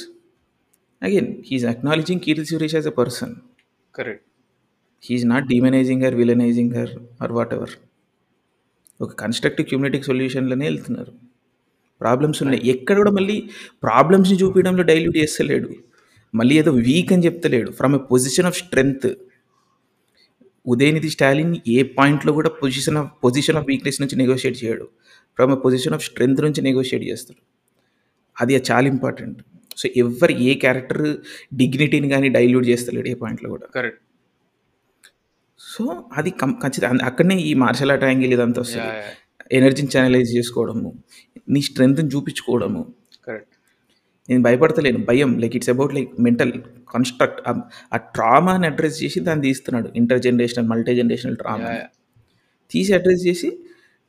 [1.02, 3.34] again he's acknowledging Keerthy Suresh as a person
[3.94, 4.26] correct
[5.02, 6.90] he's not demonising her villainising her
[7.22, 7.70] or whatever
[9.00, 11.12] ఒక కన్స్ట్రక్టివ్ క్యూమినేటిక్ సొల్యూషన్లోనే వెళ్తున్నారు.
[12.00, 12.60] ప్రాబ్లమ్స్ ఉన్నాయి.
[12.74, 13.36] ఎక్కడ కూడా మళ్ళీ
[13.86, 15.68] ప్రాబ్లమ్స్ని చూపించడంలో డైల్యూట్ చేస్తలేడు.
[16.34, 17.70] మళ్ళీ ఏదో వీక్ అని చెప్తలేడు.
[17.78, 19.08] From a position of strength
[20.72, 24.86] Udhayanidhi Stalin ఏ పాయింట్లో కూడా position of position of weakness నుంచి నెగోషియేట్ చేయడు.
[25.36, 27.40] From a position of strength నుంచి నెగోషియేట్ చేస్తాడు.
[28.36, 29.40] అది చాలా ఇంపార్టెంట్
[29.80, 31.04] సో ఎవరు ఏ క్యారెక్టర్
[31.60, 33.66] డిగ్నిటీని కానీ డైల్యూట్ చేస్తలేడు ఏ పాయింట్లో కూడా.
[33.76, 34.00] కరెక్ట్
[35.60, 35.84] సో
[36.18, 38.90] అది కం ఖచ్చితంగా అక్కడనే ఈ మార్షల్ ఆర్ట్ యాంగిల్ ఇదంతా వస్తుంది.
[39.58, 40.90] ఎనర్జీని ఛానలైజ్ చేసుకోవడము.
[41.48, 42.82] నీ స్ట్రెంగ్త్ని చూపించుకోవడము.
[43.26, 43.50] కరెక్ట్
[44.28, 45.30] నేను భయపడతలేను భయం.
[45.42, 46.52] Like it's about like mental
[46.94, 47.40] construct
[47.94, 49.88] ఆ ట్రామాని అడ్రస్ చేసి దాన్ని తీస్తున్నాడు.
[50.00, 51.72] Inter generational multi generational trauma
[52.70, 53.50] తీసి అడ్రస్ చేసి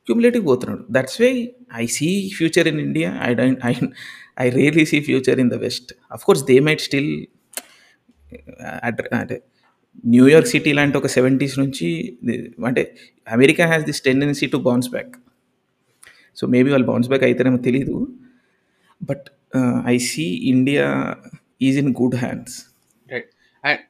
[0.08, 0.82] క్యూములేటివ్ పోతున్నాడు.
[0.96, 1.32] That's why
[1.82, 2.08] I see
[2.38, 3.72] future in India I don't I
[4.44, 7.10] I really see future in the west of course they might still
[8.88, 9.36] అంటే
[10.14, 11.88] New York city లాంటి ఒక seventies నుంచి
[12.68, 12.82] అంటే
[13.36, 15.14] America has this tendency to bounce back
[16.36, 17.96] so maybe వాళ్ళు bounce back అయితేనేమో తెలీదు.
[19.00, 19.26] But
[19.86, 20.86] I see India
[21.62, 22.56] is in good hands
[23.08, 23.30] right
[23.64, 23.82] and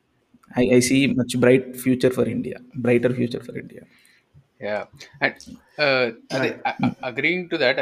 [0.59, 3.85] I I see much bright future for India brighter future for India
[6.35, 6.51] అదే
[7.05, 7.81] agreeing to that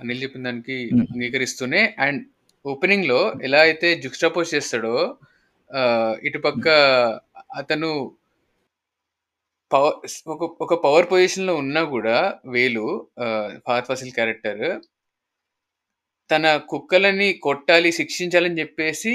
[0.00, 0.76] Anil చెప్పిన దానికి
[1.12, 2.22] అంగీకరిస్తూనే and
[2.64, 4.96] ఓపెనింగ్లో ఎలా అయితే జుక్స్టాపోజ్ చేస్తాడో
[6.22, 6.68] ఇటుపక్క
[7.54, 7.90] అతను
[9.72, 9.96] పవర్
[10.34, 12.16] ఒక ఒక పవర్ పొజిషన్లో ఉన్నా కూడా
[12.54, 12.86] వేలు
[13.66, 14.64] ఫాత్ ఫసిల్ క్యారెక్టర్
[16.30, 19.12] తన కుక్కలని కొట్టాలి శిక్షించాలని చెప్పేసి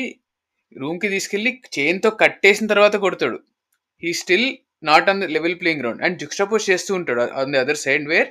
[0.71, 3.37] రూమ్కి తీసుకెళ్ళి చైన్తో కట్టేసిన తర్వాత కొడతాడు.
[4.03, 4.47] He still
[4.89, 7.21] not on the level playing ground and juxtapose చేస్తూ ఉంటాడు.
[7.41, 8.29] On the other side where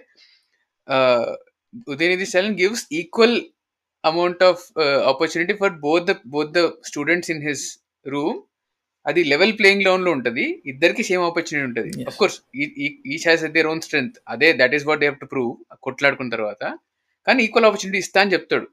[1.95, 3.39] Udhayanidhi Stalin gives equal
[4.05, 4.63] amount of
[5.13, 7.65] opportunity for both the both the students in his
[8.07, 8.39] room
[9.07, 10.45] అది level playing గ్రౌండ్లో ఉంటుంది.
[10.73, 11.91] ఇద్దరికి same opportunity ఉంటుంది.
[12.11, 12.39] Of course
[13.13, 15.53] each has their own strength అదే that is what they to prove
[15.87, 16.63] కొట్లాడుకున్న తర్వాత.
[17.27, 18.67] కానీ equal opportunity ఇస్తా అని చెప్తాడు.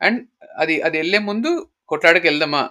[0.00, 0.20] అండ్
[0.62, 1.50] అది అది వెళ్ళే ముందు
[1.92, 2.62] కొట్లాడకి వెళ్దామా?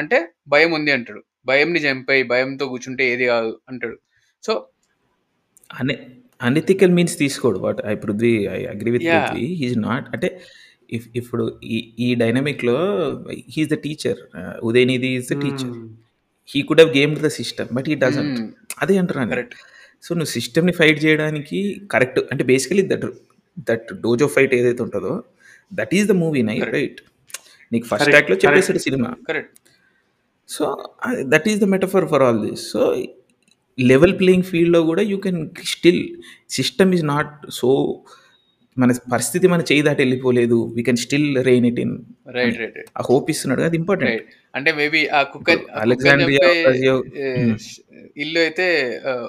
[0.00, 0.18] అంటే
[0.54, 1.20] భయం ఉంది అంటాడు.
[1.48, 3.96] భయంని చంపాయి భయంతో కూర్చుంటే ఏది కాదు అంటాడు.
[4.44, 4.52] సో
[5.80, 5.94] అనే
[6.40, 10.28] అనెథికల్ మీన్స్ తీసుకోడు but I Prithvi I agree with Prithvi he's not అంటే
[10.96, 11.44] ఇఫ్ ఇప్పుడు
[11.76, 12.76] ఈ ఈ డైనమిక్లో
[13.54, 14.20] he's the teacher
[14.68, 15.74] Udhayanidhi is the teacher
[16.48, 18.38] he could have game the system but he doesn't
[18.82, 19.44] అదే అంటున్నాను
[20.02, 23.06] సో నువ్వు సిస్టమ్ని ఫైట్ చేయడానికి కరెక్ట్ అంటే basically that
[23.66, 25.14] that dojo fight ఏదైతే ఉంటుందో
[25.72, 27.00] దట్ ఈస్ ద మూవీ నై రైట్
[27.72, 29.08] నీకు ఫస్ట్ యాక్ట్లో చెప్పేసాడు cinema.
[29.28, 29.56] Correct
[30.48, 30.64] so
[31.22, 32.82] that is the metaphor for all this so
[33.78, 36.02] level playing ఫీల్డ్లో కూడా you can still
[36.50, 37.68] system is not so
[38.78, 40.58] మన పరిస్థితి మన చేయి దాటి వెళ్ళిపోలేదు.
[40.76, 41.94] We can still rein it in
[42.36, 46.48] right right ఆ హోప్ ఇస్తున్నాడు అది ఇంపార్టెంట్ అంటే మేబీ ఆ కుక్క అలెగ్జాండ్రియా
[48.24, 48.66] ఇల్లు అయితే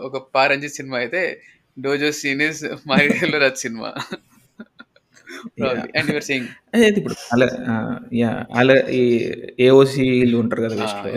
[0.07, 1.21] ఒక పారంజిత్ సినిమా అయితే
[1.77, 3.91] డోజో సీన్ ఇస్ మారిలో సినిమా.
[5.97, 6.47] అండ్ యువర్ సెయింగ్
[6.99, 7.47] ఇప్పుడు అలా
[8.21, 8.31] యా
[8.61, 9.03] అలా ఈ
[9.67, 11.11] ఏఓసీలు ఉంటారు కదా వెస్ట్లో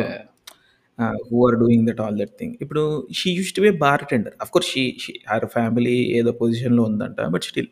[1.28, 2.82] who are doing that all that thing ఇప్పుడు
[3.20, 7.20] she used to be bartender of course she she or family ఏదో పొజిషన్లో ఉందంట
[7.34, 7.70] but still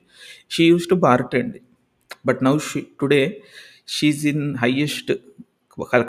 [0.56, 1.56] she used to bartend
[2.28, 3.22] but now she today
[3.96, 5.12] she's in highest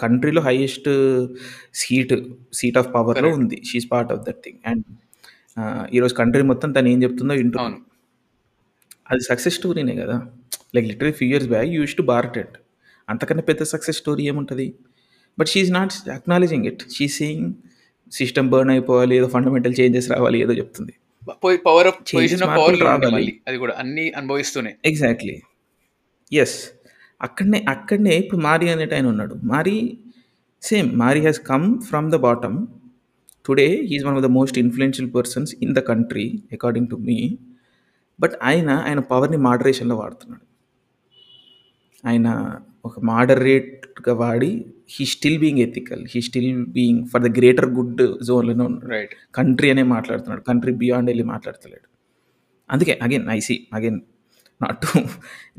[0.04, 0.88] కంట్రీలో highest
[1.82, 2.14] seat
[2.60, 3.58] seat of పవర్లో ఉంది.
[3.70, 4.86] She's part of that thing and
[5.98, 7.78] ఈరోజు country మొత్తం తను ఏం చెప్తుందో వింటున్నాను
[9.12, 10.16] అది సక్సెస్ స్టోరీనే కదా.
[10.76, 12.04] Like literally few years back used to
[12.36, 12.56] bartend
[13.08, 14.68] అంతకన్నా పెద్ద సక్సెస్ స్టోరీ ఏముంటుంది?
[15.42, 17.54] But she's not acknowledging it she saying
[18.12, 20.94] system burn అయిపోవాలి ఏదో ఫండమెంటల్ చేంజెస్ రావాలి ఏదో చెప్తుంది.
[21.66, 22.00] పవర్ ఆఫ్
[22.82, 23.34] రావాలి.
[23.48, 24.72] అది కూడా అన్ని అనుభవిస్తూనే.
[24.86, 25.36] ఎగ్జాక్ట్లీ
[26.34, 26.58] ఎస్
[27.22, 29.36] అక్కడనే అక్కడనే ఇప్పుడు మారి అనేట ఆయన ఉన్నాడు.
[29.44, 29.76] Mari
[30.62, 32.58] same Mari has come from the bottom
[33.46, 37.38] today he's one of the most influential persons in the country according to me
[38.20, 40.46] but ఆయన ఆయన పవర్ని మాడరేషన్లో వాడుతున్నాడు.
[42.08, 42.28] ఆయన
[42.86, 48.64] ఒక మాడరేట్గా వాడి he still being ethical he still being for the greater good జోన్లోనే
[48.64, 48.92] ఉన్నాడు.
[48.92, 50.42] రైట్ కంట్రీ అనే మాట్లాడుతున్నాడు.
[50.42, 51.88] కంట్రీ బియాండ్ వెళ్ళి మాట్లాడతలేడు.
[52.72, 54.02] అందుకే again I see again
[54.62, 54.86] not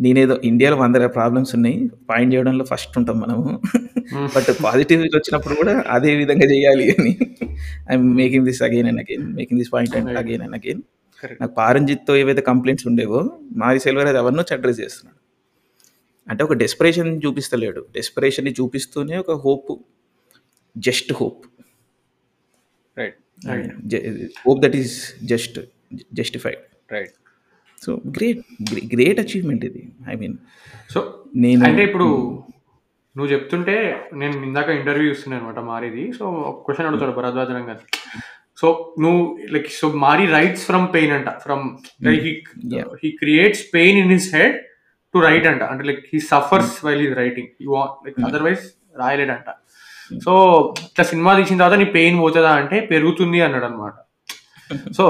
[0.00, 1.90] నేనేదో ఇండియాలో వందల ప్రాబ్లమ్స్ ఉన్నాయి.
[2.10, 3.60] పాయింట్ చేయడంలో ఫస్ట్ ఉంటాం మనము.
[4.36, 7.18] బట్ పాజిటివ్ వచ్చినప్పుడు కూడా అదే విధంగా చేయాలి అని.
[7.90, 10.82] I'm making this again and again making this point and again and again
[11.40, 15.21] నాకు పారంజిత్తో ఏవైతే కంప్లైంట్స్ ఉండేవో మారి సెల్వర్ అది అవన్నీ అడ్రస్ చేస్తున్నాడు.
[16.30, 17.80] అంటే ఒక డెస్పరేషన్ చూపిస్తలేడు.
[17.96, 19.72] డెస్పరేషన్ని చూపిస్తూనే ఒక hope
[20.76, 21.42] just hope
[22.96, 23.18] right
[24.46, 24.94] hope that is
[25.32, 25.58] just
[26.20, 26.62] justified
[26.94, 27.14] right
[27.84, 28.42] so great
[28.94, 29.82] great achievement ఇది.
[30.12, 30.36] ఐ మీన్
[30.94, 31.00] సో
[31.44, 32.08] నేను అంటే ఇప్పుడు
[33.16, 33.74] నువ్వు చెప్తుంటే
[34.20, 36.04] నేను ఇందాక ఇంటర్వ్యూ ఇస్తున్నాను అనమాట మారిది.
[36.18, 37.82] సో ఒక క్వశ్చన్ అడుగుతాడు భరద్వాజనం గారు.
[38.60, 38.68] సో
[39.04, 39.22] నువ్వు
[39.54, 41.64] like so Mari writes from pain అంట from.
[43.02, 44.56] He creates pain in his head
[45.14, 45.62] to write అంట.
[45.72, 47.50] అంటే like he suffers while is writing
[48.06, 48.64] like otherwise
[49.00, 49.48] రాయలేడంట.
[50.24, 50.32] So
[50.88, 53.94] ఇట్లా సినిమా తీసిన తర్వాత నీ పెయిన్ పోతుందా అంటే పెరుగుతుంది అన్నాడు అనమాట
[54.96, 55.04] సో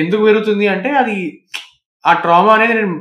[0.00, 1.16] ఎందుకు పెరుగుతుంది అంటే అది
[2.04, 2.96] ఆ ట్రామా అనేది నేను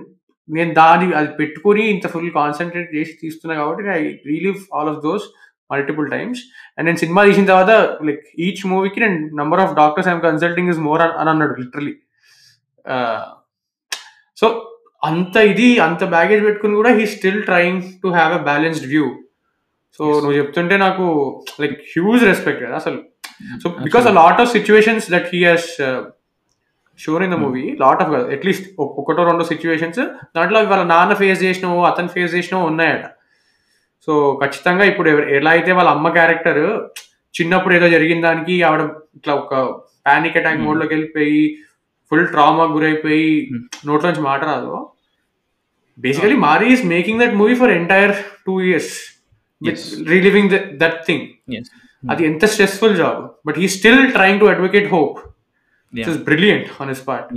[0.49, 4.01] నేను దాని అది పెట్టుకుని ఇంత ఫుల్ కాన్సన్ట్రేట్ చేసి తీస్తున్నా కాబట్టి I
[4.31, 5.25] relive all of those
[5.71, 6.41] multiple times
[6.75, 7.71] and నేను సినిమా తీసిన తర్వాత
[8.07, 11.95] లైక్ ఈచ్ మూవీకి నేను number of doctors I'm consulting is more అని అన్నాడు లిటరలీ
[14.37, 14.47] సో
[15.07, 19.05] అంత ఇది అంత బ్యాగేజ్ పెట్టుకుని కూడా he still trying to have a balanced view
[19.99, 21.05] so నువ్వు చెప్తుంటే నాకు
[21.61, 22.99] లైక్ హ్యూజ్ రెస్పెక్ట్ కదా అసలు.
[23.61, 25.69] So because a lot of situations that he has
[26.99, 28.67] shown in the movie lot of at least
[29.01, 30.01] ఒకటో రెండో సిచ్యువేషన్స్
[30.35, 33.05] దాంట్లో వాళ్ళ నాన్న ఫేస్ చేసినవో అతను ఫేస్ చేసినవో ఉన్నాయట.
[34.07, 36.63] సో ఖచ్చితంగా ఇప్పుడు ఎలా అయితే వాళ్ళ అమ్మ క్యారెక్టర్
[37.35, 38.81] చిన్నప్పుడు ఏదో జరిగిన దానికి ఆవిడ
[39.17, 39.53] ఇట్లా ఒక
[40.07, 40.65] పానిక్ అటాక్ Hmm.
[40.65, 41.39] మోడ్లోకి వెళ్ళిపోయి
[42.11, 43.61] ఫుల్ ట్రామా గురైపోయి Hmm.
[43.87, 44.73] నోట్లోంచి మాట రాదు.
[45.97, 48.15] Basically Mari is making that movie for entire
[48.47, 48.93] two years
[49.61, 49.81] Yes.
[50.09, 50.49] Reliving
[50.81, 51.25] that thing
[52.03, 55.15] అది ఎంత stressful job but he still trying to advocate hope
[55.93, 57.29] is brilliant on his part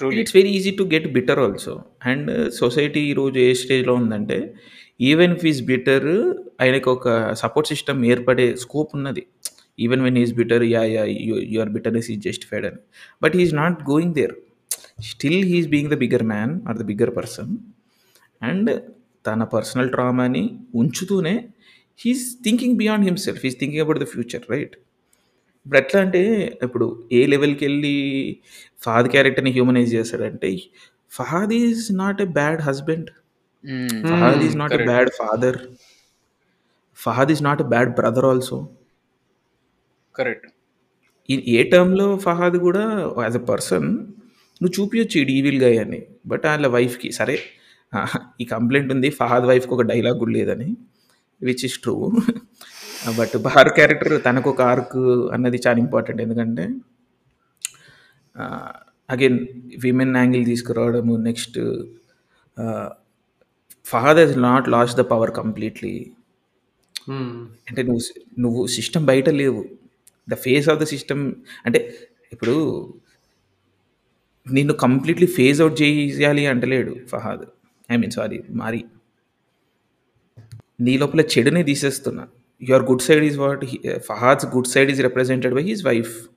[0.00, 4.38] it's very easy to get bitter also and society ఈరోజు ఏ స్టేజ్లో ఉందంటే
[5.00, 6.08] even if is bitter
[6.62, 7.08] ఆయనకు ఒక
[7.42, 9.22] support system ఏర్పడే scope ఉన్నది.
[9.78, 11.04] Even when is bitter yeah yeah
[11.54, 12.80] your bitterness is justified అని.
[13.22, 14.34] But is not going there
[15.08, 17.50] still he's being the bigger man or the bigger person
[18.42, 18.70] and
[19.24, 20.44] తన personal ట్రామాని
[20.80, 21.34] ఉంచుతూనే
[21.98, 24.74] he's thinking beyond himself he's thinking about the future right
[25.66, 26.22] ఇప్పుడు ఎట్లా అంటే
[26.62, 27.96] ఇప్పుడు ఏ లెవెల్కి వెళ్ళి
[28.80, 30.50] ఫహాద్ క్యారెక్టర్ని హ్యూమనైజ్ చేస్తాడంటే
[31.12, 33.10] Fahadh is not a bad husband
[34.10, 34.86] Fahadh is not a.
[34.86, 35.58] Bad father
[36.98, 38.58] Fahadh is not a bad brother also
[40.14, 40.48] correct
[41.54, 42.84] ఏ టర్మ్లో ఫహాద్ కూడా
[43.24, 43.88] యాజ్ ఎ పర్సన్
[44.60, 46.00] నువ్వు చూపించచ్చు ఈ ఈవిల్ గాయ్ అని.
[46.26, 47.36] బట్ వాళ్ళ వైఫ్కి సరే
[48.40, 50.68] ఈ కంప్లైంట్ ఉంది ఫహాద్ వైఫ్కి ఒక డైలాగ్ కూడా లేదని
[51.42, 51.94] విచ్ ఇస్ ట్రూ
[53.18, 54.98] బట్ బహార్ క్యారెక్టర్ తనకు ఒక ఆర్క్
[55.32, 56.64] అన్నది చాలా ఇంపార్టెంట్ ఎందుకంటే
[59.10, 59.38] again
[59.78, 61.58] women angle తీసుకురావడము next
[63.84, 65.94] Fahad he's not lost the power completely
[67.68, 68.00] అంటే నువ్వు
[68.38, 69.62] నువ్వు సిస్టమ్ బయట లేవు.
[70.28, 71.22] The face of the system
[71.66, 71.98] అంటే
[72.32, 72.54] ఇప్పుడు
[74.46, 77.44] నిన్ను కంప్లీట్లీ ఫేజ్ అవుట్ చేయాలి అంటలేడు Fahad.
[77.92, 78.84] I mean sorry Mari.
[80.80, 82.28] నీ లోపల చెడునే తీసేస్తున్నా.
[82.62, 83.64] Your good side is what
[83.98, 86.28] Fahad's good side is represented by his wife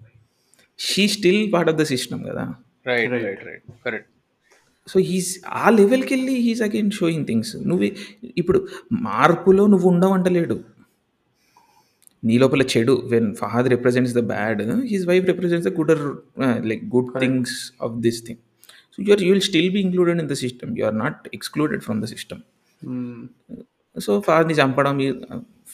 [0.79, 2.55] she still part of the system కదా.
[2.87, 3.11] Right.
[3.11, 4.09] Right right correct
[4.87, 7.89] so he's ఆ లెవెల్కి వెళ్ళి he's again sowing things నువ్వు
[8.37, 10.72] ఇప్పుడు మార్పులో నువ్వు ఉండవంటలేడు.
[12.23, 14.61] నీ లోపల చెడు when Fahad represents the bad
[14.91, 16.03] his wife represents the gooder
[16.71, 17.55] like good things
[17.87, 18.41] of this thing
[18.95, 22.01] so you are you will still be included in the system you are not excluded from
[22.05, 22.41] the system
[23.95, 24.97] so ఫాదర్ని చంపడం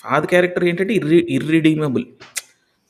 [0.01, 2.05] father character ఏంటంటే ఇర్రి ఇర్రిడీమబుల్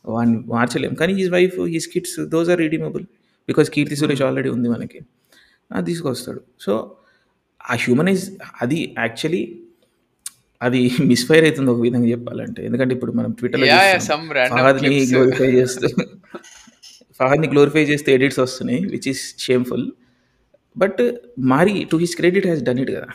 [0.05, 0.93] వాడిని మార్చలేం.
[0.99, 3.03] కానీ his wife his kids those are redeemable
[3.49, 4.99] because Keerthy Suresh already ఉంది మనకి.
[5.71, 6.41] అది తీసుకొస్తాడు.
[6.65, 6.73] సో
[7.61, 8.23] ఆ హ్యూమనైజ్
[8.61, 9.41] అది యాక్చువల్లీ
[10.61, 10.79] అది
[11.09, 12.61] మిస్ఫైర్ అవుతుంది ఒక విధంగా చెప్పాలంటే.
[12.65, 15.87] ఎందుకంటే ఇప్పుడు మనం ట్విట్టర్లో ర్యాండమ్ ఫహద్ని గ్లోరిఫై చేస్తూ
[17.19, 19.85] ఫహద్ని గ్లోరిఫై చేస్తే ఎడిట్స్ వస్తున్నాయి which is shameful
[20.75, 20.99] but
[21.47, 23.07] Mari to his credit has done it కదా.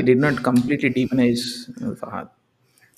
[0.00, 1.44] Did not completely demonize
[1.80, 2.26] uh, Fahad.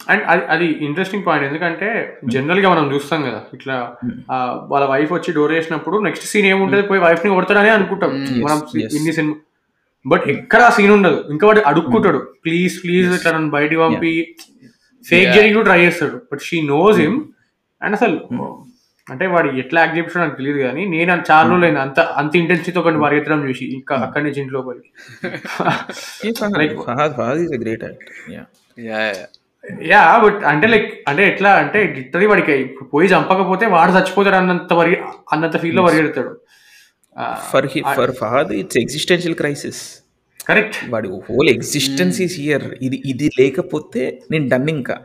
[0.01, 1.87] And అది అది ఇంట్రెస్టింగ్ పాయింట్ ఎందుకంటే
[2.35, 3.77] జనరల్గా మనం చూస్తాం కదా ఇట్లా
[4.31, 4.37] ఆ,
[4.71, 6.83] వాళ్ళ వైఫ్ వచ్చి డోర్ వేసినప్పుడు నెక్స్ట్ సీన్ ఏముంటది?
[6.83, 8.13] పోయి వైఫ్ని కొడతాడని అనుకుంటాం.
[8.21, 8.39] Mm.
[8.45, 8.61] మనం.
[8.97, 9.35] ఇన్ని సినిమా
[10.07, 11.19] బట్ ఎక్కడ ఆ సీన్ ఉండదు.
[11.33, 12.21] ఇంకా వాడు అడుక్కుంటాడు.
[12.45, 14.15] ప్లీజ్ ప్లీజ్ ఇట్లా నన్ను బయటికి పంపి.
[15.07, 16.17] ఫేక్ కూడా ట్రై చేస్తాడు.
[16.33, 17.19] But she knows him
[17.83, 18.17] and అసలు
[19.07, 22.81] అంటే వాడు ఎట్లా యాక్ట్ చేస్తాడో నాకు తెలియదు కానీ నేను అంత చాలా రోజులు అంత అంత ఇంటెన్సిటీతో
[22.81, 23.65] ఒకటి పరిగెత్తడం చూసి.
[23.77, 24.61] ఇంకా అక్కడి నుంచి ఇంట్లో
[27.63, 27.85] గ్రేట్
[29.93, 32.55] యా బట్ అంటే లైక్ అంటే ఎట్లా అంటే గిట్టది వాడికి
[32.93, 34.95] పోయి చంపకపోతే వాడు చచ్చిపోతాడు అన్నంత వరి
[35.33, 36.31] అన్నంత ఫీల్లో పరిగెడతాడు
[37.53, 39.81] for he for Fahad it's existential crisis
[40.49, 44.03] correct వాడి హోల్ ఎగ్జిస్టెన్స్ ఈస్ హియర్ ఇది ఇది లేకపోతే
[44.33, 44.97] నేను డన్ ఇంకా.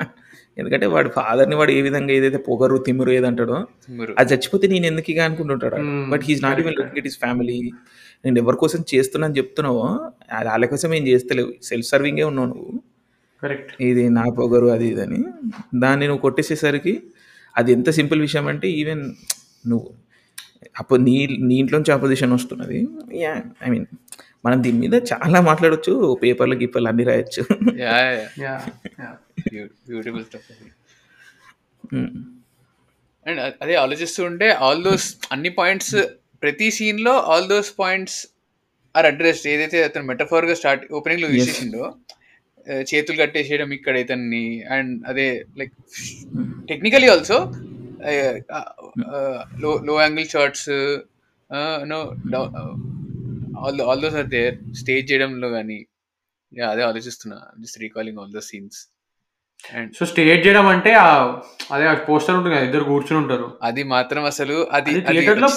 [0.59, 3.55] ఎందుకంటే వాడి ఫాదర్ని వాడు ఏ విధంగా ఏదైతే పొగరు తిమ్మురు ఏదంటాడో
[4.19, 5.77] అది చచ్చిపోతే నేను ఎందుకు ఇక అనుకుంటుంటాడు?
[6.11, 7.57] But he's not even looking it is family
[8.25, 9.87] నేను ఎవరి కోసం చేస్తున్నాను చెప్తున్నావో
[10.39, 11.51] అది వాళ్ళ కోసం ఏం చేస్తలేవు.
[11.69, 12.69] సెల్ఫ్ సర్వింగే ఉన్నావు నువ్వు.
[13.43, 15.21] కరెక్ట్ ఇది నా పొగరు అది ఇదని
[15.83, 16.93] దాన్ని నువ్వు కొట్టేసేసరికి
[17.55, 19.03] అది ఎంత సింపుల్ విషయం అంటే ఈవెన్
[19.71, 19.87] నువ్వు
[20.79, 21.15] అప్పుడు నీ
[21.49, 22.79] నీ ఇంట్లోంచి అపోజిషన్ వస్తున్నది.
[23.23, 23.33] యా
[23.65, 23.87] ఐ మీన్
[24.45, 25.93] మనం దీని మీద చాలా మాట్లాడొచ్చు
[26.23, 27.43] పేపర్లు గిప్పర్లు అన్ని రాయొచ్చు.
[27.83, 28.53] Yeah yeah yeah
[29.03, 29.09] yeah
[29.89, 30.49] beautiful stuff.
[33.25, 35.95] And అదే ఆలోచిస్తూ ఉంటే ఆల్ దోస్ అన్ని పాయింట్స్
[36.43, 38.19] ప్రతి సీన్లో all those points
[38.95, 41.47] are addressed ఏదైతే అతను మెటఫార్గా స్టార్ట్ ఓపెనింగ్లో యూజ్.
[41.49, 41.83] చేసిండో
[42.89, 44.43] చేతులు కట్టేసేయడం ఇక్కడ ఇతన్ని
[44.75, 45.27] అండ్ అదే
[45.59, 45.73] like
[46.69, 47.37] technically also
[49.61, 50.69] low low angle shots
[51.85, 51.99] no
[53.59, 55.79] all all those are there stage చేయడంలో కానీ
[56.71, 58.79] అదే ఆలోచిస్తున్నా just recalling all the scenes
[59.73, 60.93] and so stage చేయడం అంటే
[61.73, 64.93] అదే పోస్టర్ ఉంటుంది కదా ఇద్దరు కూర్చుని ఉంటారు అది మాత్రం అసలు అది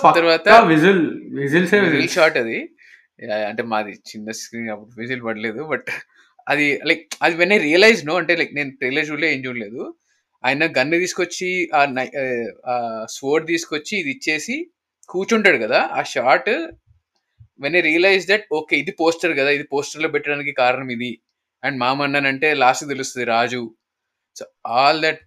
[0.02, 2.58] తర్వాత విజిల్ విజిల్సే రీల్ విజిల్ షాట్ అది
[3.48, 5.88] అంటే మాది చిన్న స్క్రీన్ అప్పుడు విజిల్ పడలేదు బట్
[6.48, 9.82] అది లైక్ అది వెన్ ఐ రియలైజ్ నో అంటే లైక్ నేను ట్రైలర్ చూడలే ఏం చూడలేదు.
[10.44, 11.48] ఆయన గన్ను తీసుకొచ్చి
[12.66, 12.74] ఆ
[13.16, 14.56] స్వోర్డ్ తీసుకొచ్చి ఇది ఇచ్చేసి
[15.08, 16.50] కూర్చుంటాడు కదా ఆ shot
[17.60, 21.10] when I realise that okay ఇది పోస్టర్ కదా ఇది పోస్టర్లో పెట్టడానికి కారణం ఇది
[21.62, 23.62] అండ్ మామ అన్నానంటే లాస్ట్ తెలుస్తుంది Raju
[24.36, 24.44] so
[24.76, 25.22] all that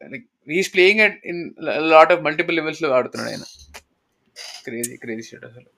[0.00, 1.40] like he's playing at in
[1.92, 3.44] lot of multiple లెవెల్స్లో ఆడుతున్నాడు ఆయన
[4.66, 5.68] క్రేజీ క్రేజీ షాట్ అసలు.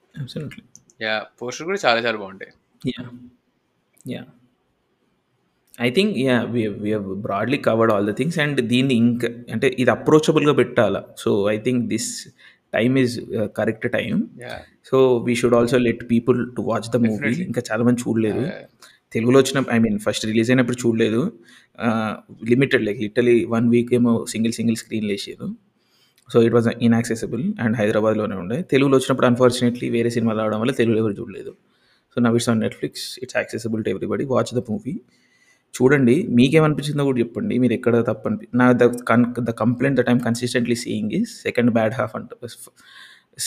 [1.01, 3.05] యా పోస్టర్ కూడా చాలా చాలా బాగుంటాయి Yeah.
[4.05, 4.25] Yeah.
[5.79, 6.91] I think yeah we
[7.27, 11.01] broadly covered all the things and దీన్ని ఇంకా అంటే ఇది అప్రోచబుల్గా పెట్టాలా?
[11.23, 12.09] So I think this
[12.75, 13.15] time is
[13.59, 14.15] correct time
[14.89, 14.97] so
[15.27, 17.33] we should also let people to watch the movie.
[17.49, 18.43] ఇంకా చాలా మంది చూడలేదు.
[19.13, 21.21] తెలుగులో వచ్చిన ఐ మీన్ ఫస్ట్ రిలీజ్ అయినప్పుడు చూడలేదు.
[22.51, 25.47] Limited like literally one week ఏమో single single screen లేసారు
[26.29, 28.57] so it was inaccessible and హైదరాబాద్లోనే ఉండే.
[28.71, 31.51] తెలుగులో వచ్చినప్పుడు అన్ఫార్చునేట్లీ వేరే సినిమాలు రావడం వల్ల తెలుగులో ఎవరు చూడలేదు.
[32.13, 34.95] So now it's on Netflix it's accessible to everybody watch the movie
[35.75, 37.55] చూడండి మీకేమనిపించిందో కూడా చెప్పండి.
[37.63, 41.95] మీరు ఎక్కడ తప్పని నా the con the complaint that I'm consistently seeing is second bad
[41.99, 42.29] half అంట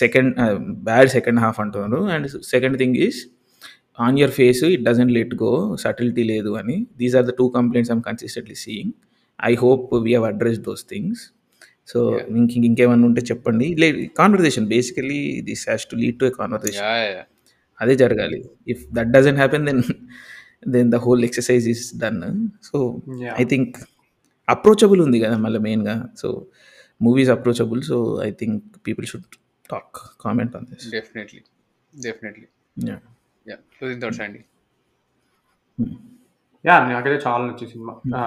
[0.02, 0.32] సెకండ్
[0.88, 2.00] బ్యాడ్ సెకండ్ హాఫ్ అంటున్నారు.
[2.14, 3.18] And second thing is
[4.06, 5.52] on your face it doesn't let go
[5.84, 6.76] subtlety లేదు అని.
[7.00, 8.92] These are the two complaints I'm consistently seeing
[9.38, 11.22] I hope we have address those things
[11.92, 11.98] so
[12.38, 13.66] ఇంక ఇంకేమన్నా ఉంటే చెప్పండి.
[13.82, 13.88] లే
[14.20, 16.88] conversation basically this has to lead to a conversation
[17.80, 18.38] అదే జరగాలి.
[18.72, 19.82] If that doesn't happen then
[20.62, 22.20] then the whole exercise is done
[22.62, 22.78] so.
[23.36, 23.76] I think
[24.48, 26.46] approachable ఉంది కదా మళ్ళీ మెయిన్గా so
[27.02, 29.24] movies approachable so I think people should
[29.70, 31.40] talk comment on this definitely
[32.02, 32.46] definitely
[33.72, 34.44] closing thoughts అండి
[36.64, 38.16] yeah నాకైతే చాలా నచ్చింది cinema.
[38.16, 38.20] ఆ,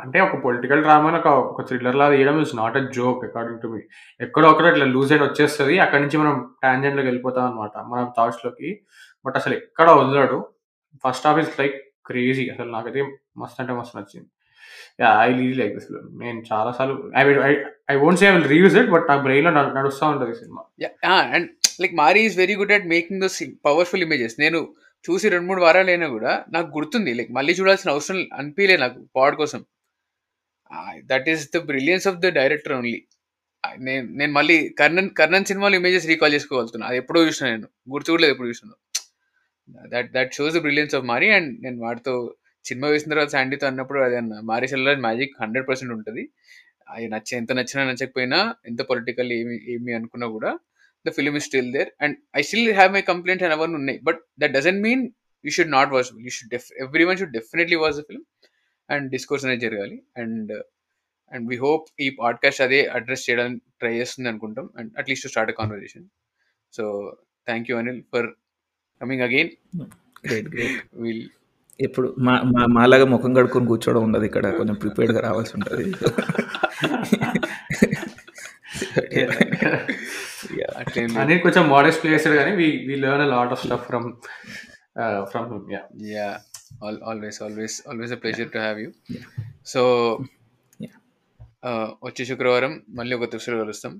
[0.00, 3.66] అంటే ఒక పొలిటికల్ డ్రామాని ఒక ఒక థ్రిల్లర్ లాగా తీయడం is not a joke according to
[3.66, 3.80] me
[4.20, 5.78] ఎక్కడో ఒకటి ఇట్లా లూజ్ అయిన వచ్చేస్తుంది.
[5.78, 8.80] అక్కడి నుంచి మనం tangent లోకి వెళ్ళిపోతాం అనమాట మన థాట్స్లోకి.
[9.26, 10.48] బట్ అసలు ఎక్కడ వదలడు.
[11.04, 11.76] First half is like
[12.08, 13.02] crazy అసలు నాకైతే
[13.40, 14.28] మస్తు అంటే మస్తు నచ్చింది.
[15.02, 15.88] Yeah I lease like this
[16.22, 17.52] నేను చాలా సార్లు I I
[17.94, 20.62] I won't say I will reuse it but నా బ్రెయిన్లో నడుస్తూ ఉంటుంది cinema.
[20.84, 21.48] Yeah and
[21.82, 23.38] like Mari is very good at making those
[23.68, 24.60] powerful images నేను
[25.04, 27.12] చూసి రెండు మూడు వారాలు అయినా కూడా నాకు గుర్తుంది.
[27.18, 29.62] లైక్ మళ్ళీ చూడాల్సిన అవసరం అనిపించలే నాకు పాడ్ కోసం.
[31.10, 33.00] That is the brilliance of the director only
[33.86, 36.86] నేను నేను మళ్ళీ కర్ణన్ కర్ణన్ సినిమాలో ఇమేజెస్ రీకాల్ చేసుకోగలుగుతున్నా.
[36.90, 37.68] అది ఎప్పుడో చూసిన నేను.
[37.92, 38.72] గుర్తు కూడా లేదు ఎప్పుడు చూసినా.
[39.68, 42.34] That that shows the brilliance of Mari and నేను వాటితో
[42.66, 46.30] సినిమా వేసిన తర్వాత శాండీతో అన్నప్పుడు అదే అన్న మారీ మ్యాజిక్ హండ్రెడ్ పర్సెంట్ ఉంటుంది.
[46.88, 50.58] అది నచ్చ ఎంత నచ్చినా నచ్చకపోయినా ఎంత పొలిటికల్ ఏమి ఏమి అనుకున్నా కూడా
[51.06, 53.98] the film is still there and I still have my complaints and అవన్నీ ఉన్నాయి.
[54.02, 55.10] But that doesn't mean
[55.44, 56.72] you should not watch you should def
[57.04, 58.24] everyone should definitely watch the film
[58.90, 60.02] and discourse అనేది జరగాలి.
[60.16, 60.52] And
[61.32, 64.70] and we hope ఈ podcast అదే address చేయడానికి try చేస్తుంది అనుకుంటాం.
[64.78, 66.06] And at least start a conversation
[66.72, 68.30] so thank you Anil for
[69.02, 69.50] coming again
[70.26, 71.24] great great will
[71.80, 74.46] ఎప్పుడు మా మా మాలాగా ముఖం కడుక్కొని కూర్చోవడం ఉండదు ఇక్కడ.
[74.58, 75.84] కొంచెం ప్రిపేర్డ్గా రావాల్సి ఉంటుంది.
[81.22, 84.08] అనేది కొంచెం మోడెస్ట్ ప్లేస్డ్ కానీ we we learn a lot of stuff from
[85.32, 85.82] from him yeah
[86.14, 86.28] yeah
[87.10, 88.90] always always always a pleasure to have you
[89.74, 89.82] so
[90.80, 90.96] Yeah.
[92.06, 93.92] వచ్చే శుక్రవారం మళ్ళీ ఒక దృష్టిలో కలుస్తాం.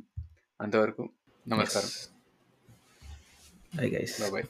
[0.61, 1.05] అంతవరకు
[1.47, 1.91] నమస్కారం.
[4.35, 4.45] బాయ్